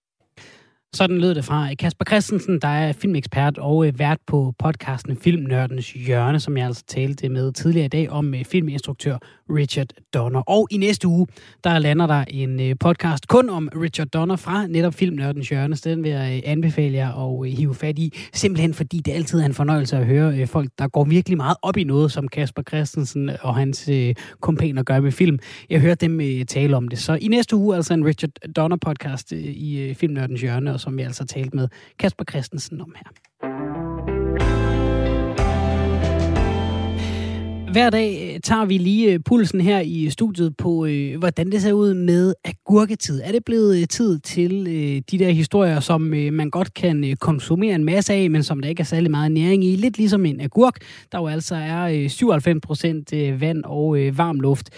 Sådan 0.95 1.17
lød 1.17 1.35
det 1.35 1.45
fra 1.45 1.69
øh, 1.69 1.77
Kasper 1.79 2.05
Christensen, 2.05 2.59
der 2.61 2.67
er 2.67 2.93
filmekspert 2.93 3.57
og 3.57 3.87
øh, 3.87 3.99
vært 3.99 4.17
på 4.27 4.53
podcasten 4.59 5.17
Filmnørdens 5.17 5.91
Hjørne, 5.91 6.39
som 6.39 6.57
jeg 6.57 6.65
altså 6.65 6.83
talte 6.87 7.29
med 7.29 7.51
tidligere 7.51 7.85
i 7.85 7.89
dag 7.89 8.09
om 8.09 8.33
øh, 8.33 8.45
filminstruktør 8.45 9.17
Richard 9.49 9.87
Donner. 10.13 10.39
Og 10.39 10.67
i 10.71 10.77
næste 10.77 11.07
uge, 11.07 11.27
der 11.63 11.79
lander 11.79 12.07
der 12.07 12.23
en 12.27 12.77
podcast 12.77 13.27
kun 13.27 13.49
om 13.49 13.69
Richard 13.75 14.07
Donner 14.07 14.35
fra 14.35 14.67
netop 14.67 14.93
Filmnørdens 14.93 15.49
Hjørne. 15.49 15.75
Så 15.75 15.89
den 15.89 16.03
vil 16.03 16.11
jeg 16.11 16.41
anbefale 16.45 16.93
jer 16.97 17.41
at 17.43 17.51
hive 17.51 17.75
fat 17.75 17.99
i, 17.99 18.13
simpelthen 18.33 18.73
fordi 18.73 18.99
det 18.99 19.11
altid 19.11 19.39
er 19.39 19.45
en 19.45 19.53
fornøjelse 19.53 19.97
at 19.97 20.05
høre 20.05 20.47
folk, 20.47 20.69
der 20.79 20.87
går 20.87 21.03
virkelig 21.03 21.37
meget 21.37 21.57
op 21.61 21.77
i 21.77 21.83
noget, 21.83 22.11
som 22.11 22.27
Kasper 22.27 22.61
Christensen 22.67 23.29
og 23.41 23.55
hans 23.55 23.89
kompaner 24.41 24.83
gør 24.83 24.99
med 24.99 25.11
film. 25.11 25.39
Jeg 25.69 25.79
hørte 25.79 26.07
dem 26.07 26.45
tale 26.45 26.77
om 26.77 26.87
det. 26.87 26.99
Så 26.99 27.17
i 27.21 27.27
næste 27.27 27.55
uge 27.55 27.75
altså 27.75 27.93
en 27.93 28.05
Richard 28.05 28.31
Donner 28.55 28.77
podcast 28.77 29.31
i 29.31 29.93
Filmnørdens 29.97 30.41
Hjørne, 30.41 30.73
og 30.73 30.84
som 30.85 30.97
vi 30.97 31.01
altså 31.01 31.25
talt 31.25 31.53
med 31.53 31.67
Kasper 31.99 32.23
Christensen 32.29 32.81
om 32.81 32.95
her. 32.95 33.09
Hver 37.71 37.89
dag 37.89 38.33
øh, 38.33 38.39
tager 38.39 38.65
vi 38.65 38.77
lige 38.77 39.13
øh, 39.13 39.19
pulsen 39.25 39.61
her 39.61 39.79
i 39.79 40.09
studiet 40.09 40.57
på, 40.57 40.85
øh, 40.85 41.19
hvordan 41.19 41.51
det 41.51 41.61
ser 41.61 41.73
ud 41.73 41.93
med 41.93 42.33
agurketid. 42.45 43.21
Er 43.23 43.31
det 43.31 43.45
blevet 43.45 43.81
øh, 43.81 43.87
tid 43.87 44.19
til 44.19 44.67
øh, 44.67 45.01
de 45.11 45.19
der 45.19 45.29
historier, 45.29 45.79
som 45.79 46.13
øh, 46.13 46.33
man 46.33 46.49
godt 46.49 46.73
kan 46.73 47.03
øh, 47.03 47.15
konsumere 47.15 47.75
en 47.75 47.83
masse 47.83 48.13
af, 48.13 48.29
men 48.29 48.43
som 48.43 48.61
der 48.61 48.69
ikke 48.69 48.81
er 48.81 48.85
særlig 48.85 49.11
meget 49.11 49.31
næring 49.31 49.63
i? 49.63 49.75
Lidt 49.75 49.97
ligesom 49.97 50.25
en 50.25 50.41
agurk, 50.41 50.77
der 51.11 51.19
jo 51.19 51.27
altså 51.27 51.55
er 51.55 51.83
øh, 51.83 52.09
97 52.09 52.61
procent 52.61 53.13
øh, 53.13 53.41
vand 53.41 53.63
og 53.63 53.99
øh, 53.99 54.17
varm 54.17 54.39
luft. 54.39 54.69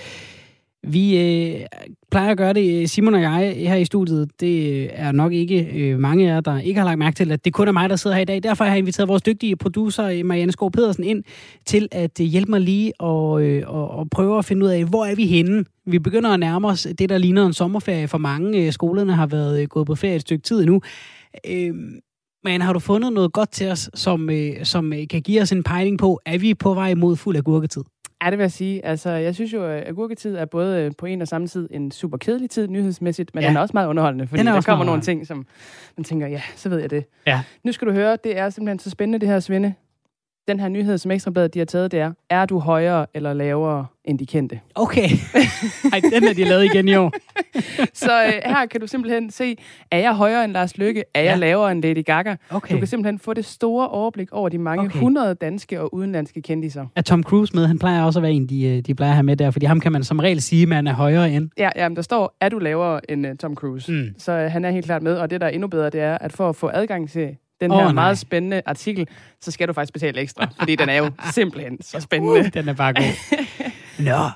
Vi 0.84 1.17
øh, 1.17 1.65
plejer 2.11 2.32
at 2.32 2.38
gøre 2.38 2.53
det, 2.53 2.82
øh, 2.82 2.88
Simon 2.88 3.13
og 3.13 3.21
jeg 3.21 3.55
her 3.57 3.75
i 3.75 3.86
studiet. 3.86 4.30
Det 4.39 4.84
øh, 4.84 4.89
er 4.91 5.11
nok 5.11 5.34
ikke 5.34 5.69
øh, 5.73 5.99
mange 5.99 6.30
af 6.30 6.36
jer, 6.36 6.41
der 6.41 6.59
ikke 6.59 6.80
har 6.80 6.86
lagt 6.86 6.99
mærke 6.99 7.15
til, 7.15 7.32
at 7.32 7.45
det 7.45 7.53
kun 7.53 7.67
er 7.67 7.71
mig, 7.71 7.89
der 7.89 7.95
sidder 7.95 8.15
her 8.15 8.21
i 8.21 8.25
dag. 8.25 8.43
Derfor 8.43 8.63
har 8.63 8.71
jeg 8.71 8.80
inviteret 8.80 9.07
vores 9.07 9.21
dygtige 9.21 9.55
producer, 9.55 10.05
øh, 10.05 10.25
Marianne 10.25 10.51
Skov 10.51 10.71
Pedersen, 10.71 11.03
ind 11.03 11.23
til 11.65 11.88
at 11.91 12.19
øh, 12.21 12.28
hjælpe 12.28 12.51
mig 12.51 12.61
lige 12.61 13.01
og, 13.01 13.41
øh, 13.41 13.63
og, 13.67 13.91
og 13.91 14.09
prøve 14.09 14.38
at 14.38 14.45
finde 14.45 14.65
ud 14.65 14.69
af, 14.69 14.86
hvor 14.86 15.05
er 15.05 15.15
vi 15.15 15.25
henne. 15.25 15.65
Vi 15.86 15.99
begynder 15.99 16.30
at 16.30 16.39
nærme 16.39 16.67
os 16.67 16.88
det, 16.99 17.09
der 17.09 17.17
ligner 17.17 17.45
en 17.45 17.53
sommerferie 17.53 18.07
for 18.07 18.17
mange. 18.17 18.65
Øh, 18.65 18.71
skolerne 18.71 19.13
har 19.13 19.28
været 19.28 19.61
øh, 19.61 19.67
gået 19.67 19.88
på 19.88 19.95
ferie 19.95 20.15
et 20.15 20.21
stykke 20.21 20.43
tid 20.43 20.65
nu. 20.65 20.82
Øh, 21.49 21.73
men 22.43 22.61
har 22.61 22.73
du 22.73 22.80
fundet 22.80 23.13
noget 23.13 23.34
godt 23.34 23.51
til 23.51 23.71
os, 23.71 23.89
som, 23.93 24.30
øh, 24.30 24.65
som 24.65 24.93
øh, 24.93 25.07
kan 25.09 25.21
give 25.21 25.41
os 25.41 25.51
en 25.51 25.63
pejling 25.63 25.99
på, 25.99 26.19
er 26.25 26.38
vi 26.38 26.53
på 26.53 26.73
vej 26.73 26.93
mod 26.93 27.15
fuld 27.15 27.36
af 27.36 27.43
gurketid? 27.43 27.84
Ja, 28.24 28.30
det 28.30 28.38
vil 28.38 28.43
jeg 28.43 28.51
sige. 28.51 28.86
Altså, 28.86 29.09
jeg 29.09 29.36
synes 29.36 29.53
jo, 29.53 29.65
at 29.65 29.88
agurketid 29.88 30.36
er 30.36 30.45
både 30.45 30.82
øh, 30.82 30.91
på 30.97 31.05
en 31.05 31.22
og 31.22 31.28
samme 31.28 31.47
tid 31.47 31.70
en 31.72 31.91
super 31.91 32.18
kedelig 32.18 32.49
tid 32.49 32.68
nyhedsmæssigt, 32.68 33.36
men 33.36 33.41
ja. 33.41 33.47
den 33.47 33.57
er 33.57 33.61
også 33.61 33.74
meget 33.74 33.88
underholdende, 33.88 34.28
fordi 34.28 34.43
der 34.43 34.61
kommer 34.61 34.86
nogle 34.86 35.01
ting, 35.01 35.28
som 35.28 35.45
man 35.97 36.03
tænker, 36.03 36.28
ja, 36.28 36.41
så 36.55 36.70
ved 36.70 36.80
jeg 36.80 36.89
det. 36.89 37.05
Ja. 37.28 37.41
Nu 37.63 37.72
skal 37.72 37.88
du 37.88 37.93
høre, 37.93 38.18
det 38.24 38.38
er 38.38 38.49
simpelthen 38.49 38.80
så 38.80 38.89
spændende 38.89 39.20
det 39.20 39.28
her, 39.30 39.39
Svende 39.39 39.74
den 40.47 40.59
her 40.59 40.69
nyhed, 40.69 40.97
som 40.97 41.11
Ekstrabladet 41.11 41.53
de 41.53 41.59
har 41.59 41.65
taget, 41.65 41.91
det 41.91 41.99
er, 41.99 42.11
er 42.29 42.45
du 42.45 42.59
højere 42.59 43.05
eller 43.13 43.33
lavere 43.33 43.85
end 44.05 44.19
de 44.19 44.25
kendte? 44.25 44.59
Okay. 44.75 45.09
Ej, 45.93 46.01
den 46.13 46.23
er 46.23 46.33
de 46.33 46.43
lavet 46.43 46.63
igen 46.63 46.87
i 46.87 46.95
år. 46.95 47.13
så 48.03 48.25
øh, 48.25 48.33
her 48.45 48.65
kan 48.65 48.81
du 48.81 48.87
simpelthen 48.87 49.31
se, 49.31 49.57
er 49.91 49.99
jeg 49.99 50.15
højere 50.15 50.43
end 50.43 50.51
Lars 50.51 50.77
Lykke? 50.77 51.03
Er 51.13 51.21
ja. 51.21 51.29
jeg 51.29 51.39
lavere 51.39 51.71
end 51.71 51.83
Lady 51.83 52.05
Gaga? 52.05 52.35
Okay. 52.49 52.73
Du 52.73 52.79
kan 52.79 52.87
simpelthen 52.87 53.19
få 53.19 53.33
det 53.33 53.45
store 53.45 53.87
overblik 53.87 54.31
over 54.31 54.49
de 54.49 54.57
mange 54.57 54.85
okay. 54.85 54.95
100 54.95 55.33
danske 55.33 55.81
og 55.81 55.93
udenlandske 55.93 56.41
kendiser. 56.41 56.85
Er 56.95 57.01
Tom 57.01 57.23
Cruise 57.23 57.55
med? 57.55 57.67
Han 57.67 57.79
plejer 57.79 58.03
også 58.03 58.19
at 58.19 58.23
være 58.23 58.31
en, 58.31 58.49
de, 58.49 58.65
øh, 58.65 58.81
de 58.81 58.95
plejer 58.95 59.11
at 59.11 59.15
have 59.15 59.23
med 59.23 59.37
der, 59.37 59.51
fordi 59.51 59.65
ham 59.65 59.79
kan 59.79 59.91
man 59.91 60.03
som 60.03 60.19
regel 60.19 60.41
sige, 60.41 60.61
at 60.61 60.67
man 60.67 60.87
er 60.87 60.93
højere 60.93 61.31
end. 61.31 61.49
Ja, 61.57 61.69
ja 61.75 61.89
men 61.89 61.95
der 61.95 62.01
står, 62.01 62.37
er 62.41 62.49
du 62.49 62.59
lavere 62.59 63.11
end 63.11 63.27
uh, 63.27 63.35
Tom 63.35 63.55
Cruise? 63.55 63.91
Mm. 63.91 64.07
Så 64.17 64.45
uh, 64.45 64.51
han 64.51 64.65
er 64.65 64.71
helt 64.71 64.85
klart 64.85 65.03
med, 65.03 65.17
og 65.17 65.29
det, 65.29 65.41
der 65.41 65.47
er 65.47 65.51
endnu 65.51 65.67
bedre, 65.67 65.89
det 65.89 66.01
er, 66.01 66.17
at 66.17 66.33
for 66.33 66.49
at 66.49 66.55
få 66.55 66.69
adgang 66.73 67.09
til 67.09 67.37
den 67.62 67.72
her 67.72 67.88
oh, 67.88 67.95
meget 67.95 68.18
spændende 68.18 68.62
artikel, 68.66 69.08
så 69.41 69.51
skal 69.51 69.68
du 69.68 69.74
faktisk 69.74 69.93
betale 69.93 70.22
ekstra, 70.22 70.47
fordi 70.60 70.76
den 70.76 70.89
er 70.89 70.97
jo 70.97 71.12
simpelthen 71.36 71.82
så 71.82 71.99
spændende. 71.99 72.39
Uh, 72.39 72.45
den 72.53 72.70
er 72.70 72.74
bare 72.74 72.93
god. 72.93 73.36
Nå, 74.05 74.30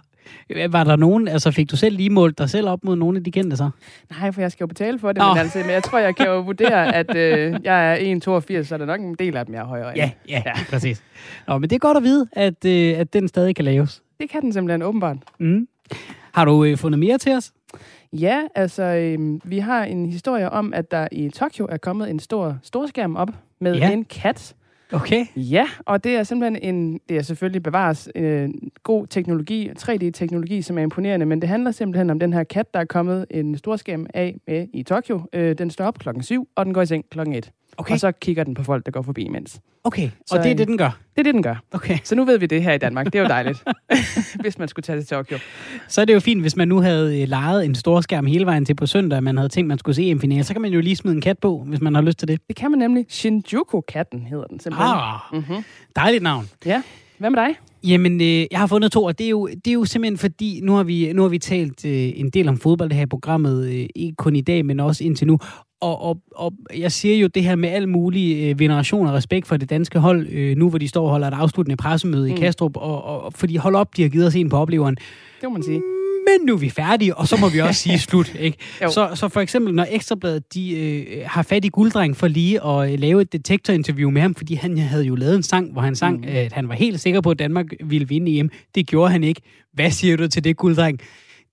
var 0.69 0.83
der 0.83 0.95
nogen, 0.95 1.27
altså 1.27 1.51
fik 1.51 1.71
du 1.71 1.75
selv 1.75 1.95
lige 1.95 2.09
målt 2.09 2.37
dig 2.37 2.49
selv 2.49 2.69
op 2.69 2.83
mod 2.83 2.95
nogle 2.95 3.17
af 3.17 3.23
de 3.23 3.31
kendte 3.31 3.57
så? 3.57 3.69
Nej, 4.09 4.31
for 4.31 4.41
jeg 4.41 4.51
skal 4.51 4.63
jo 4.63 4.67
betale 4.67 4.99
for 4.99 5.11
det, 5.11 5.23
oh. 5.23 5.29
men, 5.29 5.37
altså, 5.37 5.59
men 5.59 5.69
jeg 5.69 5.83
tror, 5.83 5.99
jeg 5.99 6.15
kan 6.15 6.27
jo 6.27 6.39
vurdere, 6.39 6.95
at 6.95 7.15
øh, 7.15 7.55
jeg 7.63 7.93
er 7.93 8.15
1,82, 8.15 8.63
så 8.63 8.75
er 8.75 8.77
der 8.77 8.85
nok 8.85 8.99
en 8.99 9.15
del 9.15 9.37
af 9.37 9.45
dem, 9.45 9.55
jeg 9.55 9.61
er 9.61 9.65
højere 9.65 9.93
ja, 9.95 10.11
ja, 10.29 10.41
ja, 10.45 10.53
præcis. 10.69 11.03
Nå, 11.47 11.57
men 11.57 11.69
det 11.69 11.75
er 11.75 11.79
godt 11.79 11.97
at 11.97 12.03
vide, 12.03 12.27
at, 12.31 12.65
øh, 12.65 12.99
at 12.99 13.13
den 13.13 13.27
stadig 13.27 13.55
kan 13.55 13.65
laves. 13.65 14.01
Det 14.19 14.29
kan 14.29 14.41
den 14.41 14.53
simpelthen 14.53 14.81
åbenbart. 14.81 15.17
Mm. 15.39 15.67
Har 16.33 16.45
du 16.45 16.63
øh, 16.63 16.77
fundet 16.77 16.99
mere 16.99 17.17
til 17.17 17.31
os? 17.31 17.51
Ja, 18.13 18.41
altså, 18.55 18.83
øh, 18.83 19.39
vi 19.43 19.59
har 19.59 19.83
en 19.83 20.05
historie 20.05 20.49
om, 20.49 20.73
at 20.73 20.91
der 20.91 21.07
i 21.11 21.29
Tokyo 21.29 21.67
er 21.69 21.77
kommet 21.77 22.09
en 22.09 22.19
stor 22.19 22.57
storskærm 22.63 23.15
op 23.15 23.29
med 23.59 23.75
ja. 23.75 23.91
en 23.91 24.05
kat. 24.05 24.55
Okay. 24.93 25.25
Ja, 25.35 25.65
og 25.85 26.03
det 26.03 26.15
er 26.15 26.23
simpelthen 26.23 26.75
en, 26.75 26.99
det 27.09 27.17
er 27.17 27.21
selvfølgelig 27.21 27.63
bevares 27.63 28.09
øh, 28.15 28.49
god 28.83 29.07
teknologi, 29.07 29.71
3D-teknologi, 29.79 30.61
som 30.61 30.77
er 30.77 30.81
imponerende, 30.81 31.25
men 31.25 31.41
det 31.41 31.49
handler 31.49 31.71
simpelthen 31.71 32.09
om 32.09 32.19
den 32.19 32.33
her 32.33 32.43
kat, 32.43 32.73
der 32.73 32.79
er 32.79 32.85
kommet 32.85 33.25
en 33.29 33.57
storskærm 33.57 34.05
af 34.13 34.39
med 34.47 34.67
i 34.73 34.83
Tokyo. 34.83 35.21
Øh, 35.33 35.57
den 35.57 35.69
står 35.69 35.85
op 35.85 35.99
klokken 35.99 36.23
7, 36.23 36.47
og 36.55 36.65
den 36.65 36.73
går 36.73 36.81
i 36.81 36.85
seng 36.85 37.05
klokken 37.09 37.35
1. 37.35 37.51
Okay. 37.77 37.93
Og 37.93 37.99
så 37.99 38.11
kigger 38.11 38.43
den 38.43 38.53
på 38.53 38.63
folk, 38.63 38.85
der 38.85 38.91
går 38.91 39.01
forbi 39.01 39.21
imens. 39.21 39.59
Okay, 39.83 40.09
så, 40.25 40.35
og 40.35 40.43
det 40.43 40.51
er 40.51 40.55
det, 40.55 40.67
den 40.67 40.77
gør? 40.77 40.89
Det 41.15 41.19
er 41.19 41.23
det, 41.23 41.33
den 41.33 41.43
gør. 41.43 41.55
Okay. 41.71 41.97
Så 42.03 42.15
nu 42.15 42.25
ved 42.25 42.37
vi 42.37 42.45
det 42.45 42.63
her 42.63 42.73
i 42.73 42.77
Danmark. 42.77 43.05
Det 43.05 43.15
er 43.15 43.19
jo 43.19 43.27
dejligt, 43.37 43.63
hvis 44.39 44.57
man 44.57 44.67
skulle 44.67 44.83
tage 44.83 44.97
det 44.97 45.07
til 45.07 45.17
Tokyo. 45.17 45.37
Så 45.87 46.01
er 46.01 46.05
det 46.05 46.13
jo 46.13 46.19
fint, 46.19 46.41
hvis 46.41 46.55
man 46.55 46.67
nu 46.67 46.79
havde 46.79 47.21
øh, 47.21 47.27
lejet 47.27 47.65
en 47.65 47.75
stor 47.75 48.01
skærm 48.01 48.25
hele 48.25 48.45
vejen 48.45 48.65
til 48.65 48.73
på 48.73 48.85
søndag, 48.85 49.17
og 49.17 49.23
man 49.23 49.37
havde 49.37 49.49
tænkt, 49.49 49.67
man 49.67 49.79
skulle 49.79 49.95
se 49.95 50.03
en 50.03 50.19
finale, 50.19 50.43
så 50.43 50.53
kan 50.53 50.61
man 50.61 50.71
jo 50.71 50.81
lige 50.81 50.95
smide 50.95 51.15
en 51.15 51.21
kat 51.21 51.39
på, 51.39 51.63
hvis 51.67 51.81
man 51.81 51.95
har 51.95 52.01
lyst 52.01 52.19
til 52.19 52.27
det. 52.27 52.41
Det 52.47 52.55
kan 52.55 52.71
man 52.71 52.79
nemlig. 52.79 53.05
Shinjuku-katten 53.09 54.25
hedder 54.25 54.45
den 54.45 54.59
simpelthen. 54.59 54.91
Ah, 54.91 55.19
mm-hmm. 55.33 55.63
dejligt 55.95 56.23
navn. 56.23 56.49
Ja. 56.65 56.81
Hvad 57.17 57.29
med 57.29 57.39
dig? 57.39 57.55
Jamen, 57.83 58.21
øh, 58.21 58.45
jeg 58.51 58.59
har 58.59 58.67
fundet 58.67 58.91
to, 58.91 59.03
og 59.03 59.17
det 59.17 59.25
er, 59.25 59.29
jo, 59.29 59.47
det 59.47 59.67
er 59.67 59.73
jo 59.73 59.85
simpelthen 59.85 60.17
fordi, 60.17 60.59
nu 60.63 60.73
har 60.73 60.83
vi, 60.83 61.13
nu 61.13 61.21
har 61.21 61.29
vi 61.29 61.39
talt 61.39 61.85
øh, 61.85 62.09
en 62.15 62.29
del 62.29 62.49
om 62.49 62.57
fodbold 62.57 62.89
det 62.89 62.97
her 62.97 63.05
programmet, 63.05 63.67
øh, 63.67 63.85
ikke 63.95 64.15
kun 64.15 64.35
i 64.35 64.41
dag, 64.41 64.65
men 64.65 64.79
også 64.79 65.03
indtil 65.03 65.27
nu. 65.27 65.37
Og, 65.81 66.01
og, 66.01 66.17
og 66.35 66.53
jeg 66.77 66.91
siger 66.91 67.15
jo 67.15 67.27
det 67.27 67.43
her 67.43 67.55
med 67.55 67.69
al 67.69 67.89
mulig 67.89 68.49
øh, 68.49 68.59
veneration 68.59 69.07
og 69.07 69.13
respekt 69.13 69.47
for 69.47 69.57
det 69.57 69.69
danske 69.69 69.99
hold, 69.99 70.27
øh, 70.31 70.57
nu 70.57 70.69
hvor 70.69 70.77
de 70.77 70.87
står 70.87 71.03
og 71.03 71.09
holder 71.09 71.27
et 71.27 71.33
afsluttende 71.33 71.77
pressemøde 71.77 72.29
mm. 72.29 72.35
i 72.35 72.39
Kastrup, 72.39 72.77
og, 72.77 73.03
og, 73.03 73.33
fordi 73.33 73.55
hold 73.55 73.75
op, 73.75 73.97
de 73.97 74.01
har 74.01 74.09
givet 74.09 74.27
os 74.27 74.35
en 74.35 74.49
på 74.49 74.57
opleveren. 74.57 74.95
Det 75.41 75.43
må 75.43 75.49
man 75.49 75.63
sige 75.63 75.81
men 76.27 76.45
nu 76.45 76.53
er 76.53 76.57
vi 76.57 76.69
færdige, 76.69 77.15
og 77.15 77.27
så 77.27 77.37
må 77.37 77.49
vi 77.49 77.59
også 77.59 77.81
sige 77.81 77.99
slut. 78.09 78.35
Ikke? 78.39 78.57
så, 78.79 79.09
så 79.15 79.29
for 79.29 79.41
eksempel, 79.41 79.73
når 79.73 79.87
Ekstrabladet 79.89 80.53
de, 80.53 80.79
øh, 80.79 81.05
har 81.25 81.43
fat 81.43 81.65
i 81.65 81.69
Gulddreng 81.69 82.17
for 82.17 82.27
lige 82.27 82.65
at 82.65 82.91
øh, 82.93 82.99
lave 82.99 83.21
et 83.21 83.33
detektorinterview 83.33 84.09
med 84.09 84.21
ham, 84.21 84.35
fordi 84.35 84.55
han 84.55 84.77
havde 84.77 85.03
jo 85.03 85.15
lavet 85.15 85.35
en 85.35 85.43
sang, 85.43 85.71
hvor 85.71 85.81
han 85.81 85.95
sang, 85.95 86.19
mm. 86.19 86.27
at 86.27 86.53
han 86.53 86.69
var 86.69 86.75
helt 86.75 86.99
sikker 86.99 87.21
på, 87.21 87.31
at 87.31 87.39
Danmark 87.39 87.65
ville 87.83 88.07
vinde 88.07 88.39
EM. 88.39 88.49
Det 88.75 88.87
gjorde 88.87 89.11
han 89.11 89.23
ikke. 89.23 89.41
Hvad 89.73 89.91
siger 89.91 90.17
du 90.17 90.27
til 90.27 90.43
det, 90.43 90.57
Gulddreng? 90.57 90.99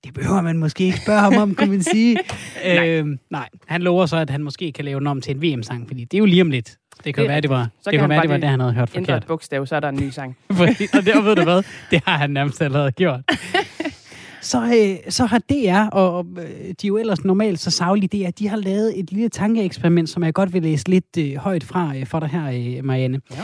Det 0.05 0.14
behøver 0.14 0.43
man 0.43 0.59
måske 0.59 0.85
ikke 0.85 0.99
spørge 0.99 1.21
ham 1.21 1.37
om, 1.37 1.55
kan 1.55 1.69
man 1.69 1.83
sige. 1.83 2.16
nej. 2.64 2.89
Øh, 2.89 3.07
nej, 3.31 3.49
han 3.66 3.83
lover 3.83 4.07
så, 4.07 4.16
at 4.16 4.31
han 4.31 4.43
måske 4.43 4.73
kan 4.73 4.85
lave 4.85 4.99
den 4.99 5.07
om 5.07 5.21
til 5.21 5.35
en 5.37 5.43
VM-sang, 5.43 5.89
fordi 5.89 6.05
det 6.05 6.14
er 6.14 6.19
jo 6.19 6.25
lige 6.25 6.43
om 6.43 6.51
lidt. 6.51 6.77
Det 7.05 7.14
kan 7.14 7.23
det, 7.23 7.31
være, 7.31 7.41
det 7.41 7.51
var, 7.51 7.69
så 7.83 7.91
det 7.91 7.99
kan 7.99 8.09
være, 8.09 8.23
det 8.23 8.31
var 8.31 8.37
det, 8.37 8.49
han 8.49 8.61
havde 8.61 8.73
hørt 8.73 8.91
forkert. 8.91 9.23
et 9.23 9.27
bogstav, 9.27 9.66
så 9.66 9.77
er 9.77 9.81
der 9.81 9.89
en 9.89 9.97
ny 9.97 10.11
sang. 10.11 10.37
og 10.51 11.07
der 11.07 11.23
ved 11.23 11.37
du 11.37 11.43
hvad, 11.43 11.62
det 11.91 12.03
har 12.07 12.16
han 12.16 12.31
nærmest 12.31 12.62
allerede 12.62 12.93
gjort. 12.93 13.21
Så, 14.43 14.64
øh, 14.64 15.12
så 15.12 15.24
har 15.24 15.39
DR, 15.39 15.89
og, 15.93 16.16
og 16.18 16.26
øh, 16.36 16.49
de 16.49 16.86
er 16.86 16.89
jo 16.89 16.97
ellers 16.97 17.24
normalt 17.24 17.61
så 17.61 17.70
savlige 17.70 18.24
DR, 18.24 18.30
de 18.30 18.49
har 18.49 18.57
lavet 18.57 18.99
et 19.01 19.12
lille 19.12 19.28
tankeeksperiment, 19.28 20.09
som 20.09 20.24
jeg 20.24 20.34
godt 20.34 20.53
vil 20.53 20.62
læse 20.62 20.89
lidt 20.89 21.18
øh, 21.18 21.34
højt 21.34 21.64
fra 21.64 21.97
øh, 21.97 22.07
for 22.07 22.20
dig 22.20 22.28
her, 22.28 22.76
øh, 22.78 22.84
Marianne. 22.84 23.20
Ja. 23.30 23.43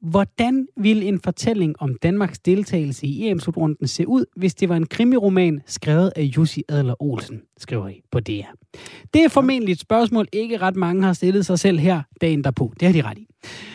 Hvordan 0.00 0.66
ville 0.76 1.04
en 1.04 1.20
fortælling 1.24 1.74
om 1.78 1.94
Danmarks 2.02 2.38
deltagelse 2.38 3.06
i 3.06 3.28
EM-slutrunden 3.28 3.86
se 3.88 4.08
ud, 4.08 4.24
hvis 4.36 4.54
det 4.54 4.68
var 4.68 4.76
en 4.76 4.86
krimiroman 4.86 5.60
skrevet 5.66 6.12
af 6.16 6.22
Jussi 6.22 6.62
Adler 6.68 7.02
Olsen, 7.02 7.40
skriver 7.64 7.88
I 7.88 8.02
på 8.12 8.20
DR. 8.20 8.50
Det 9.14 9.24
er 9.24 9.28
formentlig 9.28 9.72
et 9.72 9.80
spørgsmål, 9.80 10.28
ikke 10.32 10.56
ret 10.56 10.76
mange 10.76 11.02
har 11.02 11.12
stillet 11.12 11.46
sig 11.46 11.58
selv 11.58 11.78
her 11.78 12.02
dagen 12.20 12.44
derpå. 12.44 12.72
Det 12.80 12.88
har 12.88 12.92
de 12.92 13.08
ret 13.08 13.18
i. 13.18 13.26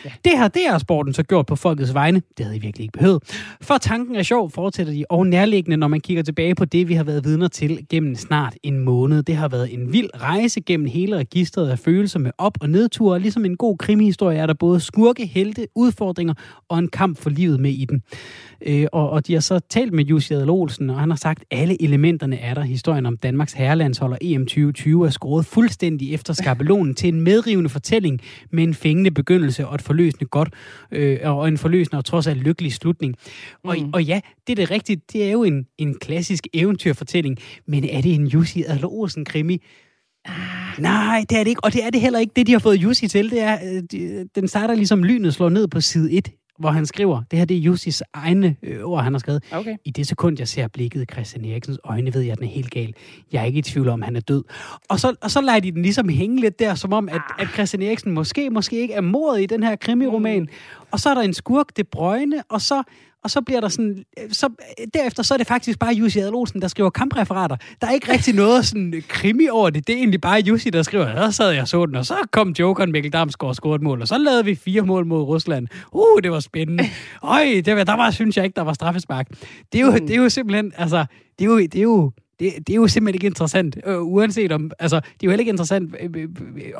Ja. 0.04 0.10
Det 0.24 0.38
har 0.38 0.48
DR-sporten 0.48 1.14
så 1.14 1.22
gjort 1.22 1.46
på 1.46 1.56
folkets 1.56 1.94
vegne. 1.94 2.22
Det 2.38 2.46
havde 2.46 2.56
I 2.56 2.60
virkelig 2.60 2.84
ikke 2.84 2.98
behøvet. 2.98 3.22
For 3.60 3.78
tanken 3.78 4.16
er 4.16 4.22
sjov, 4.22 4.50
fortsætter 4.50 4.92
de, 4.92 5.04
og 5.08 5.26
nærliggende, 5.26 5.76
når 5.76 5.88
man 5.88 6.00
kigger 6.00 6.22
tilbage 6.22 6.54
på 6.54 6.64
det, 6.64 6.88
vi 6.88 6.94
har 6.94 7.04
været 7.04 7.24
vidner 7.24 7.48
til 7.48 7.86
gennem 7.90 8.14
snart 8.14 8.56
en 8.62 8.78
måned. 8.78 9.22
Det 9.22 9.36
har 9.36 9.48
været 9.48 9.74
en 9.74 9.92
vild 9.92 10.10
rejse 10.14 10.60
gennem 10.60 10.86
hele 10.86 11.16
registret 11.16 11.68
af 11.68 11.78
følelser 11.78 12.18
med 12.18 12.30
op- 12.38 12.58
og 12.60 12.70
nedture. 12.70 13.18
Ligesom 13.18 13.44
en 13.44 13.56
god 13.56 13.78
krimihistorie 13.78 14.38
er 14.38 14.46
der 14.46 14.54
både 14.54 14.80
skurke, 14.80 15.26
helte, 15.26 15.66
udfordringer 15.74 16.34
og 16.68 16.78
en 16.78 16.88
kamp 16.88 17.18
for 17.18 17.30
livet 17.30 17.60
med 17.60 17.70
i 17.70 17.84
den. 17.84 18.02
Øh, 18.66 18.86
og, 18.92 19.10
og 19.10 19.26
de 19.26 19.32
har 19.32 19.40
så 19.40 19.58
talt 19.58 19.92
med 19.92 20.04
Jussi 20.04 20.34
Adel 20.34 20.50
Olsen, 20.50 20.90
og 20.90 21.00
han 21.00 21.10
har 21.10 21.16
sagt, 21.16 21.44
at 21.50 21.58
alle 21.60 21.82
elementerne 21.82 22.38
er 22.38 22.54
der. 22.54 22.62
Historien 22.62 23.06
om 23.06 23.16
Danmarks 23.16 23.52
herrelandshold 23.52 23.79
og 23.80 24.18
EM 24.20 24.46
2020 24.46 25.06
er 25.06 25.10
skåret 25.10 25.46
fuldstændig 25.46 26.14
efter 26.14 26.32
skabelonen 26.32 26.94
til 26.94 27.08
en 27.08 27.20
medrivende 27.20 27.68
fortælling 27.68 28.20
med 28.50 28.64
en 28.64 28.74
fængende 28.74 29.10
begyndelse 29.10 29.66
og 29.66 29.74
et 29.74 29.82
forløsende 29.82 30.24
godt, 30.24 30.48
øh, 30.92 31.18
og 31.22 31.48
en 31.48 31.58
forløsende 31.58 31.98
og 31.98 32.04
trods 32.04 32.26
alt 32.26 32.42
lykkelig 32.42 32.72
slutning. 32.72 33.14
Og, 33.64 33.76
mm. 33.80 33.90
og 33.92 34.04
ja, 34.04 34.20
det 34.46 34.52
er 34.52 34.56
det 34.56 34.70
rigtigt. 34.70 35.12
Det 35.12 35.24
er 35.24 35.30
jo 35.30 35.44
en, 35.44 35.66
en 35.78 35.94
klassisk 35.94 36.46
eventyrfortælling, 36.54 37.38
men 37.66 37.84
er 37.84 38.00
det 38.00 38.14
en 38.14 38.26
Jussi 38.26 38.64
Adler 38.66 38.88
Olsen 38.88 39.24
krimi? 39.24 39.62
Ah. 40.24 40.34
Nej, 40.78 41.24
det 41.30 41.38
er 41.38 41.44
det 41.44 41.50
ikke. 41.50 41.64
Og 41.64 41.72
det 41.72 41.84
er 41.84 41.90
det 41.90 42.00
heller 42.00 42.18
ikke. 42.18 42.32
Det, 42.36 42.46
de 42.46 42.52
har 42.52 42.58
fået 42.58 42.76
Jussi 42.76 43.08
til, 43.08 43.30
det 43.30 43.40
er, 43.40 43.58
øh, 43.64 43.82
de, 43.92 44.28
den 44.34 44.48
starter 44.48 44.74
ligesom 44.74 45.04
lynet 45.04 45.34
slår 45.34 45.48
ned 45.48 45.68
på 45.68 45.80
side 45.80 46.12
1 46.12 46.28
hvor 46.60 46.70
han 46.70 46.86
skriver, 46.86 47.22
det 47.30 47.38
her 47.38 47.46
det 47.46 47.56
er 47.56 47.60
Jussis 47.60 48.02
egne 48.12 48.56
øh, 48.62 48.84
ord, 48.84 49.02
han 49.02 49.14
har 49.14 49.18
skrevet. 49.18 49.44
Okay. 49.52 49.76
I 49.84 49.90
det 49.90 50.06
sekund, 50.06 50.36
jeg 50.38 50.48
ser 50.48 50.68
blikket 50.68 51.02
i 51.02 51.04
Christian 51.12 51.44
Eriksens 51.44 51.78
øjne, 51.84 52.14
ved 52.14 52.20
jeg, 52.20 52.32
at 52.32 52.38
den 52.38 52.46
er 52.46 52.50
helt 52.50 52.70
gal. 52.70 52.94
Jeg 53.32 53.40
er 53.40 53.44
ikke 53.44 53.58
i 53.58 53.62
tvivl 53.62 53.88
om, 53.88 54.02
at 54.02 54.06
han 54.06 54.16
er 54.16 54.20
død. 54.20 54.44
Og 54.88 55.00
så, 55.00 55.14
og 55.20 55.30
så 55.30 55.40
lader 55.40 55.60
de 55.60 55.72
den 55.72 55.82
ligesom 55.82 56.08
hænge 56.08 56.40
lidt 56.40 56.58
der, 56.58 56.74
som 56.74 56.92
om, 56.92 57.08
at, 57.08 57.20
at 57.38 57.48
Christian 57.48 57.82
Eriksen 57.82 58.12
måske, 58.12 58.50
måske 58.50 58.80
ikke 58.80 58.94
er 58.94 59.00
mordet 59.00 59.42
i 59.42 59.46
den 59.46 59.62
her 59.62 59.76
krimiroman. 59.76 60.42
Mm. 60.42 60.48
Og 60.90 61.00
så 61.00 61.10
er 61.10 61.14
der 61.14 61.22
en 61.22 61.34
skurk, 61.34 61.76
det 61.76 61.88
brøgne, 61.88 62.42
og 62.48 62.60
så 62.60 62.82
og 63.24 63.30
så 63.30 63.40
bliver 63.40 63.60
der 63.60 63.68
sådan, 63.68 64.04
så, 64.32 64.48
derefter 64.94 65.22
så 65.22 65.34
er 65.34 65.38
det 65.38 65.46
faktisk 65.46 65.78
bare 65.78 65.94
Jussi 65.94 66.18
Adelolsen, 66.18 66.62
der 66.62 66.68
skriver 66.68 66.90
kampreferater. 66.90 67.56
Der 67.80 67.86
er 67.86 67.90
ikke 67.90 68.12
rigtig 68.12 68.34
noget 68.34 68.66
sådan 68.66 69.02
krimi 69.08 69.48
over 69.48 69.70
det. 69.70 69.86
Det 69.86 69.92
er 69.92 69.96
egentlig 69.96 70.20
bare 70.20 70.40
Jussi, 70.40 70.70
der 70.70 70.82
skriver, 70.82 71.14
der 71.14 71.30
sad 71.30 71.50
jeg 71.50 71.68
så 71.68 71.86
den, 71.86 71.94
og 71.94 72.06
så 72.06 72.14
kom 72.30 72.54
Jokeren 72.58 72.92
Mikkel 72.92 73.12
Damsgaard 73.12 73.48
og 73.48 73.54
scorede 73.54 73.76
et 73.76 73.82
mål, 73.82 74.00
og 74.00 74.08
så 74.08 74.18
lavede 74.18 74.44
vi 74.44 74.54
fire 74.54 74.82
mål 74.82 75.06
mod 75.06 75.22
Rusland. 75.22 75.68
Uh, 75.92 76.22
det 76.22 76.30
var 76.30 76.40
spændende. 76.40 76.84
Øj, 77.22 77.62
det 77.64 77.76
var, 77.76 77.84
der 77.84 77.96
var, 77.96 78.10
synes 78.10 78.36
jeg 78.36 78.44
ikke, 78.44 78.56
der 78.56 78.62
var 78.62 78.72
straffespark. 78.72 79.28
Det 79.72 79.80
er 79.80 79.84
jo, 79.84 79.90
mm. 79.90 80.06
det 80.06 80.10
er 80.10 80.16
jo 80.16 80.28
simpelthen, 80.28 80.72
altså, 80.76 81.04
det 81.38 81.44
er 81.44 81.48
jo, 81.48 81.58
det 81.58 81.76
er 81.76 81.82
jo, 81.82 82.12
det, 82.40 82.52
det 82.66 82.72
er 82.72 82.76
jo 82.76 82.88
simpelthen 82.88 83.14
ikke 83.14 83.26
interessant, 83.26 83.78
øh, 83.86 84.02
uanset 84.02 84.52
om, 84.52 84.70
altså, 84.78 84.96
det 84.96 85.06
er 85.06 85.16
jo 85.24 85.30
heller 85.30 85.40
ikke 85.40 85.50
interessant, 85.50 85.94
øh, 86.00 86.10
øh, 86.16 86.28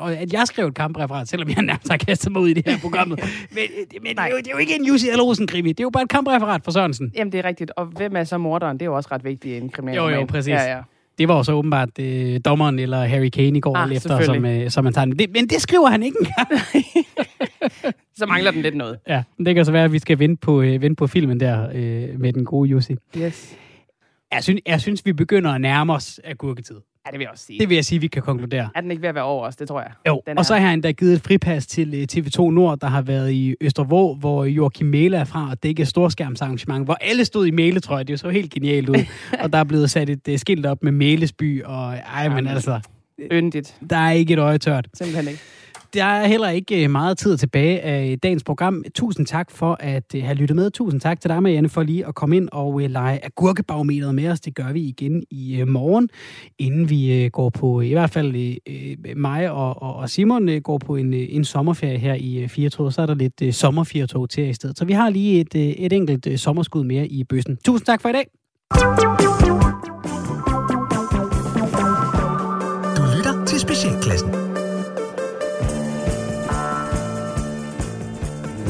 øh, 0.01 0.21
at 0.21 0.33
jeg 0.33 0.47
skrev 0.47 0.67
et 0.67 0.75
kampreferat, 0.75 1.27
selvom 1.27 1.49
jeg 1.49 1.63
nærmest 1.63 1.89
har 1.89 1.97
kastet 1.97 2.31
mig 2.31 2.41
ud 2.41 2.49
i 2.49 2.53
det 2.53 2.63
her 2.67 2.79
program. 2.79 3.07
men 3.09 3.17
men 4.01 4.15
det, 4.15 4.19
er 4.19 4.27
jo, 4.27 4.37
det 4.37 4.47
er 4.47 4.51
jo 4.51 4.57
ikke 4.57 4.75
en 4.75 4.85
Jussi 4.85 5.07
Rosen 5.21 5.47
krimi 5.47 5.69
det 5.69 5.79
er 5.79 5.83
jo 5.83 5.89
bare 5.89 6.03
et 6.03 6.09
kampreferat 6.09 6.61
for 6.63 6.71
Sørensen. 6.71 7.11
Jamen, 7.15 7.31
det 7.31 7.39
er 7.39 7.45
rigtigt, 7.45 7.71
og 7.75 7.85
hvem 7.85 8.15
er 8.15 8.23
så 8.23 8.37
morderen? 8.37 8.77
Det 8.77 8.81
er 8.81 8.85
jo 8.85 8.95
også 8.95 9.09
ret 9.11 9.23
vigtigt 9.23 9.53
i 9.53 9.57
en 9.57 9.69
kriminal 9.69 9.95
Jo, 9.95 10.09
jo, 10.09 10.25
præcis. 10.25 10.51
Ja, 10.51 10.63
ja. 10.63 10.79
Det 11.17 11.27
var 11.27 11.33
også 11.33 11.53
åbenbart 11.53 11.99
øh, 11.99 12.39
dommeren 12.45 12.79
eller 12.79 13.05
Harry 13.05 13.29
Kane 13.29 13.57
i 13.57 13.61
går 13.61 13.77
ah, 13.77 13.91
efter, 13.91 14.21
som, 14.21 14.45
øh, 14.45 14.69
som 14.69 14.83
man 14.83 14.93
tager 14.93 15.05
det, 15.05 15.29
Men 15.33 15.47
det 15.47 15.61
skriver 15.61 15.89
han 15.89 16.03
ikke 16.03 16.17
engang. 16.19 16.61
så 18.19 18.25
mangler 18.25 18.51
den 18.51 18.61
lidt 18.61 18.75
noget. 18.75 18.97
Ja, 19.07 19.23
det 19.45 19.55
kan 19.55 19.65
så 19.65 19.71
være, 19.71 19.83
at 19.83 19.91
vi 19.91 19.99
skal 19.99 20.19
vente 20.19 20.41
på, 20.41 20.61
øh, 20.61 20.81
vente 20.81 20.95
på 20.95 21.07
filmen 21.07 21.39
der 21.39 21.67
øh, 21.73 22.19
med 22.19 22.33
den 22.33 22.45
gode 22.45 22.69
Jussi. 22.69 22.95
Yes. 23.17 23.57
Jeg 24.33 24.43
synes, 24.43 24.61
jeg 24.65 24.81
synes, 24.81 25.05
vi 25.05 25.13
begynder 25.13 25.51
at 25.51 25.61
nærme 25.61 25.93
os 25.93 26.19
af 26.23 26.37
gurketid. 26.37 26.75
Ja, 27.05 27.11
det 27.11 27.19
vil 27.19 27.23
jeg 27.25 27.31
også 27.31 27.45
sige. 27.45 27.59
Det 27.59 27.69
vil 27.69 27.75
jeg 27.75 27.85
sige, 27.85 27.99
vi 27.99 28.07
kan 28.07 28.21
konkludere. 28.21 28.69
Er 28.75 28.81
den 28.81 28.91
ikke 28.91 29.01
ved 29.01 29.09
at 29.09 29.15
være 29.15 29.23
over 29.23 29.47
os? 29.47 29.55
Det 29.55 29.67
tror 29.67 29.81
jeg. 29.81 29.91
Jo, 30.07 30.21
den 30.27 30.37
og 30.37 30.45
så 30.45 30.55
har 30.55 30.67
han 30.67 30.81
da 30.81 30.91
givet 30.91 31.13
et 31.13 31.21
fripas 31.21 31.67
til 31.67 31.93
øh, 31.93 32.07
TV2 32.13 32.49
Nord, 32.51 32.79
der 32.79 32.87
har 32.87 33.01
været 33.01 33.31
i 33.31 33.55
Østervå, 33.61 34.15
hvor 34.15 34.45
Joachim 34.45 34.87
Mæle 34.87 35.17
er 35.17 35.23
fra, 35.23 35.49
og 35.49 35.57
er 35.63 35.73
et 35.79 35.87
storskærmsarrangement, 35.87 36.85
hvor 36.85 36.93
alle 36.93 37.25
stod 37.25 37.47
i 37.47 37.51
Mæle, 37.51 37.79
tror 37.79 37.97
jeg. 37.97 38.07
Det 38.07 38.19
så 38.19 38.29
helt 38.29 38.51
genialt 38.53 38.89
ud. 38.89 39.05
og 39.43 39.53
der 39.53 39.59
er 39.59 39.63
blevet 39.63 39.91
sat 39.91 40.09
et 40.09 40.27
uh, 40.27 40.37
skilt 40.37 40.65
op 40.65 40.83
med 40.83 40.91
Mælesby, 40.91 41.63
og 41.63 41.93
ej, 41.93 42.29
men 42.29 42.47
altså... 42.47 42.79
Yndigt. 43.31 43.75
Der 43.89 43.97
er 43.97 44.11
ikke 44.11 44.33
et 44.33 44.39
øje 44.39 44.57
tørt. 44.57 44.87
Simpelthen 44.93 45.27
ikke. 45.27 45.41
Der 45.93 46.03
er 46.03 46.27
heller 46.27 46.49
ikke 46.49 46.83
øh, 46.83 46.89
meget 46.89 47.17
tid 47.17 47.37
tilbage 47.37 47.81
af 47.81 48.19
dagens 48.23 48.43
program. 48.43 48.83
Tusind 48.95 49.25
tak 49.25 49.51
for 49.51 49.77
at 49.79 50.15
øh, 50.15 50.23
have 50.23 50.35
lyttet 50.35 50.55
med. 50.55 50.71
Tusind 50.71 51.01
tak 51.01 51.21
til 51.21 51.29
dig, 51.29 51.43
Marianne, 51.43 51.69
for 51.69 51.83
lige 51.83 52.07
at 52.07 52.15
komme 52.15 52.37
ind 52.37 52.49
og 52.51 52.81
øh, 52.83 52.89
lege 52.89 53.25
agurkebarometeret 53.25 54.15
med 54.15 54.27
os. 54.27 54.39
Det 54.39 54.55
gør 54.55 54.71
vi 54.71 54.81
igen 54.81 55.23
i 55.31 55.63
morgen, 55.67 56.09
inden 56.59 56.89
vi 56.89 57.29
går 57.33 57.49
på, 57.49 57.81
i 57.81 57.91
hvert 57.91 58.09
fald 58.09 58.55
mig 59.15 59.51
og, 59.51 59.81
og 59.81 60.09
Simon 60.09 60.61
går 60.63 60.77
på 60.77 60.95
en, 60.95 61.13
en 61.13 61.45
sommerferie 61.45 61.97
her 61.97 62.13
i 62.13 62.47
Firtog. 62.47 62.93
Så 62.93 63.01
er 63.01 63.05
der 63.05 63.15
lidt 63.15 63.55
sommerfirtog 63.55 64.29
til 64.29 64.49
i 64.49 64.53
stedet. 64.53 64.77
Så 64.77 64.85
vi 64.85 64.93
har 64.93 65.09
lige 65.09 65.39
et, 65.39 65.83
et 65.85 65.93
enkelt 65.93 66.39
sommerskud 66.39 66.83
mere 66.83 67.07
i 67.07 67.23
bøssen. 67.23 67.57
Tusind 67.65 67.85
tak 67.85 68.01
for 68.01 68.09
i 68.09 68.11
dag. 68.11 69.30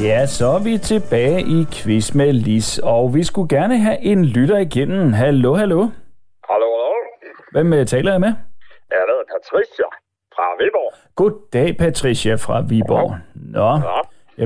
Ja, 0.09 0.25
så 0.25 0.45
er 0.57 0.61
vi 0.69 0.73
tilbage 0.91 1.39
i 1.55 1.59
quiz 1.75 2.07
med 2.19 2.33
Lis, 2.33 2.69
og 2.93 3.03
vi 3.15 3.23
skulle 3.29 3.49
gerne 3.57 3.75
have 3.85 3.99
en 4.11 4.21
lytter 4.35 4.59
igennem. 4.67 5.13
Hallo, 5.21 5.51
hallo. 5.61 5.79
Hallo, 6.49 6.67
hallo. 6.75 6.91
Hvem 7.53 7.67
uh, 7.77 7.85
taler 7.93 8.11
jeg 8.15 8.21
med? 8.25 8.33
Jeg 8.91 8.99
hedder 9.09 9.25
Patricia 9.33 9.87
fra 10.35 10.45
Viborg. 10.59 10.91
Goddag, 11.19 11.69
Patricia 11.83 12.35
fra 12.45 12.55
Viborg. 12.69 13.09
Nå, 13.57 13.69
ja. 13.87 14.01
Ja, 14.39 14.45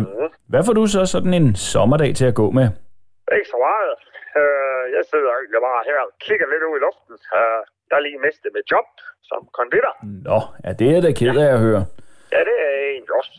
hvad 0.52 0.62
får 0.66 0.74
du 0.80 0.84
så 0.96 1.02
sådan 1.14 1.34
en 1.40 1.48
sommerdag 1.72 2.12
til 2.20 2.26
at 2.32 2.36
gå 2.42 2.48
med? 2.60 2.68
Ikke 3.38 3.50
så 3.54 3.60
meget. 3.68 3.94
Uh, 4.40 4.84
jeg 4.96 5.04
sidder 5.12 5.32
egentlig 5.40 5.62
bare 5.70 5.82
her 5.90 6.00
og 6.08 6.12
kigger 6.26 6.48
lidt 6.54 6.64
ud 6.70 6.76
i 6.80 6.82
luften. 6.88 7.16
Uh, 7.40 7.62
jeg 7.90 7.98
lige 8.08 8.20
mistet 8.26 8.50
med 8.56 8.64
job 8.74 8.88
som 9.30 9.40
konditor. 9.60 9.94
Nå, 10.30 10.40
ja, 10.66 10.72
det 10.80 10.88
er 10.96 11.02
da 11.06 11.12
ked 11.20 11.38
af 11.46 11.50
at 11.58 11.62
høre. 11.68 11.84
Ja, 12.36 12.40
det 12.50 12.58
er 12.68 12.74
egentlig 12.94 13.16
også. 13.22 13.34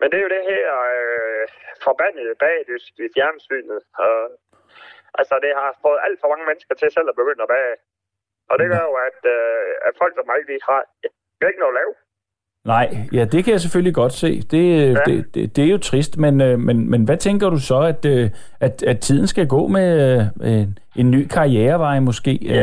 Men 0.00 0.06
det 0.10 0.16
er 0.18 0.26
jo 0.26 0.34
det 0.36 0.44
her 0.52 0.66
øh, 0.94 1.44
forbandede 1.86 2.34
bagdyst 2.44 2.94
i 3.04 3.06
fjernsynet. 3.16 3.80
Øh, 4.04 4.28
altså, 5.20 5.34
det 5.44 5.52
har 5.60 5.70
fået 5.84 6.00
alt 6.06 6.18
for 6.20 6.28
mange 6.32 6.46
mennesker 6.50 6.74
til 6.74 6.88
selv 6.96 7.08
at 7.10 7.18
begynde 7.20 7.44
at 7.46 7.52
bage. 7.56 7.76
Og 8.50 8.54
det 8.60 8.66
gør 8.72 8.82
jo, 8.88 8.94
at, 9.08 9.20
øh, 9.36 9.70
at 9.88 9.92
folk 10.00 10.12
som 10.14 10.26
mig, 10.30 10.40
de 10.50 10.58
har 10.68 10.82
ikke 11.50 11.62
noget 11.62 11.74
at 11.74 11.80
lave. 11.80 11.92
Nej, 12.74 12.88
ja, 13.18 13.24
det 13.32 13.40
kan 13.44 13.52
jeg 13.52 13.62
selvfølgelig 13.64 13.94
godt 14.02 14.14
se. 14.24 14.30
Det, 14.54 14.64
ja. 14.96 15.00
det, 15.06 15.16
det, 15.34 15.56
det 15.56 15.62
er 15.64 15.72
jo 15.76 15.80
trist, 15.90 16.12
men, 16.24 16.34
øh, 16.46 16.54
men, 16.68 16.76
men 16.92 17.00
hvad 17.06 17.18
tænker 17.26 17.46
du 17.54 17.60
så, 17.70 17.78
at, 17.92 18.02
øh, 18.14 18.26
at, 18.66 18.74
at 18.90 18.98
tiden 19.06 19.26
skal 19.32 19.46
gå 19.56 19.62
med 19.76 19.88
øh, 20.46 20.52
en, 20.52 20.70
en 21.00 21.08
ny 21.16 21.22
karrierevej 21.36 21.96
måske? 22.08 22.32
Ja, 22.42 22.60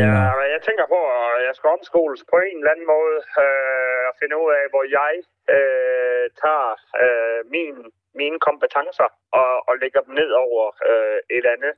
jeg 0.56 0.62
tænker 0.68 0.86
på, 0.96 1.00
at 1.18 1.42
jeg 1.48 1.54
skal 1.58 1.70
omskoles 1.78 2.22
på 2.32 2.38
en 2.50 2.58
eller 2.60 2.72
anden 2.74 2.88
måde 2.96 3.18
øh, 3.44 4.02
og 4.10 4.14
finde 4.22 4.36
ud 4.42 4.50
af, 4.60 4.64
hvor 4.74 4.84
jeg 5.00 5.14
øh, 5.56 6.26
tager 6.42 6.72
øh, 7.04 7.40
min, 7.56 7.76
mine 8.20 8.40
kompetencer 8.40 9.10
og, 9.32 9.52
og 9.70 9.74
lægger 9.82 10.02
dem 10.02 10.14
ned 10.14 10.32
over 10.46 10.66
øh, 10.90 11.20
et 11.38 11.46
andet 11.54 11.74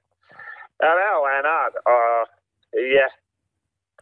erhverv 0.80 1.20
af 1.32 1.40
en 1.40 1.50
art. 1.62 1.76
Og 1.94 2.06
ja, 2.98 3.08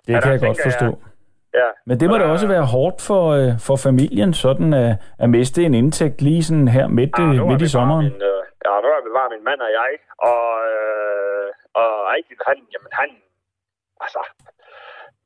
det 0.07 0.23
kan 0.23 0.31
jeg 0.31 0.39
godt 0.39 0.61
forstå. 0.67 0.85
Jeg, 0.85 1.13
Ja. 1.61 1.69
Men 1.85 1.99
det 1.99 2.09
må 2.09 2.15
da 2.17 2.25
også 2.35 2.47
være 2.47 2.65
hårdt 2.75 2.99
for, 3.09 3.23
øh, 3.39 3.51
for 3.67 3.75
familien, 3.87 4.33
sådan 4.33 4.73
at, 4.73 4.91
at 5.23 5.29
miste 5.29 5.59
en 5.63 5.73
indtægt 5.81 6.21
lige 6.21 6.43
sådan 6.43 6.67
her 6.67 6.87
midt, 6.87 7.13
ja, 7.19 7.23
øh, 7.23 7.47
midt 7.49 7.61
i 7.67 7.69
sommeren. 7.75 8.05
Min, 8.05 8.21
øh, 8.31 8.41
ja, 8.65 8.71
nu 8.83 8.87
er 8.87 9.17
bare 9.19 9.29
min 9.35 9.43
mand 9.49 9.61
og 9.67 9.71
jeg, 9.79 9.91
og, 10.31 10.45
øh, 10.73 11.47
og 11.81 11.89
rigtig, 12.15 12.35
han, 12.47 12.57
jamen 12.73 12.91
han, 12.99 13.09
altså, 14.05 14.21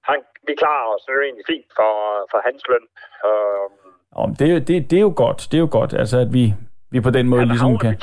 han, 0.10 0.20
vi 0.48 0.54
klarer 0.62 0.88
os 0.96 1.04
jo 1.10 1.22
egentlig 1.28 1.46
fint 1.54 1.70
for, 1.80 1.94
for 2.32 2.40
hans 2.48 2.62
løn. 2.72 2.86
Øh, 3.28 3.68
Om 4.12 4.36
det, 4.36 4.68
det, 4.68 4.92
det 4.92 4.98
er 4.98 5.02
jo 5.02 5.14
godt, 5.16 5.48
det 5.52 5.58
er 5.58 5.62
jo 5.62 5.70
godt, 5.72 5.94
altså 5.94 6.18
at 6.20 6.34
vi, 6.34 6.54
vi 6.92 7.02
på 7.02 7.10
den 7.10 7.30
måde 7.30 7.42
han 7.42 7.48
ligesom 7.48 7.78
kan... 7.78 7.98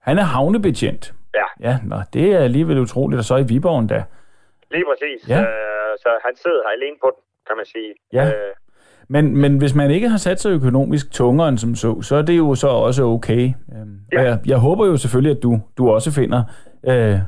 Han 0.00 0.18
er 0.18 0.22
havnebetjent. 0.22 1.14
Ja. 1.34 1.68
Ja, 1.68 1.78
nå, 1.84 1.96
det 2.12 2.34
er 2.34 2.38
alligevel 2.38 2.78
utroligt, 2.78 3.18
og 3.18 3.24
så 3.24 3.36
i 3.36 3.42
Viborg 3.42 3.88
da. 3.88 4.04
Lige 4.70 4.84
præcis. 4.90 5.28
Ja. 5.28 5.40
Øh, 5.40 5.98
så 5.98 6.08
han 6.24 6.36
sidder 6.36 6.62
her 6.66 6.72
alene 6.76 6.96
på 7.00 7.10
den, 7.14 7.22
kan 7.46 7.56
man 7.56 7.66
sige. 7.66 7.94
Ja. 8.12 8.26
Øh, 8.26 8.54
men, 9.08 9.36
men 9.36 9.58
hvis 9.58 9.74
man 9.74 9.90
ikke 9.90 10.08
har 10.08 10.16
sat 10.16 10.40
sig 10.40 10.50
økonomisk 10.50 11.12
tungere 11.12 11.48
end 11.48 11.58
som 11.58 11.74
så, 11.74 12.02
så 12.02 12.16
er 12.16 12.22
det 12.22 12.38
jo 12.38 12.54
så 12.54 12.68
også 12.68 13.02
okay. 13.04 13.44
Øhm, 13.74 13.98
ja. 14.12 14.22
jeg, 14.22 14.38
jeg 14.46 14.58
håber 14.58 14.86
jo 14.86 14.96
selvfølgelig, 14.96 15.36
at 15.36 15.42
du, 15.42 15.60
du 15.78 15.90
også 15.90 16.10
finder, 16.20 16.42
øh, 16.90 17.18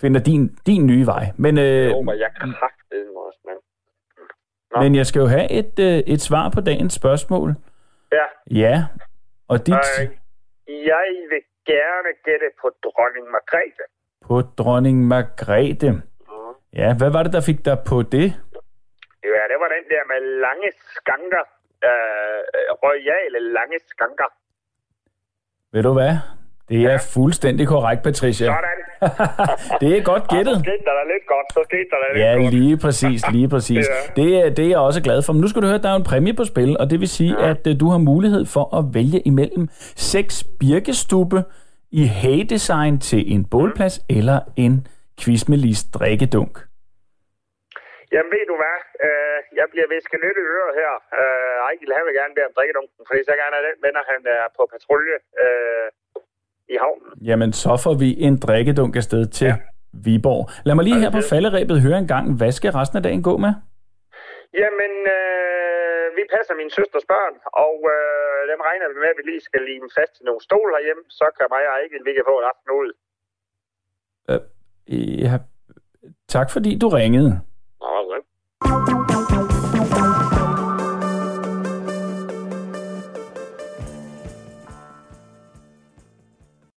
finder 0.00 0.20
din, 0.20 0.56
din 0.66 0.86
nye 0.86 1.06
vej. 1.06 1.24
Men, 1.36 1.58
øh, 1.58 1.64
jeg 1.64 1.92
håber, 1.92 2.12
jeg 2.12 2.30
kan 2.40 2.48
det 2.48 3.00
også, 3.26 3.40
men... 3.44 3.54
Nå. 4.74 4.82
Men 4.82 4.94
jeg 4.94 5.06
skal 5.06 5.20
jo 5.20 5.26
have 5.26 5.50
et, 5.60 5.78
øh, 5.78 6.14
et 6.14 6.20
svar 6.20 6.50
på 6.54 6.60
dagens 6.60 6.94
spørgsmål. 6.94 7.54
Ja. 8.12 8.26
Ja, 8.62 8.76
og 9.48 9.66
dit... 9.66 9.86
Øh, 10.00 10.08
jeg 10.92 11.06
vil 11.30 11.42
gerne 11.66 12.10
gætte 12.24 12.48
på 12.60 12.66
dronning 12.84 13.30
Margrethe. 13.30 13.84
På 14.26 14.40
dronning 14.58 15.08
Margrethe. 15.08 15.90
Mm. 15.90 16.00
Ja, 16.72 16.88
hvad 16.98 17.10
var 17.10 17.22
det, 17.22 17.32
der 17.32 17.40
fik 17.50 17.64
dig 17.64 17.78
på 17.90 18.02
det? 18.02 18.28
Ja, 19.34 19.42
det 19.50 19.58
var 19.62 19.68
den 19.76 19.84
der 19.92 20.02
med 20.12 20.20
lange 20.46 20.68
skanker. 20.94 21.44
Øh, 21.88 22.40
royale 22.84 23.52
lange 23.52 23.78
skanker. 23.90 24.28
Ved 25.72 25.82
du 25.82 25.92
hvad? 25.92 26.12
Det 26.68 26.78
er 26.84 26.90
ja. 26.90 26.98
fuldstændig 27.16 27.64
korrekt, 27.68 28.02
Patricia. 28.02 28.46
Sådan. 28.46 28.80
det 29.82 29.90
er 29.98 30.02
godt 30.12 30.24
gættet. 30.34 30.56
Ja, 30.56 30.58
så 30.58 30.64
skete 30.68 30.84
der 30.88 30.94
lidt 31.12 31.26
godt. 31.34 31.46
Så 31.56 31.60
skete 31.68 31.88
der 31.92 31.98
lidt 32.04 32.24
ja, 32.24 32.32
godt. 32.34 32.54
lige 32.54 32.76
præcis, 32.84 33.20
lige 33.36 33.48
præcis. 33.54 33.84
ja. 33.92 34.22
det, 34.22 34.28
er, 34.38 34.50
det 34.56 34.64
er 34.64 34.68
jeg 34.68 34.78
også 34.78 35.00
glad 35.02 35.18
for. 35.22 35.32
Men 35.32 35.40
nu 35.40 35.48
skal 35.48 35.62
du 35.62 35.66
høre, 35.66 35.80
at 35.82 35.86
der 35.86 35.92
er 35.94 35.98
en 36.02 36.08
præmie 36.10 36.34
på 36.40 36.44
spil, 36.44 36.70
og 36.80 36.90
det 36.90 37.00
vil 37.00 37.08
sige, 37.08 37.34
ja. 37.38 37.50
at 37.50 37.62
uh, 37.70 37.72
du 37.80 37.86
har 37.94 38.00
mulighed 38.12 38.44
for 38.54 38.64
at 38.78 38.84
vælge 38.98 39.20
imellem 39.30 39.64
seks 40.12 40.34
birkestube 40.60 41.38
i 42.00 42.02
hay-design 42.20 42.94
til 43.08 43.20
en 43.34 43.42
bålplads 43.52 43.96
mm. 44.00 44.16
eller 44.16 44.38
en 44.64 44.74
quiz 45.20 45.42
drikkedunk. 45.96 46.54
Jamen 48.14 48.30
ved 48.36 48.44
du 48.52 48.56
hvad, 48.62 48.78
øh, 49.06 49.38
jeg 49.60 49.66
bliver 49.72 49.88
visket 49.96 50.18
lidt 50.24 50.36
i 50.42 50.44
øret 50.56 50.74
her. 50.80 50.92
Øh, 51.20 51.56
Ejgil, 51.66 51.96
han 51.98 52.04
vil 52.06 52.14
gerne 52.20 52.34
bede 52.36 52.48
om 52.50 52.54
drikkedunken, 52.56 53.02
fordi 53.08 53.20
så 53.28 53.34
gerne 53.42 53.54
er 53.60 53.64
den 53.68 53.78
venner, 53.86 54.02
han 54.12 54.20
er 54.36 54.44
på 54.56 54.62
patrulje 54.72 55.16
øh, 55.42 55.88
i 56.68 56.76
havnen. 56.84 57.10
Jamen 57.28 57.50
så 57.52 57.72
får 57.84 57.94
vi 58.02 58.08
en 58.26 58.34
drikkedunk 58.44 58.96
afsted 58.96 59.26
til 59.38 59.46
ja. 59.46 59.56
Viborg. 60.04 60.42
Lad 60.66 60.74
mig 60.74 60.84
lige 60.84 61.00
her 61.02 61.10
på 61.18 61.22
falderæbet 61.30 61.76
høre 61.86 61.98
en 62.04 62.10
gang, 62.14 62.24
hvad 62.38 62.52
skal 62.58 62.70
resten 62.78 62.96
af 62.98 63.02
dagen 63.06 63.22
gå 63.30 63.34
med? 63.44 63.52
Jamen, 64.62 64.92
øh, 65.16 66.06
vi 66.18 66.22
passer 66.34 66.54
min 66.60 66.70
søsters 66.78 67.06
børn, 67.12 67.34
og 67.64 67.76
øh, 67.94 68.38
dem 68.50 68.60
regner 68.68 68.86
vi 68.92 68.96
med, 69.02 69.10
at 69.14 69.18
vi 69.20 69.24
lige 69.30 69.42
skal 69.48 69.60
lime 69.70 69.88
fast 69.98 70.12
til 70.16 70.24
nogle 70.28 70.42
stol 70.46 70.68
herhjemme, 70.76 71.04
så 71.18 71.26
kan 71.36 71.46
mig 71.54 71.64
og 71.68 71.72
Ejgil, 71.76 72.04
vi 72.08 72.12
kan 72.16 72.24
få 72.30 72.34
en 72.40 72.46
aften 72.52 72.70
ud. 72.80 72.90
Øh, 74.30 74.40
ja, 75.24 75.34
tak 76.34 76.48
fordi 76.54 76.70
du 76.82 76.88
ringede. 76.88 77.32
Right. 77.82 78.93